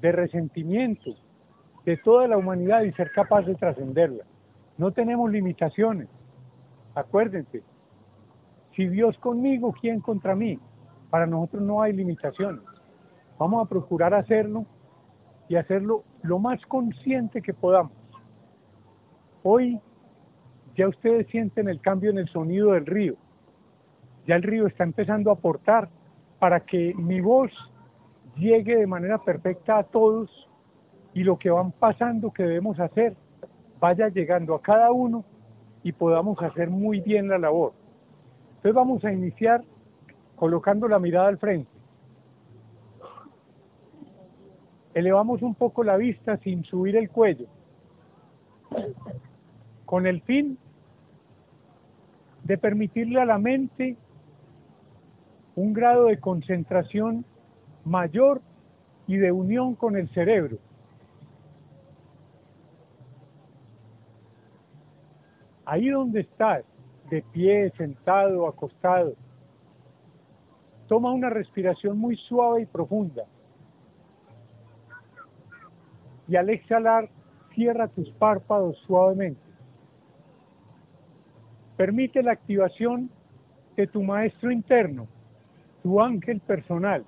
de 0.00 0.12
resentimiento 0.12 1.14
de 1.84 1.96
toda 1.96 2.28
la 2.28 2.36
humanidad 2.36 2.82
y 2.82 2.92
ser 2.92 3.10
capaz 3.10 3.42
de 3.42 3.54
trascenderla. 3.54 4.24
No 4.78 4.92
tenemos 4.92 5.30
limitaciones. 5.30 6.08
Acuérdense, 6.94 7.62
si 8.76 8.88
Dios 8.88 9.18
conmigo, 9.18 9.74
¿quién 9.80 10.00
contra 10.00 10.34
mí? 10.34 10.58
Para 11.10 11.26
nosotros 11.26 11.62
no 11.62 11.82
hay 11.82 11.92
limitaciones. 11.92 12.62
Vamos 13.38 13.64
a 13.64 13.68
procurar 13.68 14.14
hacerlo 14.14 14.64
y 15.52 15.56
hacerlo 15.56 16.02
lo 16.22 16.38
más 16.38 16.64
consciente 16.64 17.42
que 17.42 17.52
podamos. 17.52 17.92
Hoy 19.42 19.78
ya 20.74 20.88
ustedes 20.88 21.26
sienten 21.26 21.68
el 21.68 21.78
cambio 21.78 22.10
en 22.10 22.16
el 22.16 22.28
sonido 22.30 22.72
del 22.72 22.86
río. 22.86 23.16
Ya 24.26 24.36
el 24.36 24.44
río 24.44 24.66
está 24.66 24.84
empezando 24.84 25.28
a 25.28 25.34
aportar 25.34 25.90
para 26.38 26.60
que 26.60 26.94
mi 26.96 27.20
voz 27.20 27.50
llegue 28.34 28.76
de 28.76 28.86
manera 28.86 29.18
perfecta 29.18 29.76
a 29.76 29.82
todos 29.82 30.30
y 31.12 31.22
lo 31.22 31.38
que 31.38 31.50
van 31.50 31.70
pasando 31.70 32.32
que 32.32 32.44
debemos 32.44 32.80
hacer 32.80 33.14
vaya 33.78 34.08
llegando 34.08 34.54
a 34.54 34.62
cada 34.62 34.90
uno 34.90 35.22
y 35.82 35.92
podamos 35.92 36.40
hacer 36.40 36.70
muy 36.70 37.00
bien 37.00 37.28
la 37.28 37.36
labor. 37.36 37.74
Entonces 38.56 38.72
vamos 38.72 39.04
a 39.04 39.12
iniciar 39.12 39.62
colocando 40.34 40.88
la 40.88 40.98
mirada 40.98 41.28
al 41.28 41.36
frente. 41.36 41.71
Elevamos 44.94 45.42
un 45.42 45.54
poco 45.54 45.84
la 45.84 45.96
vista 45.96 46.36
sin 46.38 46.64
subir 46.64 46.96
el 46.96 47.10
cuello, 47.10 47.46
con 49.86 50.06
el 50.06 50.20
fin 50.22 50.58
de 52.44 52.58
permitirle 52.58 53.20
a 53.20 53.24
la 53.24 53.38
mente 53.38 53.96
un 55.54 55.72
grado 55.72 56.06
de 56.06 56.18
concentración 56.18 57.24
mayor 57.84 58.40
y 59.06 59.16
de 59.16 59.32
unión 59.32 59.74
con 59.74 59.96
el 59.96 60.08
cerebro. 60.10 60.58
Ahí 65.64 65.88
donde 65.88 66.20
estás, 66.20 66.64
de 67.08 67.22
pie, 67.22 67.70
sentado, 67.76 68.48
acostado, 68.48 69.14
toma 70.88 71.12
una 71.12 71.30
respiración 71.30 71.98
muy 71.98 72.16
suave 72.16 72.62
y 72.62 72.66
profunda. 72.66 73.24
Y 76.32 76.36
al 76.36 76.48
exhalar, 76.48 77.10
cierra 77.54 77.88
tus 77.88 78.08
párpados 78.12 78.78
suavemente. 78.86 79.42
Permite 81.76 82.22
la 82.22 82.32
activación 82.32 83.10
de 83.76 83.86
tu 83.86 84.02
maestro 84.02 84.50
interno, 84.50 85.08
tu 85.82 86.00
ángel 86.00 86.40
personal. 86.40 87.04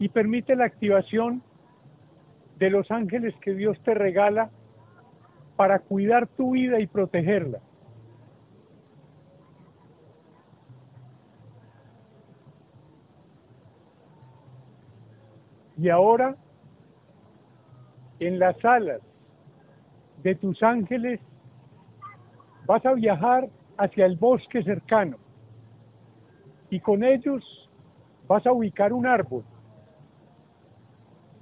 Y 0.00 0.08
permite 0.08 0.56
la 0.56 0.64
activación 0.64 1.44
de 2.58 2.70
los 2.70 2.90
ángeles 2.90 3.36
que 3.40 3.54
Dios 3.54 3.80
te 3.84 3.94
regala 3.94 4.50
para 5.54 5.78
cuidar 5.78 6.26
tu 6.26 6.54
vida 6.54 6.80
y 6.80 6.88
protegerla. 6.88 7.60
Y 15.84 15.90
ahora, 15.90 16.34
en 18.18 18.38
las 18.38 18.56
alas 18.64 19.02
de 20.22 20.34
tus 20.34 20.62
ángeles, 20.62 21.20
vas 22.64 22.86
a 22.86 22.94
viajar 22.94 23.50
hacia 23.76 24.06
el 24.06 24.16
bosque 24.16 24.62
cercano 24.62 25.18
y 26.70 26.80
con 26.80 27.04
ellos 27.04 27.68
vas 28.26 28.46
a 28.46 28.52
ubicar 28.52 28.94
un 28.94 29.06
árbol. 29.06 29.44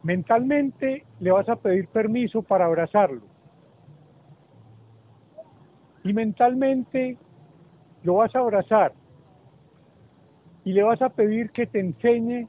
Mentalmente 0.02 1.04
le 1.20 1.30
vas 1.30 1.48
a 1.48 1.54
pedir 1.54 1.86
permiso 1.86 2.42
para 2.42 2.64
abrazarlo. 2.64 3.22
Y 6.02 6.12
mentalmente 6.12 7.16
lo 8.02 8.14
vas 8.14 8.34
a 8.34 8.40
abrazar 8.40 8.92
y 10.64 10.72
le 10.72 10.82
vas 10.82 11.00
a 11.00 11.10
pedir 11.10 11.52
que 11.52 11.68
te 11.68 11.78
enseñe 11.78 12.48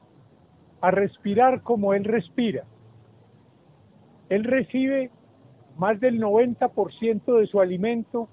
a 0.84 0.90
respirar 0.90 1.62
como 1.62 1.94
Él 1.94 2.04
respira. 2.04 2.64
Él 4.28 4.44
recibe 4.44 5.10
más 5.78 5.98
del 5.98 6.20
90% 6.20 7.38
de 7.38 7.46
su 7.46 7.58
alimento 7.58 8.28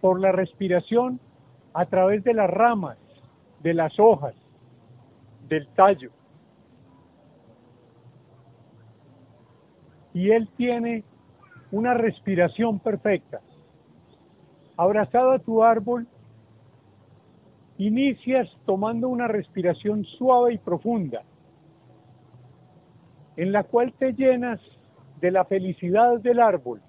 por 0.00 0.18
la 0.20 0.32
respiración 0.32 1.20
a 1.74 1.84
través 1.84 2.24
de 2.24 2.32
las 2.32 2.48
ramas, 2.48 2.96
de 3.62 3.74
las 3.74 4.00
hojas, 4.00 4.34
del 5.50 5.68
tallo. 5.74 6.12
Y 10.14 10.30
Él 10.30 10.48
tiene 10.56 11.04
una 11.70 11.92
respiración 11.92 12.78
perfecta. 12.78 13.42
Abrazado 14.78 15.32
a 15.32 15.38
tu 15.40 15.62
árbol, 15.62 16.08
Inicias 17.82 18.48
tomando 18.64 19.08
una 19.08 19.26
respiración 19.26 20.04
suave 20.04 20.54
y 20.54 20.58
profunda, 20.58 21.24
en 23.36 23.50
la 23.50 23.64
cual 23.64 23.92
te 23.94 24.12
llenas 24.12 24.60
de 25.20 25.32
la 25.32 25.44
felicidad 25.44 26.20
del 26.20 26.38
árbol, 26.38 26.80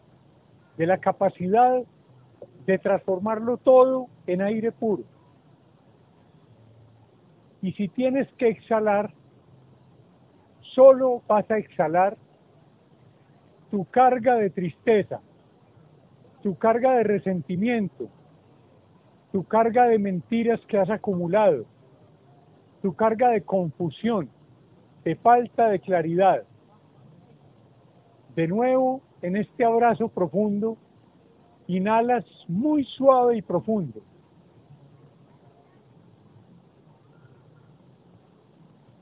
de 0.77 0.86
la 0.86 0.99
capacidad 0.99 1.82
de 2.67 2.77
transformarlo 2.77 3.58
todo 3.58 4.06
en 4.27 4.43
aire 4.43 4.71
puro. 4.71 5.03
Y 7.63 7.71
si 7.71 7.88
tienes 7.88 8.32
que 8.34 8.49
exhalar, 8.49 9.12
solo 10.62 11.23
vas 11.27 11.49
a 11.49 11.58
exhalar 11.58 12.17
tu 13.71 13.84
carga 13.86 14.36
de 14.36 14.51
tristeza, 14.51 15.21
tu 16.43 16.56
carga 16.56 16.97
de 16.97 17.03
resentimiento, 17.03 18.10
tu 19.34 19.43
carga 19.43 19.88
de 19.88 19.98
mentiras 19.98 20.63
que 20.67 20.78
has 20.78 20.91
acumulado, 20.91 21.65
tu 22.84 22.93
carga 22.93 23.30
de 23.30 23.41
confusión, 23.41 24.30
de 25.04 25.15
falta 25.15 25.69
de 25.69 25.80
claridad. 25.80 26.43
De 28.36 28.48
nuevo, 28.48 29.02
en 29.24 29.36
este 29.36 29.65
abrazo 29.65 30.08
profundo, 30.08 30.78
inhalas 31.65 32.24
muy 32.48 32.86
suave 32.86 33.38
y 33.38 33.41
profundo. 33.41 34.02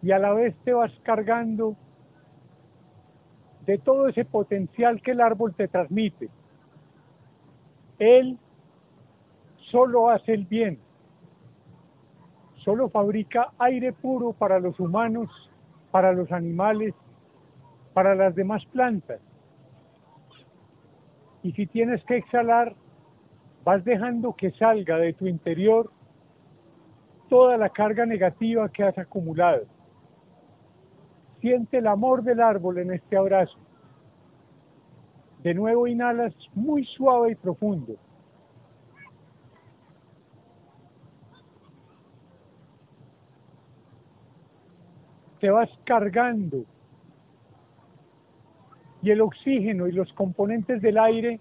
Y 0.01 0.11
a 0.11 0.17
la 0.17 0.31
vez 0.31 0.55
te 0.63 0.71
vas 0.71 0.93
cargando 1.03 1.75
de 3.65 3.77
todo 3.77 4.07
ese 4.07 4.23
potencial 4.23 5.01
que 5.01 5.11
el 5.11 5.19
árbol 5.19 5.53
te 5.53 5.67
transmite. 5.67 6.29
Él 7.99 8.39
solo 9.71 10.09
hace 10.09 10.33
el 10.33 10.45
bien, 10.45 10.77
solo 12.57 12.89
fabrica 12.89 13.53
aire 13.57 13.93
puro 13.93 14.33
para 14.33 14.59
los 14.59 14.79
humanos, 14.79 15.29
para 15.89 16.11
los 16.11 16.31
animales, 16.31 16.93
para 17.93 18.13
las 18.15 18.35
demás 18.35 18.65
plantas. 18.65 19.19
Y 21.43 21.53
si 21.53 21.65
tienes 21.65 22.03
que 22.03 22.17
exhalar, 22.17 22.75
vas 23.63 23.83
dejando 23.83 24.33
que 24.35 24.51
salga 24.51 24.97
de 24.97 25.13
tu 25.13 25.25
interior 25.25 25.89
toda 27.29 27.57
la 27.57 27.69
carga 27.69 28.05
negativa 28.05 28.69
que 28.69 28.83
has 28.83 28.97
acumulado. 28.97 29.63
Siente 31.39 31.77
el 31.77 31.87
amor 31.87 32.23
del 32.23 32.41
árbol 32.41 32.77
en 32.77 32.91
este 32.91 33.17
abrazo. 33.17 33.57
De 35.41 35.55
nuevo 35.55 35.87
inhalas 35.87 36.35
muy 36.53 36.85
suave 36.85 37.31
y 37.31 37.35
profundo. 37.35 37.95
Te 45.41 45.49
vas 45.49 45.69
cargando 45.85 46.63
y 49.01 49.09
el 49.09 49.21
oxígeno 49.21 49.87
y 49.87 49.91
los 49.91 50.13
componentes 50.13 50.83
del 50.83 50.99
aire 50.99 51.39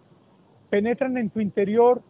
penetran 0.71 1.19
en 1.19 1.29
tu 1.29 1.41
interior, 1.41 2.01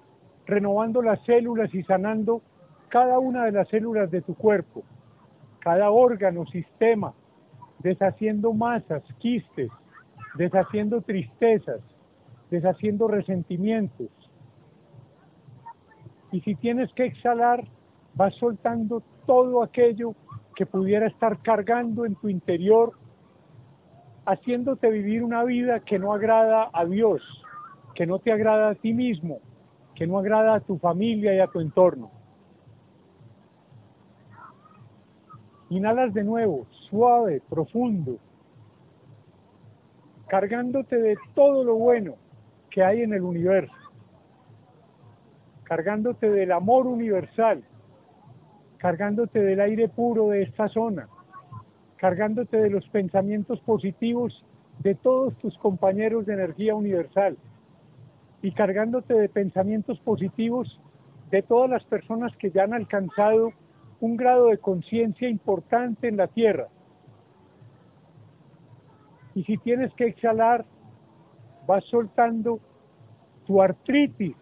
renovando 0.46 1.02
las 1.02 1.20
células 1.24 1.74
y 1.74 1.82
sanando 1.82 2.42
cada 2.88 3.18
una 3.18 3.44
de 3.44 3.52
las 3.52 3.68
células 3.68 4.08
de 4.12 4.22
tu 4.22 4.36
cuerpo, 4.36 4.84
cada 5.58 5.90
órgano, 5.90 6.46
sistema, 6.46 7.12
deshaciendo 7.80 8.52
masas, 8.52 9.02
quistes, 9.18 9.70
deshaciendo 10.36 11.00
tristezas, 11.00 11.80
deshaciendo 12.50 13.08
resentimientos. 13.08 14.08
Y 16.30 16.40
si 16.42 16.54
tienes 16.54 16.92
que 16.92 17.06
exhalar, 17.06 17.64
vas 18.14 18.34
soltando 18.36 19.02
todo 19.26 19.64
aquello 19.64 20.14
que 20.60 20.66
pudiera 20.66 21.06
estar 21.06 21.38
cargando 21.40 22.04
en 22.04 22.16
tu 22.16 22.28
interior, 22.28 22.92
haciéndote 24.26 24.90
vivir 24.90 25.24
una 25.24 25.42
vida 25.42 25.80
que 25.80 25.98
no 25.98 26.12
agrada 26.12 26.68
a 26.74 26.84
Dios, 26.84 27.22
que 27.94 28.04
no 28.04 28.18
te 28.18 28.30
agrada 28.30 28.68
a 28.68 28.74
ti 28.74 28.92
mismo, 28.92 29.38
que 29.94 30.06
no 30.06 30.18
agrada 30.18 30.56
a 30.56 30.60
tu 30.60 30.76
familia 30.76 31.34
y 31.34 31.38
a 31.38 31.46
tu 31.46 31.60
entorno. 31.60 32.10
Inhalas 35.70 36.12
de 36.12 36.24
nuevo, 36.24 36.66
suave, 36.90 37.40
profundo, 37.48 38.18
cargándote 40.28 40.98
de 40.98 41.16
todo 41.34 41.64
lo 41.64 41.76
bueno 41.76 42.16
que 42.68 42.84
hay 42.84 43.00
en 43.00 43.14
el 43.14 43.22
universo, 43.22 43.72
cargándote 45.64 46.28
del 46.28 46.52
amor 46.52 46.86
universal, 46.86 47.64
cargándote 48.80 49.42
del 49.42 49.60
aire 49.60 49.88
puro 49.88 50.28
de 50.28 50.42
esta 50.42 50.68
zona, 50.68 51.06
cargándote 51.96 52.56
de 52.56 52.70
los 52.70 52.88
pensamientos 52.88 53.60
positivos 53.60 54.42
de 54.78 54.94
todos 54.94 55.36
tus 55.36 55.56
compañeros 55.58 56.24
de 56.24 56.32
energía 56.32 56.74
universal 56.74 57.36
y 58.40 58.52
cargándote 58.52 59.12
de 59.12 59.28
pensamientos 59.28 60.00
positivos 60.00 60.80
de 61.30 61.42
todas 61.42 61.68
las 61.68 61.84
personas 61.84 62.34
que 62.38 62.50
ya 62.50 62.64
han 62.64 62.72
alcanzado 62.72 63.52
un 64.00 64.16
grado 64.16 64.46
de 64.46 64.56
conciencia 64.56 65.28
importante 65.28 66.08
en 66.08 66.16
la 66.16 66.28
Tierra. 66.28 66.68
Y 69.34 69.44
si 69.44 69.58
tienes 69.58 69.92
que 69.92 70.06
exhalar, 70.06 70.64
vas 71.66 71.84
soltando 71.84 72.60
tu 73.46 73.60
artritis, 73.60 74.34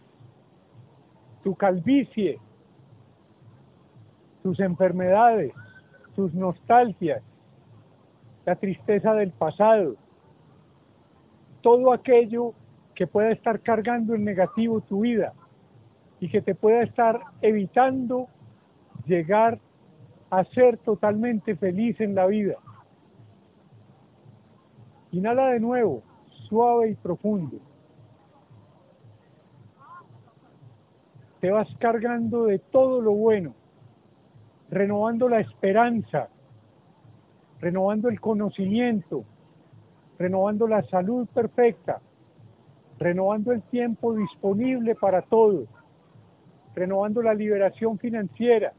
tu 1.42 1.56
calvicie, 1.56 2.38
tus 4.42 4.60
enfermedades, 4.60 5.52
tus 6.14 6.32
nostalgias, 6.34 7.22
la 8.44 8.56
tristeza 8.56 9.14
del 9.14 9.30
pasado, 9.30 9.96
todo 11.60 11.92
aquello 11.92 12.54
que 12.94 13.06
pueda 13.06 13.30
estar 13.30 13.60
cargando 13.60 14.14
en 14.14 14.24
negativo 14.24 14.80
tu 14.80 15.00
vida 15.00 15.32
y 16.20 16.28
que 16.28 16.40
te 16.40 16.54
pueda 16.54 16.82
estar 16.82 17.20
evitando 17.42 18.28
llegar 19.06 19.58
a 20.30 20.44
ser 20.44 20.78
totalmente 20.78 21.56
feliz 21.56 22.00
en 22.00 22.14
la 22.14 22.26
vida. 22.26 22.56
Inhala 25.12 25.48
de 25.50 25.60
nuevo, 25.60 26.02
suave 26.48 26.90
y 26.90 26.94
profundo. 26.94 27.58
Te 31.40 31.50
vas 31.50 31.68
cargando 31.78 32.44
de 32.44 32.58
todo 32.58 33.00
lo 33.00 33.12
bueno, 33.12 33.54
renovando 34.70 35.28
la 35.28 35.40
esperanza, 35.40 36.28
renovando 37.60 38.08
el 38.08 38.20
conocimiento, 38.20 39.24
renovando 40.18 40.66
la 40.66 40.82
salud 40.84 41.26
perfecta, 41.28 42.00
renovando 42.98 43.52
el 43.52 43.62
tiempo 43.62 44.14
disponible 44.14 44.94
para 44.94 45.22
todos, 45.22 45.68
renovando 46.74 47.22
la 47.22 47.34
liberación 47.34 47.98
financiera, 47.98 48.72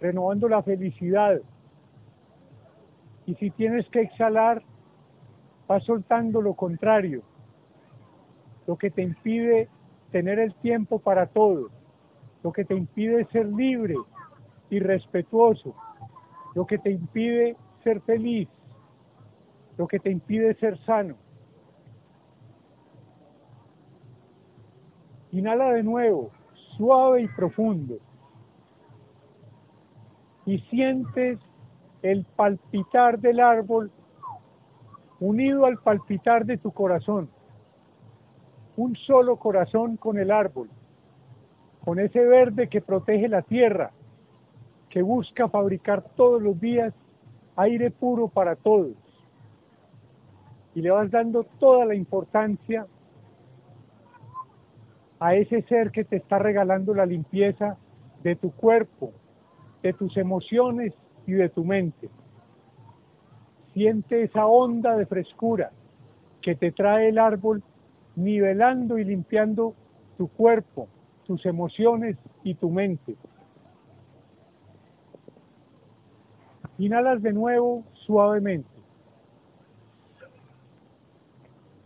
renovando 0.00 0.48
la 0.48 0.62
felicidad. 0.62 1.40
Y 3.26 3.34
si 3.34 3.50
tienes 3.50 3.88
que 3.90 4.02
exhalar, 4.02 4.62
vas 5.66 5.84
soltando 5.84 6.40
lo 6.40 6.54
contrario, 6.54 7.22
lo 8.66 8.76
que 8.76 8.90
te 8.90 9.02
impide 9.02 9.68
tener 10.10 10.38
el 10.38 10.54
tiempo 10.54 10.98
para 10.98 11.26
todo, 11.26 11.70
lo 12.42 12.52
que 12.52 12.64
te 12.64 12.74
impide 12.74 13.26
ser 13.26 13.46
libre 13.46 13.94
y 14.70 14.78
respetuoso, 14.80 15.74
lo 16.54 16.66
que 16.66 16.78
te 16.78 16.90
impide 16.90 17.56
ser 17.82 18.00
feliz, 18.02 18.48
lo 19.76 19.86
que 19.86 19.98
te 19.98 20.10
impide 20.10 20.54
ser 20.54 20.78
sano. 20.84 21.16
Inhala 25.32 25.72
de 25.72 25.82
nuevo, 25.82 26.30
suave 26.76 27.22
y 27.22 27.28
profundo. 27.28 27.98
Y 30.46 30.58
sientes 30.70 31.38
el 32.02 32.24
palpitar 32.24 33.18
del 33.18 33.40
árbol 33.40 33.90
unido 35.20 35.66
al 35.66 35.78
palpitar 35.78 36.46
de 36.46 36.58
tu 36.58 36.70
corazón. 36.72 37.28
Un 38.76 38.96
solo 38.96 39.36
corazón 39.36 39.96
con 39.96 40.18
el 40.18 40.30
árbol, 40.30 40.70
con 41.84 41.98
ese 41.98 42.24
verde 42.24 42.68
que 42.68 42.80
protege 42.80 43.28
la 43.28 43.42
tierra, 43.42 43.92
que 44.90 45.02
busca 45.02 45.48
fabricar 45.48 46.02
todos 46.16 46.42
los 46.42 46.60
días 46.60 46.94
aire 47.56 47.90
puro 47.90 48.28
para 48.28 48.56
todos. 48.56 48.94
Y 50.74 50.82
le 50.82 50.90
vas 50.90 51.10
dando 51.10 51.44
toda 51.58 51.84
la 51.84 51.94
importancia 51.94 52.86
a 55.20 55.34
ese 55.34 55.62
ser 55.62 55.90
que 55.90 56.04
te 56.04 56.16
está 56.16 56.38
regalando 56.38 56.94
la 56.94 57.06
limpieza 57.06 57.76
de 58.22 58.36
tu 58.36 58.52
cuerpo, 58.52 59.12
de 59.82 59.92
tus 59.92 60.16
emociones 60.16 60.92
y 61.26 61.32
de 61.32 61.48
tu 61.48 61.64
mente. 61.64 62.08
Siente 63.72 64.22
esa 64.22 64.46
onda 64.46 64.96
de 64.96 65.06
frescura 65.06 65.70
que 66.40 66.54
te 66.54 66.72
trae 66.72 67.08
el 67.08 67.18
árbol 67.18 67.62
nivelando 68.16 68.98
y 68.98 69.04
limpiando 69.04 69.74
tu 70.16 70.28
cuerpo, 70.28 70.88
tus 71.28 71.44
emociones 71.44 72.16
y 72.42 72.54
tu 72.54 72.70
mente. 72.70 73.14
Inhalas 76.78 77.20
de 77.20 77.34
nuevo 77.34 77.84
suavemente. 78.06 78.70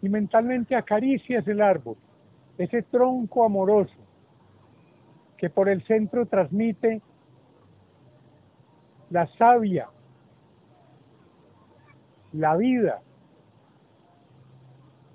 Y 0.00 0.08
mentalmente 0.08 0.76
acaricias 0.76 1.46
el 1.48 1.60
árbol, 1.60 1.96
ese 2.56 2.82
tronco 2.82 3.44
amoroso 3.44 3.98
que 5.36 5.50
por 5.50 5.68
el 5.68 5.82
centro 5.86 6.24
transmite 6.26 7.02
la 9.10 9.26
savia, 9.38 9.88
la 12.32 12.56
vida, 12.56 13.00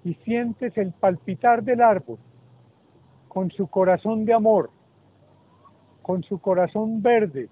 y 0.04 0.16
sientes 0.16 0.78
el 0.78 0.92
palpitar 0.92 1.64
del 1.64 1.82
árbol 1.82 2.20
con 3.28 3.52
su 3.52 3.68
corazón 3.68 4.26
de 4.26 4.34
amor, 4.34 4.70
con 6.02 6.24
su 6.24 6.40
corazón 6.40 7.02
verde, 7.02 7.50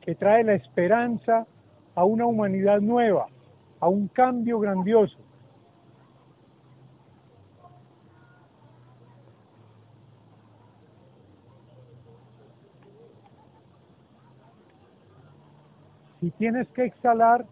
que 0.00 0.14
trae 0.14 0.44
la 0.44 0.54
esperanza 0.54 1.46
a 1.94 2.04
una 2.04 2.26
humanidad 2.26 2.80
nueva, 2.80 3.26
a 3.80 3.88
un 3.88 4.08
cambio 4.08 4.58
grandioso. 4.58 5.18
Si 16.20 16.30
tienes 16.32 16.68
que 16.68 16.84
exhalar, 16.84 17.46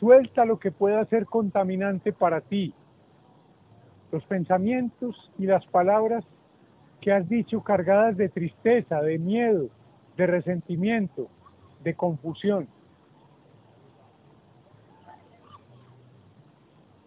suelta 0.00 0.44
lo 0.44 0.58
que 0.58 0.72
pueda 0.72 1.04
ser 1.04 1.26
contaminante 1.26 2.12
para 2.12 2.40
ti. 2.40 2.74
Los 4.12 4.24
pensamientos 4.24 5.30
y 5.38 5.46
las 5.46 5.64
palabras 5.66 6.24
que 7.00 7.12
has 7.12 7.28
dicho 7.28 7.62
cargadas 7.62 8.16
de 8.16 8.28
tristeza, 8.28 9.00
de 9.02 9.18
miedo, 9.18 9.68
de 10.16 10.26
resentimiento, 10.26 11.28
de 11.82 11.94
confusión. 11.94 12.68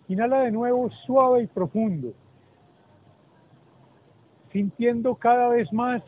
Inhala 0.08 0.42
de 0.42 0.52
nuevo 0.52 0.90
suave 1.06 1.44
y 1.44 1.48
profundo, 1.48 2.14
sintiendo 4.52 5.16
cada 5.16 5.50
vez 5.50 5.72
más 5.72 6.04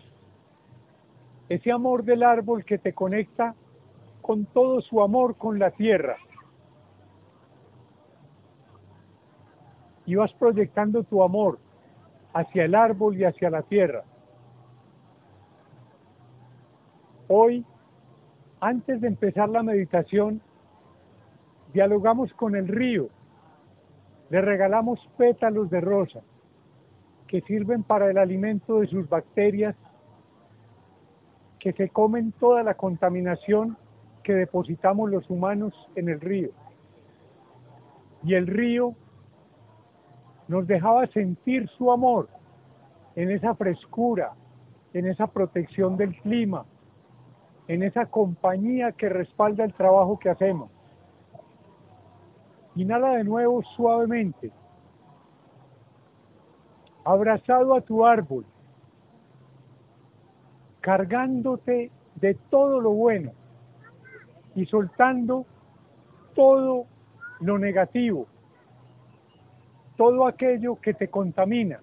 ese 1.49 1.71
amor 1.71 2.03
del 2.03 2.23
árbol 2.23 2.65
que 2.65 2.77
te 2.77 2.93
conecta 2.93 3.55
con 4.21 4.45
todo 4.45 4.81
su 4.81 5.01
amor 5.01 5.35
con 5.35 5.59
la 5.59 5.71
tierra. 5.71 6.17
Y 10.05 10.15
vas 10.15 10.31
proyectando 10.33 11.03
tu 11.03 11.23
amor 11.23 11.59
hacia 12.33 12.65
el 12.65 12.75
árbol 12.75 13.17
y 13.17 13.23
hacia 13.23 13.49
la 13.49 13.61
tierra. 13.63 14.03
Hoy, 17.27 17.65
antes 18.59 19.01
de 19.01 19.07
empezar 19.07 19.49
la 19.49 19.63
meditación, 19.63 20.41
dialogamos 21.73 22.33
con 22.33 22.55
el 22.55 22.67
río, 22.67 23.09
le 24.29 24.41
regalamos 24.41 24.99
pétalos 25.17 25.69
de 25.69 25.81
rosa 25.81 26.21
que 27.27 27.41
sirven 27.41 27.83
para 27.83 28.09
el 28.09 28.17
alimento 28.17 28.79
de 28.79 28.87
sus 28.87 29.07
bacterias, 29.09 29.75
que 31.59 31.73
se 31.73 31.89
comen 31.89 32.31
toda 32.33 32.63
la 32.63 32.75
contaminación 32.75 33.77
que 34.23 34.33
depositamos 34.33 35.09
los 35.09 35.29
humanos 35.29 35.73
en 35.95 36.09
el 36.09 36.19
río. 36.19 36.49
Y 38.23 38.35
el 38.35 38.47
río 38.47 38.95
nos 40.47 40.67
dejaba 40.67 41.07
sentir 41.07 41.67
su 41.69 41.91
amor 41.91 42.29
en 43.15 43.31
esa 43.31 43.55
frescura, 43.55 44.33
en 44.93 45.07
esa 45.07 45.27
protección 45.27 45.97
del 45.97 46.15
clima, 46.21 46.65
en 47.67 47.83
esa 47.83 48.05
compañía 48.05 48.91
que 48.91 49.09
respalda 49.09 49.63
el 49.63 49.73
trabajo 49.73 50.19
que 50.19 50.29
hacemos. 50.29 50.69
Inhala 52.75 53.11
de 53.11 53.23
nuevo 53.23 53.63
suavemente, 53.75 54.51
abrazado 57.03 57.75
a 57.75 57.81
tu 57.81 58.05
árbol, 58.05 58.45
cargándote 60.81 61.91
de 62.15 62.35
todo 62.49 62.79
lo 62.79 62.91
bueno 62.91 63.31
y 64.55 64.65
soltando 64.65 65.45
todo 66.35 66.85
lo 67.39 67.57
negativo, 67.57 68.27
todo 69.97 70.25
aquello 70.25 70.75
que 70.81 70.93
te 70.93 71.07
contamina, 71.07 71.79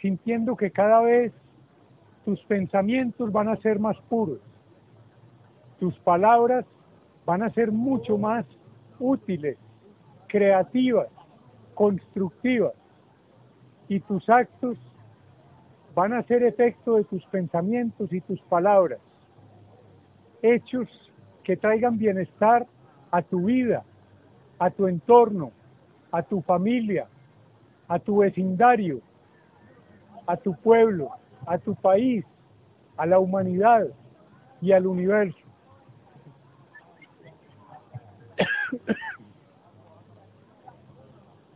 sintiendo 0.00 0.56
que 0.56 0.70
cada 0.70 1.00
vez 1.00 1.32
tus 2.24 2.40
pensamientos 2.44 3.30
van 3.30 3.48
a 3.48 3.56
ser 3.56 3.78
más 3.78 3.96
puros, 4.08 4.40
tus 5.78 5.98
palabras 6.00 6.64
van 7.24 7.42
a 7.42 7.50
ser 7.50 7.70
mucho 7.70 8.18
más 8.18 8.44
útiles, 8.98 9.56
creativas, 10.28 11.08
constructivas, 11.74 12.72
y 13.88 14.00
tus 14.00 14.28
actos 14.28 14.78
van 15.94 16.14
a 16.14 16.22
ser 16.22 16.42
efecto 16.42 16.96
de 16.96 17.04
tus 17.04 17.24
pensamientos 17.26 18.12
y 18.12 18.20
tus 18.20 18.40
palabras, 18.42 18.98
hechos 20.40 20.88
que 21.44 21.56
traigan 21.56 21.98
bienestar 21.98 22.66
a 23.10 23.20
tu 23.20 23.44
vida, 23.44 23.84
a 24.58 24.70
tu 24.70 24.86
entorno, 24.86 25.52
a 26.12 26.22
tu 26.22 26.40
familia, 26.42 27.08
a 27.88 27.98
tu 27.98 28.18
vecindario, 28.18 29.00
a 30.26 30.36
tu 30.36 30.54
pueblo, 30.54 31.10
a 31.46 31.58
tu 31.58 31.74
país, 31.74 32.24
a 32.96 33.06
la 33.06 33.18
humanidad 33.18 33.88
y 34.60 34.72
al 34.72 34.86
universo. 34.86 35.38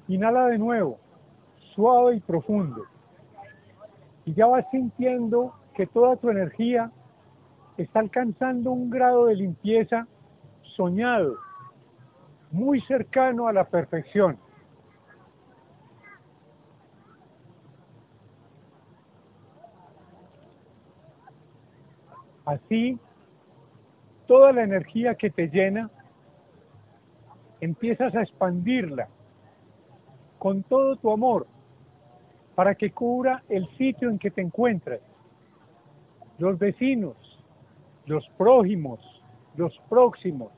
Inhala 0.09 0.47
de 0.49 0.59
nuevo, 0.59 0.99
suave 1.75 2.17
y 2.17 2.21
profundo. 2.21 2.83
Y 4.25 4.33
ya 4.35 4.47
vas 4.47 4.65
sintiendo 4.71 5.55
que 5.75 5.87
toda 5.87 6.17
tu 6.17 6.31
energía 6.31 6.91
está 7.77 8.01
alcanzando 8.01 8.73
un 8.73 8.89
grado 8.91 9.27
de 9.27 9.37
limpieza 9.37 10.09
soñado, 10.63 11.37
muy 12.51 12.81
cercano 12.83 13.47
a 13.49 13.53
la 13.53 13.65
perfección. 13.65 14.39
Así, 22.47 22.97
toda 24.27 24.53
la 24.53 24.63
energía 24.63 25.17
que 25.17 25.31
te 25.31 25.49
llena, 25.49 25.91
empiezas 27.61 28.15
a 28.15 28.23
expandirla 28.23 29.09
con 30.39 30.63
todo 30.63 30.95
tu 30.97 31.11
amor 31.11 31.47
para 32.55 32.77
que 32.77 32.93
cubra 32.93 33.43
el 33.49 33.69
sitio 33.77 34.09
en 34.09 34.19
que 34.19 34.31
te 34.31 34.43
encuentras, 34.43 35.01
los 36.39 36.57
vecinos, 36.59 37.17
los 38.07 38.27
prójimos, 38.39 39.01
los 39.57 39.77
próximos. 39.89 40.53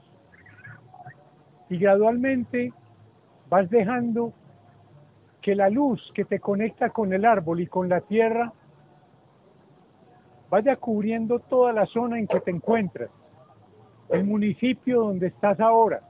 Y 1.70 1.78
gradualmente 1.78 2.72
vas 3.48 3.70
dejando 3.70 4.34
que 5.40 5.54
la 5.54 5.70
luz 5.70 6.12
que 6.14 6.26
te 6.26 6.38
conecta 6.38 6.90
con 6.90 7.14
el 7.14 7.24
árbol 7.24 7.60
y 7.60 7.66
con 7.66 7.88
la 7.88 8.02
tierra 8.02 8.52
vaya 10.50 10.76
cubriendo 10.76 11.38
toda 11.38 11.72
la 11.72 11.86
zona 11.86 12.18
en 12.18 12.26
que 12.26 12.40
te 12.40 12.50
encuentras, 12.50 13.10
el 14.08 14.24
municipio 14.24 15.00
donde 15.00 15.28
estás 15.28 15.60
ahora, 15.60 16.00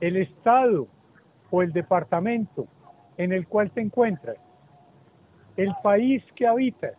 el 0.00 0.16
estado 0.16 0.86
o 1.50 1.62
el 1.62 1.72
departamento 1.72 2.66
en 3.16 3.32
el 3.32 3.48
cual 3.48 3.70
te 3.70 3.80
encuentras, 3.80 4.36
el 5.56 5.74
país 5.82 6.22
que 6.36 6.46
habitas, 6.46 6.94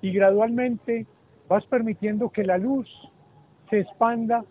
y 0.00 0.12
gradualmente 0.12 1.06
vas 1.48 1.64
permitiendo 1.66 2.30
que 2.30 2.44
la 2.44 2.58
luz 2.58 2.88
se 3.68 3.80
expanda 3.80 4.44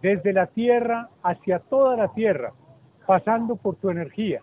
desde 0.00 0.32
la 0.32 0.46
tierra 0.46 1.10
hacia 1.22 1.58
toda 1.58 1.96
la 1.96 2.08
tierra, 2.12 2.52
pasando 3.06 3.56
por 3.56 3.76
tu 3.76 3.90
energía. 3.90 4.42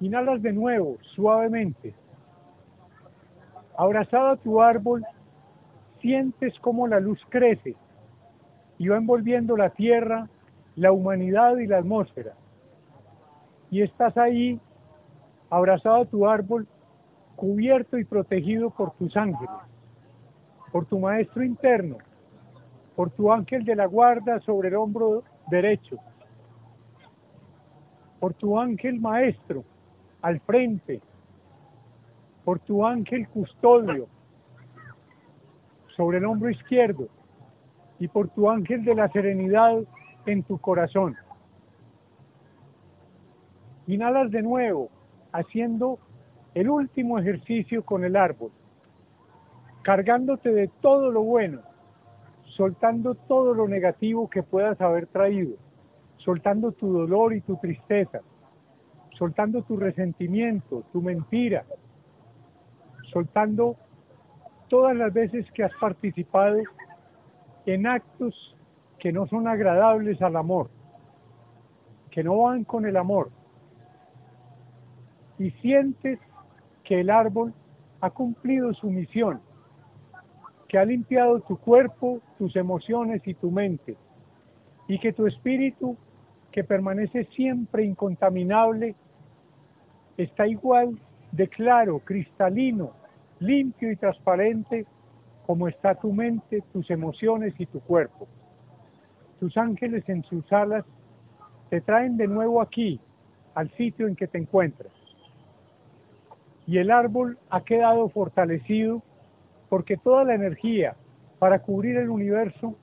Inhalas 0.00 0.40
de 0.42 0.52
nuevo, 0.52 0.96
suavemente. 1.14 1.92
Abrazado 3.76 4.28
a 4.28 4.36
tu 4.36 4.62
árbol, 4.62 5.04
sientes 6.00 6.58
cómo 6.60 6.86
la 6.86 7.00
luz 7.00 7.20
crece 7.28 7.74
y 8.78 8.88
va 8.88 8.96
envolviendo 8.96 9.56
la 9.56 9.70
tierra, 9.70 10.28
la 10.76 10.92
humanidad 10.92 11.56
y 11.56 11.66
la 11.66 11.78
atmósfera. 11.78 12.34
Y 13.70 13.82
estás 13.82 14.16
ahí, 14.16 14.60
abrazado 15.50 16.02
a 16.02 16.06
tu 16.06 16.28
árbol, 16.28 16.68
cubierto 17.34 17.98
y 17.98 18.04
protegido 18.04 18.70
por 18.70 18.92
tus 18.92 19.16
ángeles, 19.16 19.50
por 20.70 20.86
tu 20.86 21.00
maestro 21.00 21.42
interno, 21.42 21.98
por 22.94 23.10
tu 23.10 23.32
ángel 23.32 23.64
de 23.64 23.74
la 23.74 23.86
guarda 23.86 24.38
sobre 24.40 24.68
el 24.68 24.76
hombro 24.76 25.24
derecho, 25.50 25.98
por 28.20 28.34
tu 28.34 28.58
ángel 28.58 29.00
maestro 29.00 29.64
al 30.28 30.40
frente, 30.40 31.00
por 32.44 32.58
tu 32.60 32.84
ángel 32.84 33.26
custodio 33.28 34.08
sobre 35.96 36.18
el 36.18 36.26
hombro 36.26 36.50
izquierdo 36.50 37.08
y 37.98 38.08
por 38.08 38.28
tu 38.28 38.50
ángel 38.50 38.84
de 38.84 38.94
la 38.94 39.08
serenidad 39.08 39.78
en 40.26 40.42
tu 40.42 40.58
corazón. 40.58 41.16
Inhalas 43.86 44.30
de 44.30 44.42
nuevo, 44.42 44.90
haciendo 45.32 45.98
el 46.54 46.68
último 46.68 47.18
ejercicio 47.18 47.82
con 47.82 48.04
el 48.04 48.14
árbol, 48.14 48.50
cargándote 49.80 50.52
de 50.52 50.68
todo 50.82 51.10
lo 51.10 51.22
bueno, 51.22 51.62
soltando 52.44 53.14
todo 53.14 53.54
lo 53.54 53.66
negativo 53.66 54.28
que 54.28 54.42
puedas 54.42 54.78
haber 54.82 55.06
traído, 55.06 55.56
soltando 56.18 56.72
tu 56.72 56.92
dolor 56.92 57.32
y 57.32 57.40
tu 57.40 57.56
tristeza, 57.56 58.20
soltando 59.18 59.62
tu 59.62 59.76
resentimiento, 59.76 60.84
tu 60.92 61.02
mentira, 61.02 61.64
soltando 63.12 63.76
todas 64.68 64.96
las 64.96 65.12
veces 65.12 65.50
que 65.52 65.64
has 65.64 65.74
participado 65.80 66.58
en 67.66 67.86
actos 67.86 68.54
que 68.98 69.12
no 69.12 69.26
son 69.26 69.48
agradables 69.48 70.22
al 70.22 70.36
amor, 70.36 70.70
que 72.10 72.22
no 72.22 72.38
van 72.38 72.64
con 72.64 72.86
el 72.86 72.96
amor, 72.96 73.30
y 75.38 75.50
sientes 75.62 76.18
que 76.84 77.00
el 77.00 77.10
árbol 77.10 77.52
ha 78.00 78.10
cumplido 78.10 78.72
su 78.74 78.90
misión, 78.90 79.40
que 80.68 80.78
ha 80.78 80.84
limpiado 80.84 81.40
tu 81.40 81.56
cuerpo, 81.56 82.20
tus 82.38 82.54
emociones 82.56 83.22
y 83.26 83.34
tu 83.34 83.50
mente, 83.50 83.96
y 84.86 84.98
que 84.98 85.12
tu 85.12 85.26
espíritu, 85.26 85.96
que 86.52 86.64
permanece 86.64 87.24
siempre 87.36 87.84
incontaminable, 87.84 88.94
está 90.18 90.46
igual 90.46 90.98
de 91.32 91.48
claro, 91.48 92.00
cristalino, 92.00 92.92
limpio 93.38 93.90
y 93.90 93.96
transparente 93.96 94.84
como 95.46 95.68
está 95.68 95.94
tu 95.94 96.12
mente, 96.12 96.62
tus 96.72 96.90
emociones 96.90 97.54
y 97.58 97.64
tu 97.64 97.80
cuerpo. 97.80 98.28
Tus 99.40 99.56
ángeles 99.56 100.06
en 100.08 100.22
sus 100.24 100.52
alas 100.52 100.84
te 101.70 101.80
traen 101.80 102.16
de 102.16 102.26
nuevo 102.26 102.60
aquí, 102.60 103.00
al 103.54 103.70
sitio 103.76 104.08
en 104.08 104.16
que 104.16 104.26
te 104.26 104.38
encuentras. 104.38 104.92
Y 106.66 106.78
el 106.78 106.90
árbol 106.90 107.38
ha 107.48 107.62
quedado 107.62 108.08
fortalecido 108.10 109.02
porque 109.68 109.96
toda 109.96 110.24
la 110.24 110.34
energía 110.34 110.96
para 111.38 111.60
cubrir 111.60 111.96
el 111.96 112.10
universo 112.10 112.74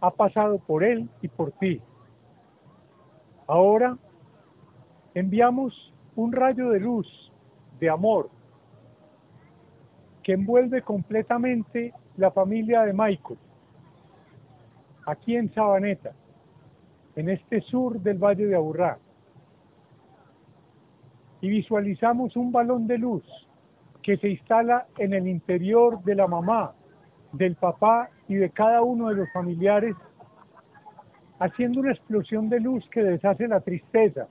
ha 0.00 0.10
pasado 0.10 0.58
por 0.58 0.84
él 0.84 1.08
y 1.20 1.28
por 1.28 1.52
ti. 1.52 1.82
Ahora 3.46 3.98
enviamos 5.14 5.93
un 6.16 6.32
rayo 6.32 6.70
de 6.70 6.80
luz, 6.80 7.32
de 7.80 7.90
amor, 7.90 8.30
que 10.22 10.32
envuelve 10.32 10.82
completamente 10.82 11.92
la 12.16 12.30
familia 12.30 12.82
de 12.82 12.92
Michael, 12.92 13.38
aquí 15.06 15.36
en 15.36 15.52
Sabaneta, 15.52 16.12
en 17.16 17.28
este 17.28 17.60
sur 17.60 18.00
del 18.00 18.18
Valle 18.18 18.46
de 18.46 18.56
Aburrá. 18.56 18.98
Y 21.40 21.48
visualizamos 21.48 22.36
un 22.36 22.52
balón 22.52 22.86
de 22.86 22.98
luz 22.98 23.24
que 24.02 24.16
se 24.16 24.30
instala 24.30 24.86
en 24.98 25.12
el 25.12 25.28
interior 25.28 26.02
de 26.04 26.14
la 26.14 26.26
mamá, 26.26 26.72
del 27.32 27.56
papá 27.56 28.10
y 28.28 28.36
de 28.36 28.50
cada 28.50 28.82
uno 28.82 29.08
de 29.08 29.16
los 29.16 29.32
familiares, 29.32 29.94
haciendo 31.38 31.80
una 31.80 31.92
explosión 31.92 32.48
de 32.48 32.60
luz 32.60 32.88
que 32.90 33.02
deshace 33.02 33.48
la 33.48 33.60
tristeza, 33.60 34.28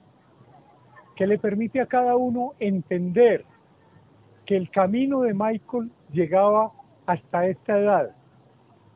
que 1.16 1.28
le 1.28 1.38
permite 1.38 1.80
a 1.80 1.86
cada 1.86 2.16
uno 2.16 2.54
entender 2.60 3.46
que 4.46 4.58
el 4.58 4.70
camino 4.70 5.22
de 5.22 5.34
Michael 5.34 5.92
llegaba 6.12 6.72
hasta 7.06 7.48
esta 7.48 7.80
edad, 7.80 8.16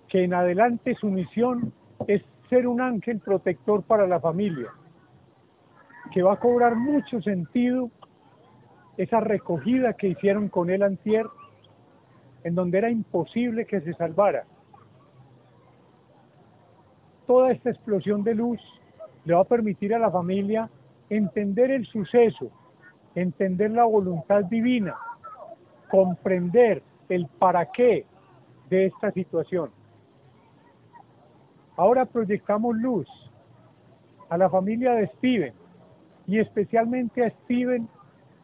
que 0.07 0.23
en 0.23 0.33
adelante 0.33 0.95
su 0.95 1.07
misión 1.07 1.73
es 2.07 2.23
ser 2.49 2.67
un 2.67 2.81
ángel 2.81 3.19
protector 3.19 3.83
para 3.83 4.07
la 4.07 4.19
familia, 4.19 4.69
que 6.11 6.23
va 6.23 6.33
a 6.33 6.39
cobrar 6.39 6.75
mucho 6.75 7.21
sentido 7.21 7.91
esa 8.97 9.19
recogida 9.19 9.93
que 9.93 10.07
hicieron 10.07 10.49
con 10.49 10.69
él 10.69 10.81
antier, 10.81 11.27
en 12.43 12.55
donde 12.55 12.77
era 12.77 12.89
imposible 12.89 13.65
que 13.65 13.81
se 13.81 13.93
salvara. 13.93 14.45
Toda 17.27 17.51
esta 17.51 17.69
explosión 17.69 18.23
de 18.23 18.35
luz 18.35 18.59
le 19.25 19.33
va 19.33 19.41
a 19.41 19.45
permitir 19.45 19.93
a 19.93 19.99
la 19.99 20.09
familia 20.09 20.69
entender 21.09 21.71
el 21.71 21.85
suceso, 21.85 22.51
entender 23.15 23.71
la 23.71 23.85
voluntad 23.85 24.43
divina, 24.45 24.95
comprender 25.89 26.83
el 27.09 27.27
para 27.27 27.65
qué 27.71 28.05
de 28.69 28.87
esta 28.87 29.11
situación. 29.11 29.71
Ahora 31.77 32.05
proyectamos 32.05 32.75
luz 32.75 33.07
a 34.29 34.37
la 34.37 34.49
familia 34.49 34.93
de 34.93 35.07
Steven 35.07 35.53
y 36.25 36.39
especialmente 36.39 37.23
a 37.23 37.29
Steven 37.29 37.87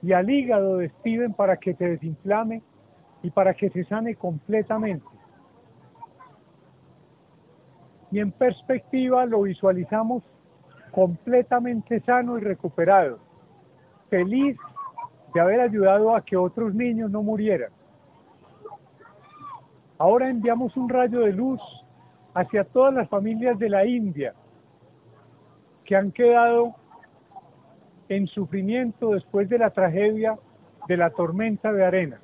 y 0.01 0.13
al 0.13 0.29
hígado 0.29 0.77
de 0.77 0.89
Steven 0.89 1.33
para 1.33 1.57
que 1.57 1.73
se 1.75 1.85
desinflame 1.85 2.61
y 3.21 3.31
para 3.31 3.53
que 3.53 3.69
se 3.69 3.83
sane 3.85 4.15
completamente. 4.15 5.05
Y 8.11 8.19
en 8.19 8.31
perspectiva 8.31 9.25
lo 9.25 9.41
visualizamos 9.41 10.23
completamente 10.93 11.99
sano 12.01 12.37
y 12.37 12.41
recuperado, 12.41 13.17
feliz, 14.11 14.55
de 15.33 15.41
haber 15.41 15.59
ayudado 15.59 16.15
a 16.15 16.21
que 16.21 16.37
otros 16.37 16.75
niños 16.75 17.09
no 17.09 17.23
murieran. 17.23 17.71
Ahora 19.97 20.29
enviamos 20.29 20.77
un 20.77 20.87
rayo 20.87 21.21
de 21.21 21.33
luz 21.33 21.59
hacia 22.35 22.63
todas 22.63 22.93
las 22.93 23.09
familias 23.09 23.57
de 23.57 23.69
la 23.69 23.85
India 23.85 24.35
que 25.83 25.95
han 25.95 26.11
quedado 26.11 26.75
en 28.07 28.27
sufrimiento 28.27 29.11
después 29.11 29.49
de 29.49 29.57
la 29.57 29.71
tragedia 29.71 30.37
de 30.87 30.97
la 30.97 31.09
tormenta 31.09 31.73
de 31.73 31.85
arena. 31.85 32.21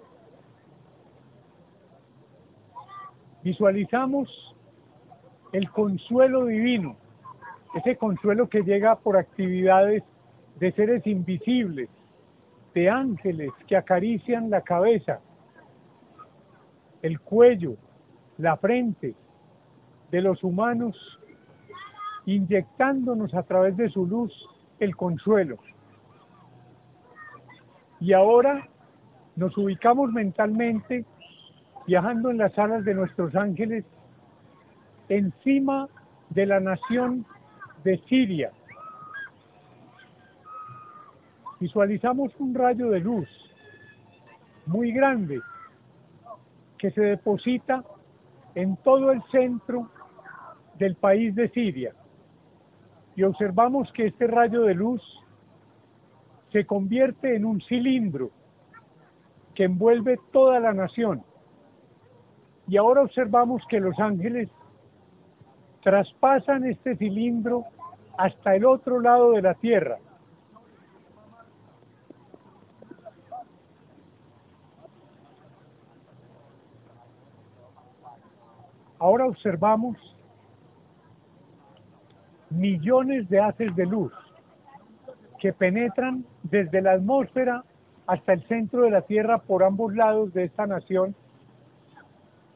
Visualizamos 3.43 4.55
el 5.53 5.71
consuelo 5.71 6.45
divino, 6.45 6.97
ese 7.75 7.95
consuelo 7.97 8.49
que 8.49 8.63
llega 8.63 8.95
por 8.95 9.17
actividades 9.17 10.03
de 10.59 10.71
seres 10.71 11.05
invisibles, 11.05 11.89
de 12.73 12.89
ángeles 12.89 13.51
que 13.67 13.77
acarician 13.77 14.49
la 14.49 14.61
cabeza, 14.61 15.19
el 17.01 17.19
cuello, 17.19 17.75
la 18.37 18.57
frente 18.57 19.15
de 20.11 20.21
los 20.21 20.43
humanos, 20.43 20.95
inyectándonos 22.25 23.33
a 23.33 23.43
través 23.43 23.77
de 23.77 23.89
su 23.89 24.05
luz 24.05 24.33
el 24.79 24.95
consuelo. 24.95 25.57
Y 27.99 28.13
ahora 28.13 28.67
nos 29.35 29.57
ubicamos 29.57 30.11
mentalmente 30.11 31.05
viajando 31.85 32.29
en 32.29 32.37
las 32.37 32.57
alas 32.57 32.85
de 32.85 32.93
nuestros 32.93 33.35
ángeles 33.35 33.83
encima 35.09 35.89
de 36.29 36.45
la 36.45 36.59
nación 36.59 37.25
de 37.83 37.97
Siria. 38.07 38.51
Visualizamos 41.59 42.31
un 42.39 42.53
rayo 42.53 42.89
de 42.89 42.99
luz 42.99 43.27
muy 44.65 44.91
grande 44.91 45.41
que 46.77 46.91
se 46.91 47.01
deposita 47.01 47.83
en 48.55 48.77
todo 48.77 49.11
el 49.11 49.21
centro 49.31 49.89
del 50.77 50.95
país 50.95 51.35
de 51.35 51.49
Siria. 51.49 51.93
Y 53.15 53.23
observamos 53.23 53.91
que 53.91 54.07
este 54.07 54.27
rayo 54.27 54.61
de 54.61 54.75
luz 54.75 55.01
se 56.51 56.65
convierte 56.65 57.35
en 57.35 57.45
un 57.45 57.61
cilindro 57.61 58.31
que 59.53 59.65
envuelve 59.65 60.19
toda 60.31 60.59
la 60.59 60.71
nación. 60.71 61.23
Y 62.67 62.77
ahora 62.77 63.01
observamos 63.01 63.61
que 63.67 63.79
los 63.79 63.99
ángeles 63.99 64.47
traspasan 65.83 66.65
este 66.65 66.95
cilindro 66.95 67.65
hasta 68.17 68.55
el 68.55 68.65
otro 68.65 68.99
lado 68.99 69.31
de 69.31 69.41
la 69.41 69.53
tierra. 69.53 69.97
Ahora 78.99 79.27
observamos 79.27 79.95
millones 82.49 83.29
de 83.29 83.39
haces 83.39 83.73
de 83.75 83.85
luz 83.85 84.11
que 85.39 85.53
penetran 85.53 86.25
desde 86.43 86.81
la 86.81 86.93
atmósfera 86.93 87.63
hasta 88.07 88.33
el 88.33 88.43
centro 88.47 88.81
de 88.81 88.91
la 88.91 89.03
Tierra 89.03 89.37
por 89.37 89.63
ambos 89.63 89.95
lados 89.95 90.33
de 90.33 90.43
esta 90.43 90.67
nación 90.67 91.15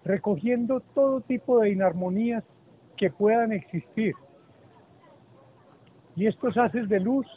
recogiendo 0.03 0.81
todo 0.93 1.21
tipo 1.21 1.59
de 1.59 1.71
inarmonías 1.71 2.43
que 3.03 3.09
puedan 3.09 3.51
existir. 3.51 4.15
Y 6.15 6.25
estos 6.25 6.55
haces 6.55 6.87
de 6.87 7.01
luz 7.01 7.27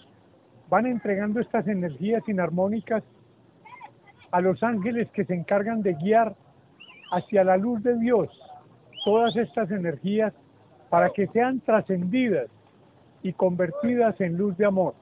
van 0.68 0.86
entregando 0.86 1.40
estas 1.40 1.66
energías 1.66 2.22
inarmónicas 2.28 3.02
a 4.30 4.40
los 4.40 4.62
ángeles 4.62 5.10
que 5.10 5.24
se 5.24 5.34
encargan 5.34 5.82
de 5.82 5.94
guiar 5.94 6.36
hacia 7.10 7.42
la 7.42 7.56
luz 7.56 7.82
de 7.82 7.98
Dios 7.98 8.28
todas 9.04 9.34
estas 9.34 9.68
energías 9.72 10.32
para 10.88 11.10
que 11.10 11.26
sean 11.26 11.58
trascendidas 11.58 12.46
y 13.24 13.32
convertidas 13.32 14.20
en 14.20 14.36
luz 14.36 14.56
de 14.58 14.66
amor. 14.66 14.94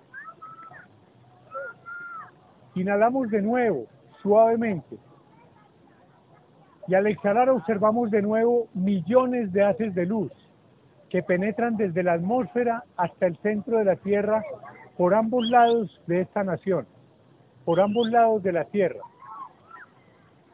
Inhalamos 2.74 3.28
de 3.28 3.42
nuevo, 3.42 3.84
suavemente. 4.22 4.96
Y 6.88 6.94
al 6.94 7.06
exhalar 7.06 7.50
observamos 7.50 8.10
de 8.10 8.22
nuevo 8.22 8.68
millones 8.72 9.52
de 9.52 9.62
haces 9.62 9.94
de 9.94 10.06
luz 10.06 10.32
que 11.14 11.22
penetran 11.22 11.76
desde 11.76 12.02
la 12.02 12.14
atmósfera 12.14 12.82
hasta 12.96 13.28
el 13.28 13.36
centro 13.36 13.78
de 13.78 13.84
la 13.84 13.94
Tierra 13.94 14.42
por 14.96 15.14
ambos 15.14 15.48
lados 15.48 16.02
de 16.08 16.22
esta 16.22 16.42
nación, 16.42 16.88
por 17.64 17.80
ambos 17.80 18.10
lados 18.10 18.42
de 18.42 18.50
la 18.50 18.64
Tierra. 18.64 18.98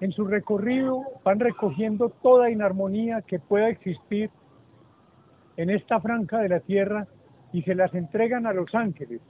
En 0.02 0.12
su 0.12 0.26
recorrido 0.26 1.02
van 1.24 1.40
recogiendo 1.40 2.10
toda 2.10 2.50
inarmonía 2.50 3.22
que 3.22 3.38
pueda 3.38 3.70
existir 3.70 4.28
en 5.56 5.70
esta 5.70 5.98
franja 5.98 6.40
de 6.40 6.50
la 6.50 6.60
Tierra 6.60 7.06
y 7.54 7.62
se 7.62 7.74
las 7.74 7.94
entregan 7.94 8.46
a 8.46 8.52
los 8.52 8.74
ángeles, 8.74 9.22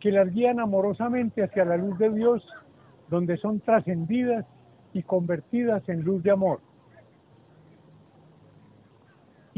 que 0.00 0.10
las 0.10 0.32
guían 0.32 0.58
amorosamente 0.58 1.44
hacia 1.44 1.66
la 1.66 1.76
luz 1.76 1.98
de 1.98 2.08
Dios, 2.14 2.48
donde 3.10 3.36
son 3.36 3.60
trascendidas 3.60 4.46
y 4.94 5.02
convertidas 5.02 5.86
en 5.90 6.00
luz 6.00 6.22
de 6.22 6.30
amor. 6.30 6.60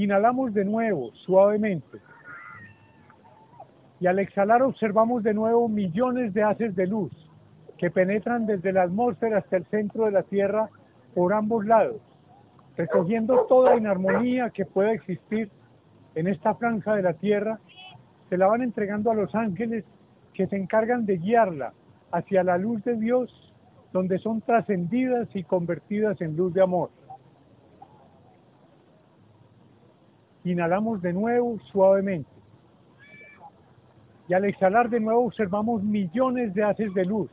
Inhalamos 0.02 0.54
de 0.54 0.64
nuevo, 0.64 1.10
suavemente. 1.26 1.98
Y 4.00 4.06
al 4.06 4.18
exhalar 4.18 4.62
observamos 4.62 5.22
de 5.22 5.34
nuevo 5.34 5.68
millones 5.68 6.32
de 6.32 6.42
haces 6.42 6.74
de 6.74 6.86
luz 6.86 7.12
que 7.76 7.90
penetran 7.90 8.46
desde 8.46 8.72
la 8.72 8.84
atmósfera 8.84 9.38
hasta 9.38 9.58
el 9.58 9.66
centro 9.66 10.06
de 10.06 10.12
la 10.12 10.22
Tierra 10.22 10.70
por 11.14 11.34
ambos 11.34 11.66
lados, 11.66 12.00
recogiendo 12.78 13.44
toda 13.46 13.76
inarmonía 13.76 14.48
que 14.48 14.64
pueda 14.64 14.92
existir 14.92 15.50
en 16.14 16.28
esta 16.28 16.54
franja 16.54 16.94
de 16.94 17.02
la 17.02 17.12
Tierra, 17.12 17.60
se 18.30 18.38
la 18.38 18.46
van 18.46 18.62
entregando 18.62 19.10
a 19.10 19.14
los 19.14 19.34
ángeles 19.34 19.84
que 20.32 20.46
se 20.46 20.56
encargan 20.56 21.04
de 21.04 21.18
guiarla 21.18 21.74
hacia 22.10 22.42
la 22.42 22.56
luz 22.56 22.82
de 22.84 22.96
Dios 22.96 23.52
donde 23.92 24.18
son 24.18 24.40
trascendidas 24.40 25.28
y 25.34 25.42
convertidas 25.42 26.18
en 26.22 26.36
luz 26.36 26.54
de 26.54 26.62
amor. 26.62 26.88
Inhalamos 30.44 31.02
de 31.02 31.12
nuevo 31.12 31.58
suavemente. 31.70 32.30
Y 34.28 34.34
al 34.34 34.44
exhalar 34.44 34.88
de 34.88 35.00
nuevo 35.00 35.26
observamos 35.26 35.82
millones 35.82 36.54
de 36.54 36.62
haces 36.62 36.94
de 36.94 37.04
luz 37.04 37.30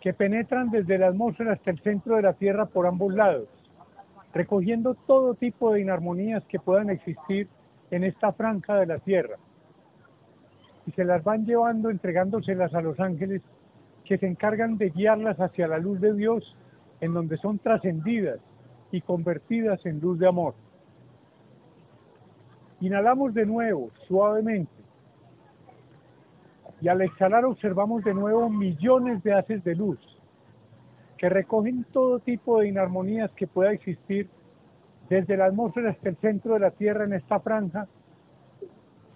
que 0.00 0.14
penetran 0.14 0.70
desde 0.70 0.98
la 0.98 1.08
atmósfera 1.08 1.52
hasta 1.52 1.70
el 1.70 1.80
centro 1.80 2.16
de 2.16 2.22
la 2.22 2.32
Tierra 2.32 2.66
por 2.66 2.86
ambos 2.86 3.12
lados, 3.14 3.48
recogiendo 4.32 4.94
todo 4.94 5.34
tipo 5.34 5.72
de 5.72 5.80
inarmonías 5.80 6.44
que 6.44 6.60
puedan 6.60 6.90
existir 6.90 7.48
en 7.90 8.04
esta 8.04 8.32
franja 8.32 8.76
de 8.76 8.86
la 8.86 8.98
Tierra. 8.98 9.36
Y 10.86 10.92
se 10.92 11.04
las 11.04 11.22
van 11.24 11.44
llevando, 11.44 11.90
entregándoselas 11.90 12.74
a 12.74 12.80
los 12.80 12.98
ángeles 13.00 13.42
que 14.04 14.18
se 14.18 14.26
encargan 14.26 14.78
de 14.78 14.90
guiarlas 14.90 15.38
hacia 15.40 15.68
la 15.68 15.78
luz 15.78 16.00
de 16.00 16.14
Dios, 16.14 16.56
en 17.00 17.12
donde 17.12 17.36
son 17.36 17.58
trascendidas 17.58 18.38
y 18.90 19.02
convertidas 19.02 19.84
en 19.84 20.00
luz 20.00 20.18
de 20.18 20.28
amor. 20.28 20.54
Inhalamos 22.80 23.34
de 23.34 23.44
nuevo, 23.44 23.90
suavemente. 24.06 24.72
Y 26.80 26.88
al 26.88 27.02
exhalar 27.02 27.44
observamos 27.44 28.04
de 28.04 28.14
nuevo 28.14 28.48
millones 28.48 29.22
de 29.24 29.34
haces 29.34 29.64
de 29.64 29.74
luz 29.74 29.98
que 31.16 31.28
recogen 31.28 31.84
todo 31.92 32.20
tipo 32.20 32.60
de 32.60 32.68
inarmonías 32.68 33.30
que 33.32 33.48
pueda 33.48 33.72
existir 33.72 34.28
desde 35.08 35.36
la 35.36 35.46
atmósfera 35.46 35.90
hasta 35.90 36.10
el 36.10 36.16
centro 36.18 36.54
de 36.54 36.60
la 36.60 36.70
Tierra 36.70 37.04
en 37.04 37.12
esta 37.12 37.40
franja. 37.40 37.88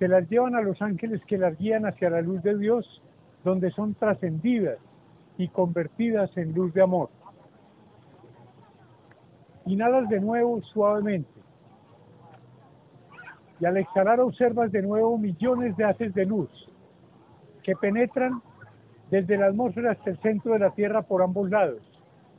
Se 0.00 0.08
las 0.08 0.28
llevan 0.28 0.56
a 0.56 0.62
los 0.62 0.82
ángeles 0.82 1.22
que 1.26 1.38
las 1.38 1.56
guían 1.56 1.86
hacia 1.86 2.10
la 2.10 2.20
luz 2.20 2.42
de 2.42 2.58
Dios 2.58 3.02
donde 3.44 3.70
son 3.70 3.94
trascendidas 3.94 4.78
y 5.38 5.48
convertidas 5.48 6.36
en 6.36 6.52
luz 6.52 6.74
de 6.74 6.82
amor. 6.82 7.08
Inhalas 9.66 10.08
de 10.08 10.20
nuevo 10.20 10.60
suavemente. 10.62 11.31
Y 13.62 13.64
al 13.64 13.76
exhalar 13.76 14.18
observas 14.18 14.72
de 14.72 14.82
nuevo 14.82 15.16
millones 15.16 15.76
de 15.76 15.84
haces 15.84 16.12
de 16.14 16.26
luz 16.26 16.50
que 17.62 17.76
penetran 17.76 18.42
desde 19.08 19.38
la 19.38 19.46
atmósfera 19.46 19.92
hasta 19.92 20.10
el 20.10 20.18
centro 20.18 20.54
de 20.54 20.58
la 20.58 20.72
Tierra 20.72 21.02
por 21.02 21.22
ambos 21.22 21.48
lados, 21.48 21.80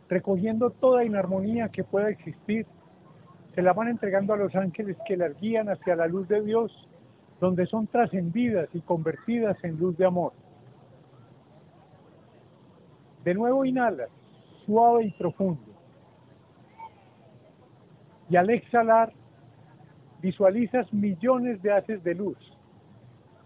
recogiendo 0.09 0.69
toda 0.71 1.05
inarmonía 1.05 1.69
que 1.69 1.85
pueda 1.85 2.09
existir. 2.09 2.67
Se 3.55 3.61
la 3.61 3.71
van 3.71 3.87
entregando 3.87 4.33
a 4.33 4.37
los 4.37 4.53
ángeles 4.53 4.97
que 5.07 5.15
las 5.15 5.39
guían 5.39 5.69
hacia 5.69 5.95
la 5.95 6.07
luz 6.07 6.27
de 6.27 6.41
Dios, 6.41 6.73
donde 7.39 7.67
son 7.67 7.87
trascendidas 7.87 8.67
y 8.73 8.81
convertidas 8.81 9.55
en 9.63 9.79
luz 9.79 9.95
de 9.95 10.05
amor. 10.05 10.33
De 13.23 13.33
nuevo 13.33 13.63
inhala, 13.63 14.07
suave 14.65 15.05
y 15.05 15.11
profundo. 15.11 15.71
Y 18.29 18.35
al 18.35 18.49
exhalar, 18.49 19.13
visualizas 20.23 20.91
millones 20.93 21.61
de 21.61 21.73
haces 21.73 22.01
de 22.01 22.15
luz 22.15 22.37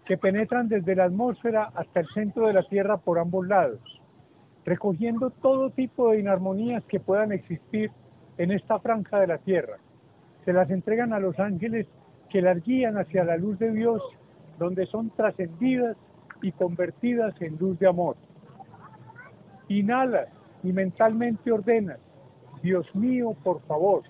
que 0.06 0.16
penetran 0.16 0.68
desde 0.68 0.94
la 0.94 1.04
atmósfera 1.04 1.70
hasta 1.74 2.00
el 2.00 2.06
centro 2.14 2.46
de 2.46 2.54
la 2.54 2.62
Tierra 2.62 2.96
por 2.96 3.18
ambos 3.18 3.46
lados, 3.46 3.80
recogiendo 4.64 5.30
todo 5.30 5.70
tipo 5.70 6.10
de 6.10 6.20
inarmonías 6.20 6.84
que 6.84 7.00
puedan 7.00 7.32
existir 7.32 7.90
en 8.38 8.52
esta 8.52 8.78
franja 8.78 9.18
de 9.18 9.26
la 9.26 9.38
tierra. 9.38 9.78
Se 10.44 10.52
las 10.52 10.70
entregan 10.70 11.12
a 11.12 11.18
los 11.18 11.38
ángeles 11.38 11.86
que 12.30 12.40
las 12.40 12.64
guían 12.64 12.96
hacia 12.96 13.24
la 13.24 13.36
luz 13.36 13.58
de 13.58 13.72
Dios, 13.72 14.00
donde 14.58 14.86
son 14.86 15.10
trascendidas 15.10 15.96
y 16.42 16.52
convertidas 16.52 17.34
en 17.42 17.58
luz 17.58 17.78
de 17.80 17.88
amor. 17.88 18.16
Inhalas 19.68 20.28
y 20.62 20.72
mentalmente 20.72 21.50
ordenas, 21.50 21.98
Dios 22.62 22.86
mío, 22.94 23.36
por 23.42 23.60
favor. 23.62 24.04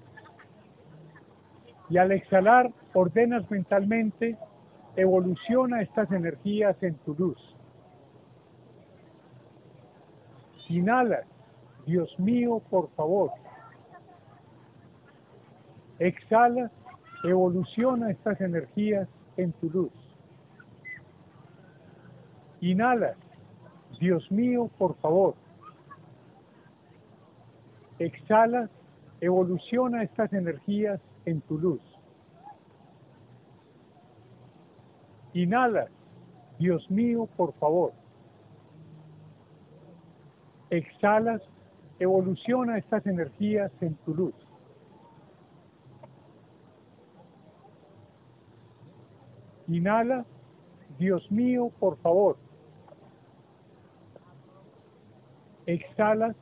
Y 1.91 1.97
al 1.97 2.13
exhalar, 2.13 2.71
ordenas 2.95 3.51
mentalmente, 3.51 4.37
evoluciona 4.97 5.81
estas 5.81 6.11
energías 6.13 6.77
en 6.83 6.95
tu 6.97 7.15
luz. 7.15 7.39
Inhalas, 10.69 11.25
Dios 11.87 12.19
mío, 12.19 12.61
por 12.69 12.91
favor. 12.91 13.31
Exhala, 15.99 16.71
evoluciona 17.25 18.11
estas 18.11 18.41
energías 18.41 19.09
en 19.39 19.53
tu 19.55 19.71
luz. 19.71 19.93
Inhalas, 22.61 23.17
Dios 23.99 24.31
mío, 24.31 24.71
por 24.77 24.95
favor. 24.97 25.35
Exhala, 27.99 28.69
evoluciona 29.21 30.03
estas 30.03 30.33
energías 30.33 31.01
en 31.29 31.41
tu 31.43 31.59
luz. 31.59 31.81
Inhalas, 35.35 35.91
Dios 36.59 36.91
mío, 36.91 37.29
por 37.37 37.53
favor 37.55 37.93
exhalas, 40.71 41.43
evoluciona 41.99 42.79
estas 42.79 43.07
energías 43.07 43.73
en 43.81 43.95
tu 44.05 44.15
luz. 44.15 44.35
Inhala, 49.67 50.25
Dios 50.99 51.31
mío, 51.31 51.71
por 51.79 51.99
favor. 51.99 52.39
Exhalas, 55.67 56.37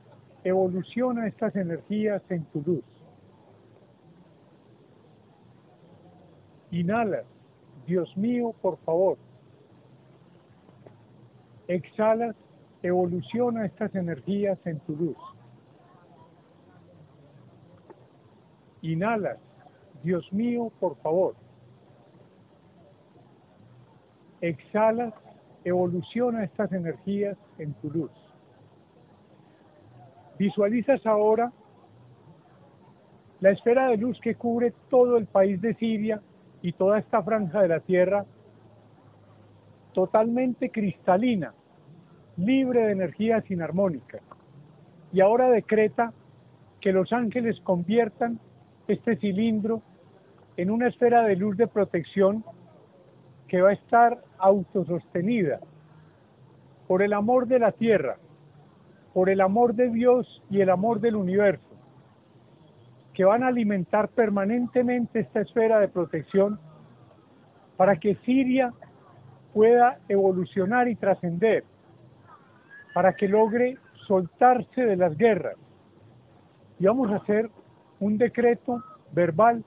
evoluciona 0.44 1.26
estas 1.26 1.56
energías 1.56 2.22
en 2.30 2.44
tu 2.46 2.62
luz. 2.62 2.95
Inhalas, 6.70 7.24
Dios 7.86 8.16
mío, 8.16 8.54
por 8.60 8.78
favor. 8.78 9.18
Exhalas, 11.68 12.36
evoluciona 12.82 13.66
estas 13.66 13.94
energías 13.94 14.58
en 14.66 14.80
tu 14.80 14.96
luz. 14.96 15.16
Inhalas, 18.82 19.38
Dios 20.02 20.32
mío, 20.32 20.72
por 20.80 20.96
favor. 20.98 21.34
Exhalas, 24.40 25.14
evoluciona 25.64 26.44
estas 26.44 26.72
energías 26.72 27.36
en 27.58 27.74
tu 27.74 27.90
luz. 27.90 28.10
Visualizas 30.38 31.04
ahora 31.06 31.52
la 33.40 33.50
esfera 33.50 33.88
de 33.88 33.96
luz 33.96 34.20
que 34.20 34.34
cubre 34.34 34.72
todo 34.90 35.16
el 35.16 35.26
país 35.26 35.60
de 35.60 35.74
Siria 35.74 36.22
y 36.66 36.72
toda 36.72 36.98
esta 36.98 37.22
franja 37.22 37.62
de 37.62 37.68
la 37.68 37.78
tierra 37.78 38.26
totalmente 39.92 40.68
cristalina, 40.70 41.54
libre 42.36 42.86
de 42.86 42.90
energías 42.90 43.48
inarmónicas. 43.48 44.20
Y 45.12 45.20
ahora 45.20 45.48
decreta 45.48 46.12
que 46.80 46.92
los 46.92 47.12
ángeles 47.12 47.60
conviertan 47.60 48.40
este 48.88 49.14
cilindro 49.16 49.80
en 50.56 50.72
una 50.72 50.88
esfera 50.88 51.22
de 51.22 51.36
luz 51.36 51.56
de 51.56 51.68
protección 51.68 52.44
que 53.46 53.62
va 53.62 53.70
a 53.70 53.74
estar 53.74 54.20
autosostenida 54.36 55.60
por 56.88 57.00
el 57.00 57.12
amor 57.12 57.46
de 57.46 57.60
la 57.60 57.70
tierra, 57.70 58.16
por 59.14 59.30
el 59.30 59.40
amor 59.40 59.74
de 59.74 59.88
Dios 59.90 60.42
y 60.50 60.62
el 60.62 60.70
amor 60.70 60.98
del 60.98 61.14
universo, 61.14 61.62
que 63.16 63.24
van 63.24 63.42
a 63.42 63.46
alimentar 63.46 64.08
permanentemente 64.08 65.20
esta 65.20 65.40
esfera 65.40 65.80
de 65.80 65.88
protección 65.88 66.60
para 67.78 67.96
que 67.96 68.16
Siria 68.26 68.74
pueda 69.54 69.98
evolucionar 70.06 70.86
y 70.86 70.96
trascender 70.96 71.64
para 72.92 73.14
que 73.14 73.26
logre 73.26 73.78
soltarse 74.06 74.84
de 74.84 74.96
las 74.96 75.16
guerras. 75.16 75.56
Y 76.78 76.84
vamos 76.84 77.10
a 77.10 77.16
hacer 77.16 77.50
un 78.00 78.18
decreto 78.18 78.84
verbal 79.12 79.64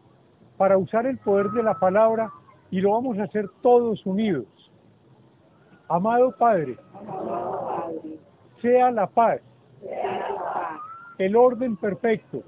para 0.56 0.78
usar 0.78 1.08
el 1.08 1.18
poder 1.18 1.50
de 1.50 1.64
la 1.64 1.80
palabra 1.80 2.32
y 2.70 2.82
lo 2.82 2.92
vamos 2.92 3.18
a 3.18 3.24
hacer 3.24 3.50
todos 3.64 4.06
unidos. 4.06 4.46
Amado 5.88 6.36
Padre, 6.38 6.78
sea 8.62 8.92
la 8.92 9.08
paz, 9.08 9.42
el 11.20 11.36
orden 11.36 11.76
perfecto, 11.76 12.44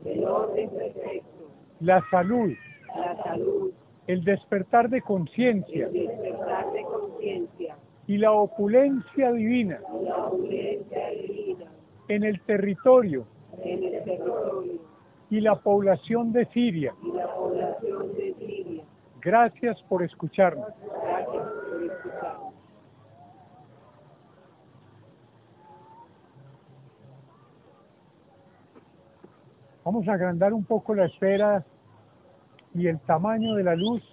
la 1.81 2.01
salud, 2.09 2.51
el 4.07 4.23
despertar 4.23 4.89
de 4.89 5.01
conciencia, 5.01 5.89
y 8.07 8.17
la 8.17 8.31
opulencia 8.31 9.31
divina, 9.33 9.79
en, 12.07 12.23
el 12.23 12.41
territorio, 12.41 13.25
y 15.29 15.39
la 15.41 15.55
población 15.55 16.31
de 16.31 16.45
Siria. 16.45 16.93
Gracias 19.21 19.81
por 19.83 20.01
escucharnos. 20.01 20.67
Vamos 29.83 30.07
a 30.07 30.13
agrandar 30.13 30.53
un 30.53 30.63
poco 30.63 30.93
la 30.93 31.05
esfera 31.05 31.65
y 32.73 32.87
el 32.87 32.99
tamaño 32.99 33.55
de 33.55 33.63
la 33.63 33.75
luz, 33.75 34.03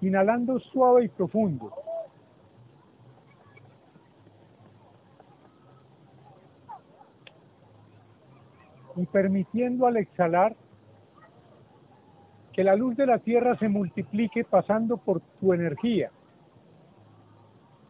inhalando 0.00 0.58
suave 0.58 1.04
y 1.04 1.08
profundo. 1.08 1.72
y 8.96 9.06
permitiendo 9.06 9.86
al 9.86 9.96
exhalar 9.96 10.54
que 12.52 12.62
la 12.62 12.76
luz 12.76 12.96
de 12.96 13.06
la 13.06 13.18
Tierra 13.18 13.58
se 13.58 13.68
multiplique 13.68 14.44
pasando 14.44 14.96
por 14.96 15.20
tu 15.40 15.52
energía, 15.52 16.10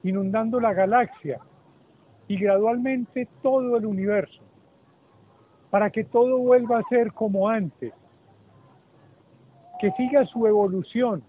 inundando 0.02 0.60
la 0.60 0.72
galaxia 0.72 1.40
y 2.26 2.38
gradualmente 2.38 3.28
todo 3.42 3.76
el 3.76 3.84
universo, 3.84 4.42
para 5.74 5.90
que 5.90 6.04
todo 6.04 6.38
vuelva 6.38 6.78
a 6.78 6.84
ser 6.84 7.12
como 7.12 7.48
antes, 7.48 7.92
que 9.80 9.90
siga 9.96 10.24
su 10.24 10.46
evolución 10.46 11.24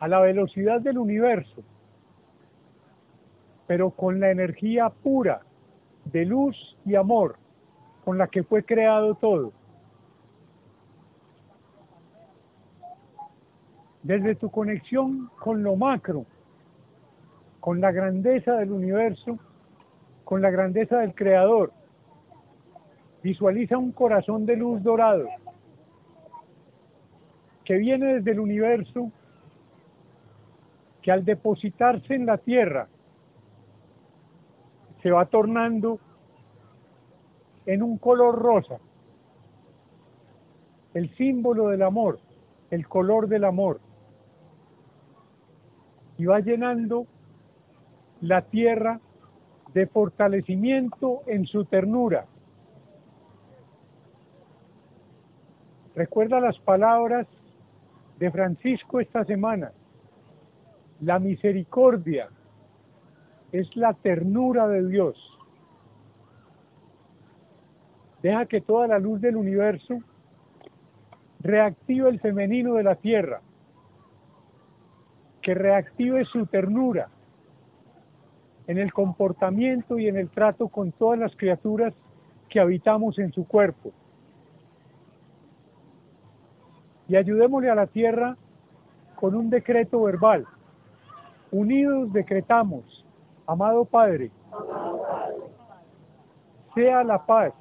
a 0.00 0.08
la 0.08 0.20
velocidad 0.20 0.80
del 0.80 0.96
universo, 0.96 1.62
pero 3.66 3.90
con 3.90 4.20
la 4.20 4.30
energía 4.30 4.88
pura 4.88 5.42
de 6.06 6.24
luz 6.24 6.78
y 6.86 6.94
amor 6.94 7.36
con 8.06 8.16
la 8.16 8.26
que 8.26 8.42
fue 8.42 8.64
creado 8.64 9.14
todo. 9.16 9.52
Desde 14.02 14.34
tu 14.34 14.50
conexión 14.50 15.28
con 15.40 15.62
lo 15.62 15.76
macro, 15.76 16.24
con 17.60 17.82
la 17.82 17.92
grandeza 17.92 18.54
del 18.54 18.72
universo, 18.72 19.38
con 20.24 20.40
la 20.40 20.48
grandeza 20.48 21.00
del 21.00 21.14
Creador, 21.14 21.70
visualiza 23.24 23.78
un 23.78 23.90
corazón 23.92 24.44
de 24.44 24.54
luz 24.54 24.82
dorado 24.82 25.26
que 27.64 27.78
viene 27.78 28.16
desde 28.16 28.32
el 28.32 28.40
universo, 28.40 29.10
que 31.00 31.10
al 31.10 31.24
depositarse 31.24 32.14
en 32.14 32.26
la 32.26 32.36
tierra 32.36 32.86
se 35.02 35.10
va 35.10 35.24
tornando 35.24 35.98
en 37.64 37.82
un 37.82 37.96
color 37.96 38.38
rosa. 38.38 38.76
El 40.92 41.08
símbolo 41.16 41.68
del 41.68 41.80
amor, 41.80 42.18
el 42.70 42.86
color 42.86 43.26
del 43.26 43.44
amor. 43.44 43.80
Y 46.18 46.26
va 46.26 46.40
llenando 46.40 47.06
la 48.20 48.42
tierra 48.42 49.00
de 49.72 49.86
fortalecimiento 49.86 51.22
en 51.26 51.46
su 51.46 51.64
ternura. 51.64 52.26
Recuerda 55.94 56.40
las 56.40 56.58
palabras 56.58 57.26
de 58.18 58.30
Francisco 58.30 59.00
esta 59.00 59.24
semana. 59.24 59.72
La 61.00 61.18
misericordia 61.18 62.28
es 63.52 63.74
la 63.76 63.94
ternura 63.94 64.66
de 64.68 64.88
Dios 64.88 65.34
Deja 68.24 68.46
que 68.46 68.62
toda 68.62 68.86
la 68.86 68.98
luz 68.98 69.20
del 69.20 69.36
universo 69.36 69.98
reactive 71.40 72.08
el 72.08 72.20
femenino 72.20 72.72
de 72.72 72.82
la 72.82 72.94
tierra, 72.94 73.42
que 75.42 75.52
reactive 75.52 76.24
su 76.24 76.46
ternura 76.46 77.10
en 78.66 78.78
el 78.78 78.94
comportamiento 78.94 79.98
y 79.98 80.08
en 80.08 80.16
el 80.16 80.30
trato 80.30 80.68
con 80.68 80.92
todas 80.92 81.18
las 81.18 81.36
criaturas 81.36 81.92
que 82.48 82.60
habitamos 82.60 83.18
en 83.18 83.30
su 83.30 83.46
cuerpo. 83.46 83.92
Y 87.08 87.16
ayudémosle 87.16 87.70
a 87.70 87.74
la 87.74 87.86
tierra 87.86 88.36
con 89.16 89.34
un 89.34 89.50
decreto 89.50 90.02
verbal. 90.02 90.46
Unidos 91.50 92.12
decretamos, 92.12 93.04
amado 93.46 93.84
Padre, 93.84 94.30
sea 96.74 97.04
la 97.04 97.24
paz 97.24 97.52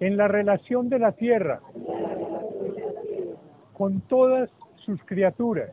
en 0.00 0.16
la 0.16 0.28
relación 0.28 0.88
de 0.88 0.98
la 0.98 1.12
tierra 1.12 1.60
con 3.72 4.00
todas 4.02 4.50
sus 4.76 5.02
criaturas, 5.04 5.70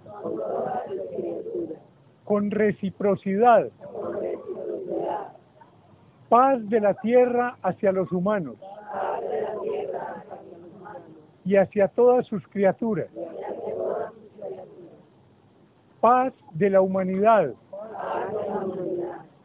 con 2.23 2.51
reciprocidad, 2.51 3.69
paz 6.29 6.67
de 6.69 6.79
la 6.79 6.95
tierra 6.95 7.57
hacia 7.61 7.91
los 7.91 8.11
humanos 8.11 8.55
y 11.45 11.55
hacia 11.55 11.87
todas 11.87 12.25
sus 12.25 12.45
criaturas, 12.47 13.07
paz 16.01 16.33
de 16.51 16.69
la 16.71 16.81
humanidad 16.81 17.53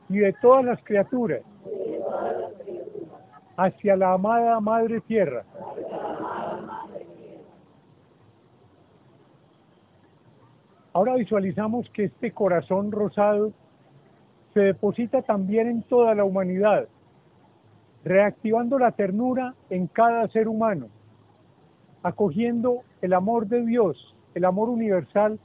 y 0.09 0.19
de 0.19 0.33
todas 0.41 0.65
las 0.65 0.83
criaturas 0.83 1.43
hacia 3.57 3.97
la 3.97 4.15
amada 4.15 4.59
Madre 4.61 5.01
Tierra. 5.03 5.45
Ahora 10.93 11.15
visualizamos 11.15 11.89
que 11.91 12.05
este 12.05 12.33
corazón 12.33 12.91
rosado 12.91 13.53
se 14.55 14.61
deposita 14.61 15.23
también 15.23 15.69
en 15.69 15.83
toda 15.83 16.15
la 16.15 16.25
humanidad, 16.25 16.89
reactivando 18.05 18.79
la 18.79 18.91
ternura 18.93 19.55
en 19.69 19.87
cada 19.87 20.27
ser 20.29 20.49
humano, 20.49 20.89
acogiendo 22.03 22.83
el 23.03 23.13
amor 23.13 23.47
de 23.47 23.65
Dios, 23.65 24.15
el 24.35 24.45
amor 24.45 24.69
universal 24.69 25.39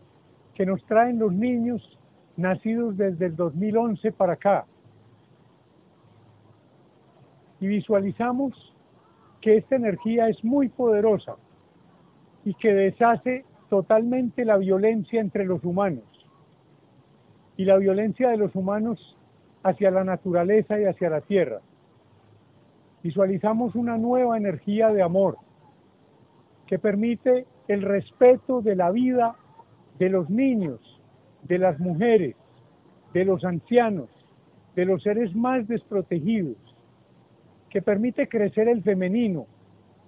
que 0.54 0.66
nos 0.66 0.84
traen 0.86 1.20
los 1.20 1.34
niños 1.34 1.98
nacidos 2.38 2.98
desde 2.98 3.28
el 3.28 3.36
2011 3.36 4.12
para 4.12 4.34
acá. 4.34 4.66
Y 7.60 7.68
visualizamos 7.68 8.74
que 9.42 9.58
esta 9.58 9.76
energía 9.76 10.28
es 10.28 10.44
muy 10.44 10.70
poderosa 10.70 11.36
y 12.44 12.54
que 12.56 12.74
deshace 12.74 13.46
totalmente 13.70 14.46
la 14.46 14.58
violencia 14.58 15.20
entre 15.20 15.46
los 15.46 15.64
humanos 15.64 16.04
y 17.58 17.66
la 17.66 17.78
violencia 17.78 18.30
de 18.30 18.38
los 18.38 18.56
humanos 18.56 19.18
hacia 19.64 19.92
la 19.92 20.04
naturaleza 20.04 20.80
y 20.80 20.86
hacia 20.86 21.10
la 21.10 21.22
tierra. 21.22 21.62
Visualizamos 23.02 23.76
una 23.76 23.98
nueva 23.98 24.38
energía 24.38 24.90
de 24.90 25.02
amor 25.02 25.38
que 26.68 26.80
permite 26.80 27.46
el 27.68 27.82
respeto 27.82 28.62
de 28.62 28.76
la 28.76 28.92
vida 28.92 29.36
de 30.00 30.10
los 30.10 30.30
niños, 30.30 30.80
de 31.44 31.60
las 31.60 31.80
mujeres, 31.80 32.36
de 33.14 33.26
los 33.26 33.44
ancianos, 33.44 34.10
de 34.76 34.86
los 34.86 35.04
seres 35.04 35.36
más 35.36 35.68
desprotegidos, 35.68 36.58
que 37.70 37.82
permite 37.82 38.28
crecer 38.28 38.68
el 38.68 38.84
femenino, 38.84 39.48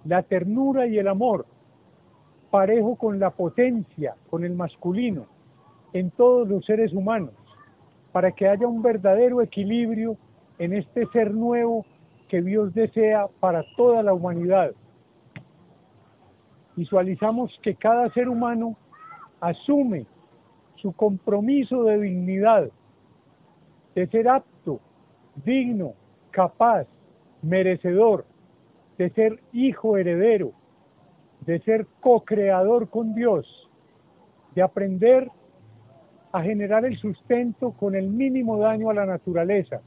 la 0.04 0.22
ternura 0.22 0.86
y 0.86 0.98
el 0.98 1.08
amor, 1.08 1.46
parejo 2.50 2.96
con 2.96 3.18
la 3.18 3.30
potencia, 3.30 4.14
con 4.30 4.44
el 4.44 4.54
masculino, 4.54 5.26
en 5.92 6.10
todos 6.10 6.48
los 6.48 6.64
seres 6.64 6.92
humanos, 6.92 7.32
para 8.12 8.32
que 8.32 8.48
haya 8.48 8.66
un 8.66 8.82
verdadero 8.82 9.42
equilibrio 9.42 10.16
en 10.58 10.72
este 10.72 11.06
ser 11.12 11.32
nuevo 11.32 11.84
que 12.28 12.42
Dios 12.42 12.74
desea 12.74 13.26
para 13.40 13.64
toda 13.76 14.02
la 14.02 14.12
humanidad. 14.12 14.72
Visualizamos 16.78 17.58
que 17.60 17.74
cada 17.74 18.08
ser 18.10 18.28
humano 18.28 18.76
asume 19.40 20.06
su 20.76 20.92
compromiso 20.92 21.82
de 21.82 21.98
dignidad, 21.98 22.70
de 23.96 24.06
ser 24.06 24.28
apto, 24.28 24.78
digno, 25.44 25.94
capaz, 26.30 26.86
merecedor, 27.42 28.26
de 28.96 29.10
ser 29.10 29.40
hijo 29.52 29.96
heredero, 29.96 30.52
de 31.40 31.58
ser 31.62 31.84
co-creador 31.98 32.88
con 32.88 33.12
Dios, 33.12 33.68
de 34.54 34.62
aprender 34.62 35.28
a 36.30 36.44
generar 36.44 36.84
el 36.84 36.96
sustento 36.96 37.72
con 37.72 37.96
el 37.96 38.08
mínimo 38.08 38.56
daño 38.56 38.88
a 38.88 38.94
la 38.94 39.04
naturaleza, 39.04 39.80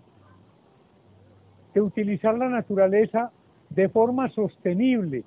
de 1.73 1.79
utilizar 1.79 2.37
la 2.37 2.49
naturaleza 2.49 3.31
de 3.69 3.87
forma 3.87 4.27
sostenible, 4.31 5.23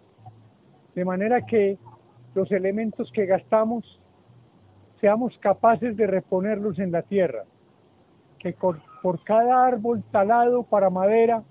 de 0.94 1.04
manera 1.04 1.44
que 1.46 1.78
los 2.34 2.50
elementos 2.52 3.10
que 3.12 3.26
gastamos 3.26 4.00
seamos 5.00 5.36
capaces 5.38 5.96
de 5.96 6.06
reponerlos 6.06 6.78
en 6.78 6.92
la 6.92 7.02
tierra, 7.02 7.44
que 8.38 8.52
por, 8.52 8.80
cada 9.24 9.66
árbol 9.66 10.02
talado 10.10 10.62
para 10.62 10.90
madera 10.90 11.42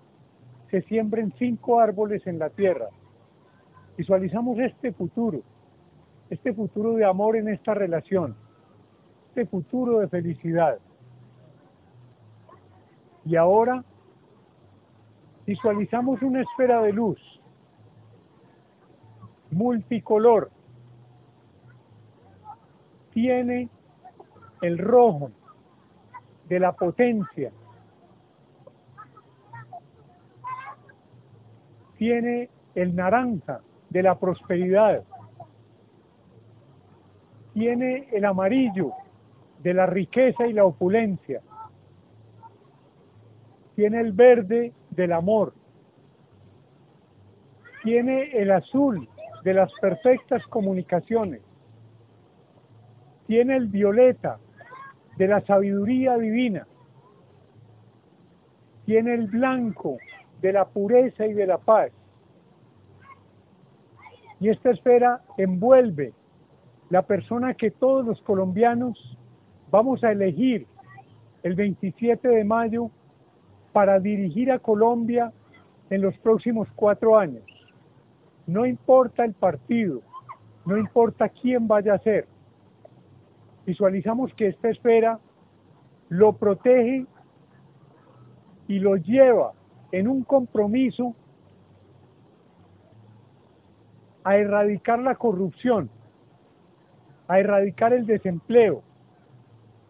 se 0.71 0.81
siembren 0.83 1.33
cinco 1.37 1.79
árboles 1.79 2.25
en 2.25 2.39
la 2.39 2.49
tierra. 2.49 2.87
Visualizamos 3.97 4.57
este 4.59 4.91
futuro, 4.91 5.41
este 6.29 6.53
futuro 6.53 6.93
de 6.93 7.05
amor 7.05 7.35
en 7.35 7.47
esta 7.49 7.73
relación, 7.73 8.35
este 9.29 9.45
futuro 9.45 9.99
de 9.99 10.07
felicidad. 10.07 10.79
Y 13.25 13.35
ahora 13.35 13.83
visualizamos 15.45 16.21
una 16.23 16.41
esfera 16.41 16.81
de 16.81 16.91
luz 16.91 17.19
multicolor. 19.53 20.51
Tiene 23.11 23.69
el 24.61 24.77
rojo 24.77 25.31
de 26.47 26.59
la 26.59 26.71
potencia. 26.71 27.51
Tiene 31.97 32.49
el 32.75 32.95
naranja 32.95 33.61
de 33.89 34.03
la 34.03 34.17
prosperidad. 34.17 35.03
Tiene 37.53 38.07
el 38.11 38.25
amarillo 38.25 38.93
de 39.61 39.73
la 39.73 39.85
riqueza 39.85 40.47
y 40.47 40.53
la 40.53 40.65
opulencia. 40.65 41.41
Tiene 43.75 44.01
el 44.01 44.11
verde 44.11 44.73
del 44.89 45.13
amor. 45.13 45.53
Tiene 47.83 48.31
el 48.31 48.51
azul 48.51 49.07
de 49.43 49.53
las 49.53 49.71
perfectas 49.79 50.45
comunicaciones. 50.47 51.41
Tiene 53.27 53.57
el 53.57 53.67
violeta 53.67 54.39
de 55.17 55.27
la 55.27 55.41
sabiduría 55.41 56.17
divina. 56.17 56.67
Tiene 58.85 59.13
el 59.13 59.27
blanco 59.27 59.97
de 60.41 60.53
la 60.53 60.65
pureza 60.65 61.25
y 61.25 61.33
de 61.33 61.47
la 61.47 61.57
paz. 61.57 61.91
Y 64.39 64.49
esta 64.49 64.71
esfera 64.71 65.21
envuelve 65.37 66.13
la 66.89 67.01
persona 67.03 67.53
que 67.53 67.71
todos 67.71 68.05
los 68.05 68.21
colombianos 68.21 69.17
vamos 69.71 70.03
a 70.03 70.11
elegir 70.11 70.67
el 71.43 71.55
27 71.55 72.27
de 72.27 72.43
mayo 72.43 72.91
para 73.71 73.99
dirigir 73.99 74.51
a 74.51 74.59
Colombia 74.59 75.31
en 75.89 76.01
los 76.01 76.17
próximos 76.19 76.67
cuatro 76.75 77.17
años. 77.17 77.43
No 78.45 78.65
importa 78.65 79.23
el 79.23 79.33
partido, 79.33 80.01
no 80.65 80.77
importa 80.77 81.29
quién 81.29 81.67
vaya 81.67 81.93
a 81.93 81.99
ser. 81.99 82.27
Visualizamos 83.65 84.33
que 84.33 84.47
esta 84.47 84.69
esfera 84.69 85.19
lo 86.09 86.33
protege 86.33 87.05
y 88.67 88.79
lo 88.79 88.97
lleva 88.97 89.53
en 89.91 90.07
un 90.07 90.23
compromiso 90.23 91.15
a 94.23 94.37
erradicar 94.37 94.99
la 94.99 95.15
corrupción, 95.15 95.89
a 97.27 97.39
erradicar 97.39 97.93
el 97.93 98.05
desempleo, 98.05 98.83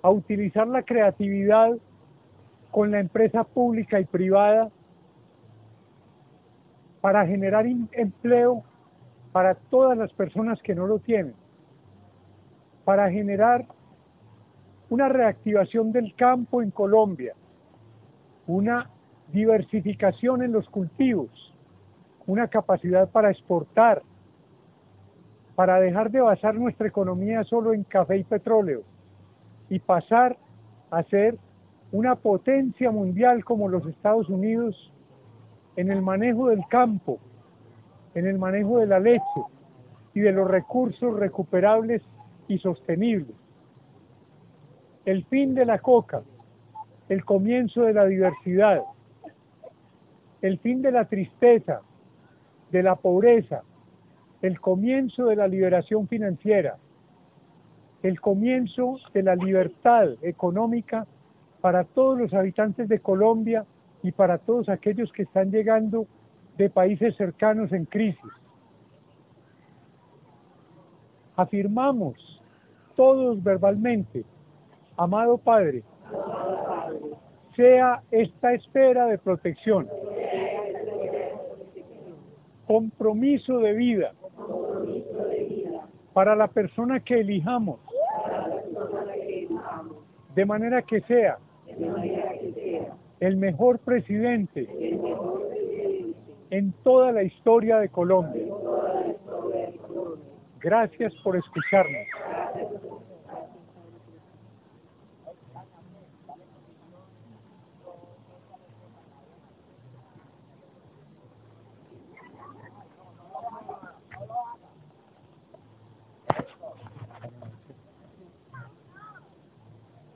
a 0.02 0.10
utilizar 0.10 0.68
la 0.68 0.84
creatividad 0.84 1.72
con 2.72 2.92
la 2.92 3.00
empresa 3.00 3.44
pública 3.44 4.00
y 4.00 4.06
privada 4.06 4.72
para 7.04 7.28
generar 7.28 7.66
empleo 7.92 8.64
para 9.34 9.56
todas 9.56 9.98
las 9.98 10.14
personas 10.14 10.62
que 10.62 10.74
no 10.74 10.88
lo 10.88 11.00
tienen, 11.00 11.34
para 12.86 13.12
generar 13.12 13.66
una 14.90 15.10
reactivación 15.10 15.92
del 15.92 16.16
campo 16.16 16.62
en 16.62 16.72
Colombia, 16.72 17.34
una 18.48 18.90
diversificación 19.34 20.44
en 20.44 20.54
los 20.54 20.70
cultivos, 20.70 21.54
una 22.26 22.48
capacidad 22.48 23.10
para 23.10 23.32
exportar, 23.32 24.02
para 25.56 25.82
dejar 25.82 26.10
de 26.10 26.22
basar 26.22 26.56
nuestra 26.56 26.88
economía 26.88 27.44
solo 27.44 27.74
en 27.74 27.84
café 27.84 28.16
y 28.20 28.24
petróleo 28.24 28.84
y 29.68 29.78
pasar 29.80 30.38
a 30.90 31.04
ser 31.04 31.38
una 31.92 32.16
potencia 32.16 32.92
mundial 32.92 33.44
como 33.44 33.68
los 33.68 33.86
Estados 33.88 34.30
Unidos 34.30 34.94
en 35.76 35.92
el 35.92 36.02
manejo 36.02 36.50
del 36.50 36.66
campo, 36.68 37.20
en 38.14 38.28
el 38.28 38.38
manejo 38.38 38.80
de 38.80 38.88
la 38.88 39.00
leche 39.00 39.24
y 40.14 40.20
de 40.20 40.32
los 40.32 40.50
recursos 40.50 41.18
recuperables 41.18 42.02
y 42.48 42.60
sostenibles. 42.60 43.36
El 45.06 45.26
fin 45.26 45.56
de 45.56 45.66
la 45.66 45.80
coca, 45.80 46.22
el 47.10 47.26
comienzo 47.26 47.84
de 47.84 47.94
la 47.94 48.06
diversidad, 48.06 48.84
el 50.42 50.60
fin 50.60 50.82
de 50.82 50.92
la 50.92 51.06
tristeza, 51.06 51.82
de 52.72 52.84
la 52.84 52.96
pobreza, 52.96 53.64
el 54.42 54.60
comienzo 54.60 55.28
de 55.28 55.36
la 55.36 55.48
liberación 55.48 56.08
financiera, 56.08 56.78
el 58.02 58.20
comienzo 58.20 59.00
de 59.14 59.24
la 59.24 59.36
libertad 59.36 60.10
económica 60.22 61.08
para 61.62 61.86
todos 61.86 62.20
los 62.20 62.34
habitantes 62.34 62.90
de 62.90 63.00
Colombia 63.00 63.66
y 64.04 64.12
para 64.12 64.38
todos 64.38 64.68
aquellos 64.70 65.12
que 65.14 65.24
están 65.24 65.50
llegando 65.50 66.06
de 66.58 66.70
países 66.70 67.16
cercanos 67.16 67.72
en 67.72 67.86
crisis. 67.86 68.20
Afirmamos 71.36 72.42
todos 72.96 73.42
verbalmente, 73.42 74.24
amado 74.98 75.38
Padre, 75.38 75.84
sea 77.56 78.04
esta 78.12 78.54
esfera 78.54 79.08
de 79.08 79.18
protección, 79.18 79.90
compromiso 82.68 83.60
de 83.60 83.74
vida 83.74 84.14
para 86.14 86.36
la 86.36 86.48
persona 86.48 87.00
que 87.00 87.22
elijamos, 87.22 87.80
de 90.36 90.46
manera 90.46 90.82
que 90.82 91.02
sea 91.02 91.40
el 93.26 93.38
mejor 93.38 93.80
presidente 93.80 94.68
en 96.50 96.74
toda 96.84 97.14
la 97.14 97.24
historia 97.24 97.80
de 97.80 97.88
Colombia. 97.88 98.44
Gracias 100.60 101.14
por 101.24 101.38
escucharnos. 101.38 102.06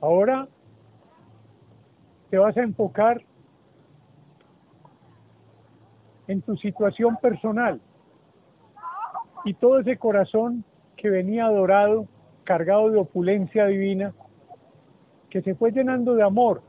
Ahora 0.01 0.47
te 2.29 2.37
vas 2.37 2.55
a 2.57 2.63
enfocar 2.63 3.21
en 6.27 6.41
tu 6.41 6.57
situación 6.57 7.17
personal 7.21 7.79
y 9.45 9.53
todo 9.53 9.79
ese 9.79 9.97
corazón 9.97 10.63
que 10.97 11.09
venía 11.09 11.45
adorado, 11.45 12.07
cargado 12.43 12.89
de 12.89 12.99
opulencia 12.99 13.65
divina, 13.67 14.13
que 15.29 15.41
se 15.41 15.55
fue 15.55 15.71
llenando 15.71 16.15
de 16.15 16.23
amor, 16.23 16.61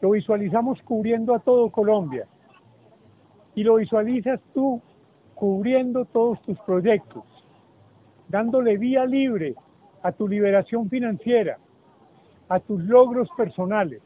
lo 0.00 0.10
visualizamos 0.10 0.82
cubriendo 0.82 1.34
a 1.34 1.40
todo 1.40 1.70
Colombia 1.70 2.26
y 3.54 3.62
lo 3.62 3.76
visualizas 3.76 4.40
tú 4.54 4.80
cubriendo 5.34 6.04
todos 6.04 6.40
tus 6.42 6.58
proyectos, 6.60 7.24
dándole 8.28 8.76
vía 8.76 9.04
libre 9.04 9.54
a 10.02 10.10
tu 10.10 10.26
liberación 10.26 10.88
financiera, 10.88 11.58
a 12.48 12.58
tus 12.60 12.82
logros 12.82 13.28
personales, 13.36 14.02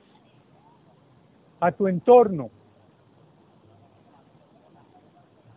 a 1.62 1.70
tu 1.70 1.86
entorno, 1.86 2.50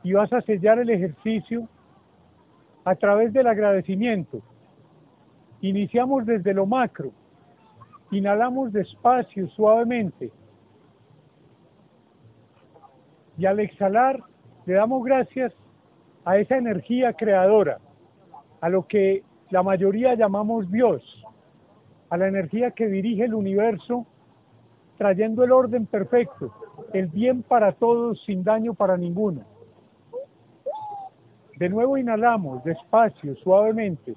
y 0.04 0.14
vas 0.14 0.32
a 0.34 0.42
sellar 0.42 0.78
el 0.78 0.92
ejercicio 0.92 1.68
a 2.84 2.94
través 2.94 3.34
del 3.34 3.48
agradecimiento. 3.48 4.40
Iniciamos 5.62 6.28
desde 6.28 6.54
lo 6.54 6.68
macro, 6.68 7.12
inhalamos 8.12 8.72
despacio, 8.72 9.48
suavemente, 9.50 10.32
y 13.40 13.48
al 13.48 13.60
exhalar 13.60 14.22
le 14.68 14.74
damos 14.76 15.04
gracias 15.04 15.54
a 16.24 16.38
esa 16.38 16.58
energía 16.58 17.14
creadora, 17.14 17.80
a 18.62 18.70
lo 18.70 18.86
que 18.86 19.24
la 19.50 19.64
mayoría 19.64 20.14
llamamos 20.14 20.72
Dios, 20.72 21.02
a 22.12 22.18
la 22.18 22.28
energía 22.28 22.70
que 22.70 22.86
dirige 22.86 23.24
el 23.24 23.34
universo, 23.34 24.06
trayendo 24.98 25.44
el 25.44 25.52
orden 25.52 25.86
perfecto, 25.86 26.54
el 26.94 27.08
bien 27.08 27.44
para 27.44 27.72
todos 27.74 28.24
sin 28.24 28.44
daño 28.44 28.74
para 28.74 28.98
ninguno. 28.98 29.42
De 31.58 31.70
nuevo 31.70 31.98
inhalamos 31.98 32.64
despacio, 32.64 33.36
suavemente. 33.38 34.16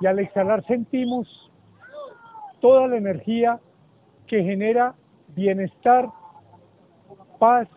Y 0.00 0.06
al 0.06 0.18
exhalar 0.18 0.64
sentimos 0.66 1.50
toda 2.60 2.86
la 2.88 2.96
energía 2.96 3.60
que 4.26 4.42
genera 4.42 4.94
bienestar, 5.34 6.08
paz, 7.38 7.68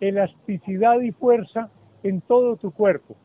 elasticidad 0.00 1.00
y 1.00 1.12
fuerza 1.12 1.70
en 2.02 2.20
todo 2.20 2.56
tu 2.56 2.70
cuerpo. 2.70 3.16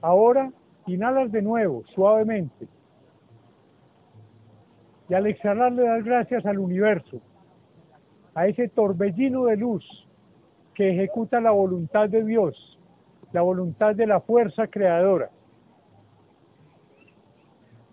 Ahora 0.00 0.50
Inhalas 0.86 1.32
de 1.32 1.40
nuevo, 1.40 1.82
suavemente. 1.94 2.68
Y 5.08 5.14
al 5.14 5.26
exhalar 5.26 5.72
le 5.72 5.82
das 5.82 6.04
gracias 6.04 6.46
al 6.46 6.58
universo, 6.58 7.20
a 8.34 8.46
ese 8.46 8.68
torbellino 8.68 9.44
de 9.44 9.56
luz 9.56 9.84
que 10.74 10.90
ejecuta 10.90 11.40
la 11.40 11.50
voluntad 11.50 12.08
de 12.08 12.24
Dios, 12.24 12.78
la 13.32 13.42
voluntad 13.42 13.94
de 13.94 14.06
la 14.06 14.20
fuerza 14.20 14.66
creadora. 14.66 15.30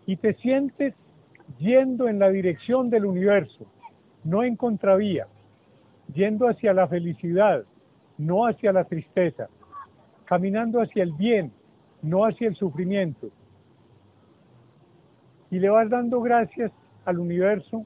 Y 0.06 0.16
te 0.16 0.34
sientes 0.36 0.96
yendo 1.60 2.08
en 2.08 2.18
la 2.18 2.30
dirección 2.30 2.90
del 2.90 3.06
universo, 3.06 3.66
no 4.24 4.44
en 4.44 4.56
contravía, 4.56 5.28
yendo 6.14 6.48
hacia 6.48 6.74
la 6.74 6.88
felicidad, 6.88 7.66
no 8.18 8.46
hacia 8.46 8.72
la 8.72 8.86
tristeza, 8.86 9.48
caminando 10.26 10.82
hacia 10.82 11.04
el 11.04 11.14
bien, 11.14 11.52
no 12.02 12.26
hacia 12.26 12.48
el 12.48 12.56
sufrimiento. 12.56 13.30
Y 15.50 15.60
le 15.60 15.70
vas 15.70 15.90
dando 15.90 16.22
gracias 16.22 16.72
al 17.06 17.20
universo 17.20 17.86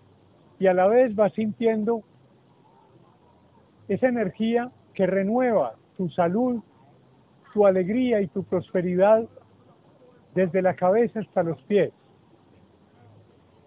y 0.60 0.68
a 0.68 0.74
la 0.74 0.88
vez 0.88 1.16
vas 1.16 1.34
sintiendo 1.34 2.04
esa 3.88 4.08
energía 4.08 4.72
que 4.94 5.06
renueva 5.06 5.76
tu 5.98 6.10
salud, 6.10 6.62
tu 7.54 7.66
alegría 7.66 8.22
y 8.22 8.28
tu 8.28 8.44
prosperidad 8.44 9.26
desde 10.34 10.62
la 10.62 10.76
cabeza 10.76 11.20
hasta 11.20 11.44
los 11.44 11.62
pies. 11.64 11.92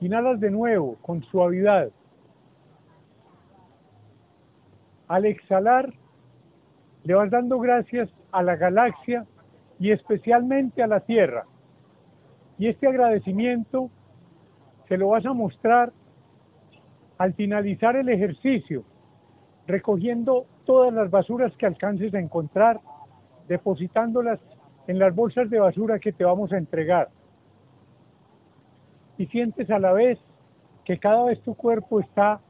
Inhalas 0.00 0.40
de 0.40 0.50
nuevo 0.50 0.96
con 1.02 1.22
suavidad. 1.24 1.90
Al 5.08 5.24
exhalar, 5.24 5.92
le 7.04 7.14
vas 7.14 7.30
dando 7.30 7.58
gracias 7.58 8.10
a 8.30 8.42
la 8.42 8.56
galaxia 8.56 9.24
y 9.78 9.90
especialmente 9.90 10.82
a 10.82 10.86
la 10.86 11.00
tierra. 11.00 11.46
Y 12.58 12.68
este 12.68 12.86
agradecimiento 12.88 13.90
se 14.88 14.96
lo 14.96 15.08
vas 15.08 15.24
a 15.26 15.32
mostrar 15.32 15.92
al 17.18 17.34
finalizar 17.34 17.96
el 17.96 18.08
ejercicio, 18.08 18.84
recogiendo 19.66 20.46
todas 20.64 20.92
las 20.92 21.10
basuras 21.10 21.54
que 21.56 21.66
alcances 21.66 22.14
a 22.14 22.18
encontrar, 22.18 22.80
depositándolas 23.48 24.40
en 24.86 24.98
las 24.98 25.14
bolsas 25.14 25.50
de 25.50 25.60
basura 25.60 25.98
que 25.98 26.12
te 26.12 26.24
vamos 26.24 26.52
a 26.52 26.58
entregar. 26.58 27.08
Y 29.18 29.26
sientes 29.26 29.70
a 29.70 29.78
la 29.78 29.92
vez 29.92 30.18
que 30.84 30.98
cada 30.98 31.24
vez 31.24 31.40
tu 31.42 31.54
cuerpo 31.54 32.00
está 32.00 32.40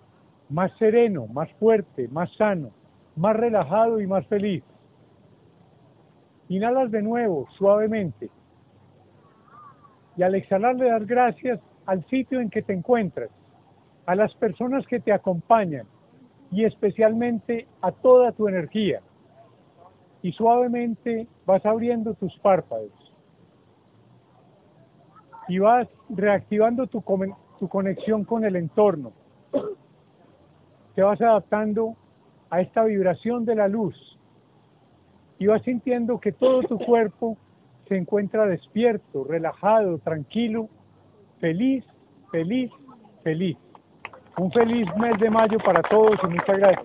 más 0.48 0.70
sereno, 0.78 1.26
más 1.26 1.50
fuerte, 1.54 2.08
más 2.08 2.32
sano, 2.36 2.70
más 3.16 3.34
relajado 3.34 4.00
y 4.00 4.06
más 4.06 4.26
feliz. 4.26 4.62
Inhalas 6.48 6.90
de 6.90 7.02
nuevo, 7.02 7.48
suavemente. 7.56 8.30
Y 10.16 10.22
al 10.22 10.34
exhalar 10.34 10.76
le 10.76 10.88
das 10.90 11.06
gracias 11.06 11.60
al 11.88 12.04
sitio 12.04 12.42
en 12.42 12.50
que 12.50 12.60
te 12.60 12.74
encuentras, 12.74 13.30
a 14.04 14.14
las 14.14 14.34
personas 14.34 14.86
que 14.86 15.00
te 15.00 15.10
acompañan 15.10 15.86
y 16.50 16.66
especialmente 16.66 17.66
a 17.80 17.92
toda 17.92 18.32
tu 18.32 18.46
energía. 18.46 19.00
Y 20.20 20.32
suavemente 20.32 21.26
vas 21.46 21.64
abriendo 21.64 22.12
tus 22.12 22.36
párpados. 22.40 22.92
Y 25.48 25.60
vas 25.60 25.88
reactivando 26.10 26.88
tu, 26.88 27.00
conexión 27.00 28.24
con 28.24 28.44
el 28.44 28.56
entorno, 28.56 29.12
te 30.94 31.02
vas 31.02 31.22
adaptando 31.22 31.96
a 32.50 32.60
esta 32.60 32.84
vibración 32.84 33.46
de 33.46 33.54
la 33.54 33.66
luz 33.66 34.18
y 35.38 35.46
vas 35.46 35.62
sintiendo 35.62 36.20
que 36.20 36.32
todo 36.32 36.60
tu 36.64 36.78
cuerpo 36.78 37.38
se 37.88 37.96
encuentra 37.96 38.44
despierto, 38.44 39.24
relajado, 39.24 39.98
tranquilo, 40.00 40.68
feliz, 41.40 41.84
feliz, 42.30 42.70
feliz. 43.22 43.56
Un 44.36 44.50
feliz 44.52 44.86
mes 44.96 45.18
de 45.18 45.30
mayo 45.30 45.58
para 45.58 45.82
todos 45.82 46.16
y 46.22 46.26
muchas 46.26 46.58
gracias. 46.58 46.84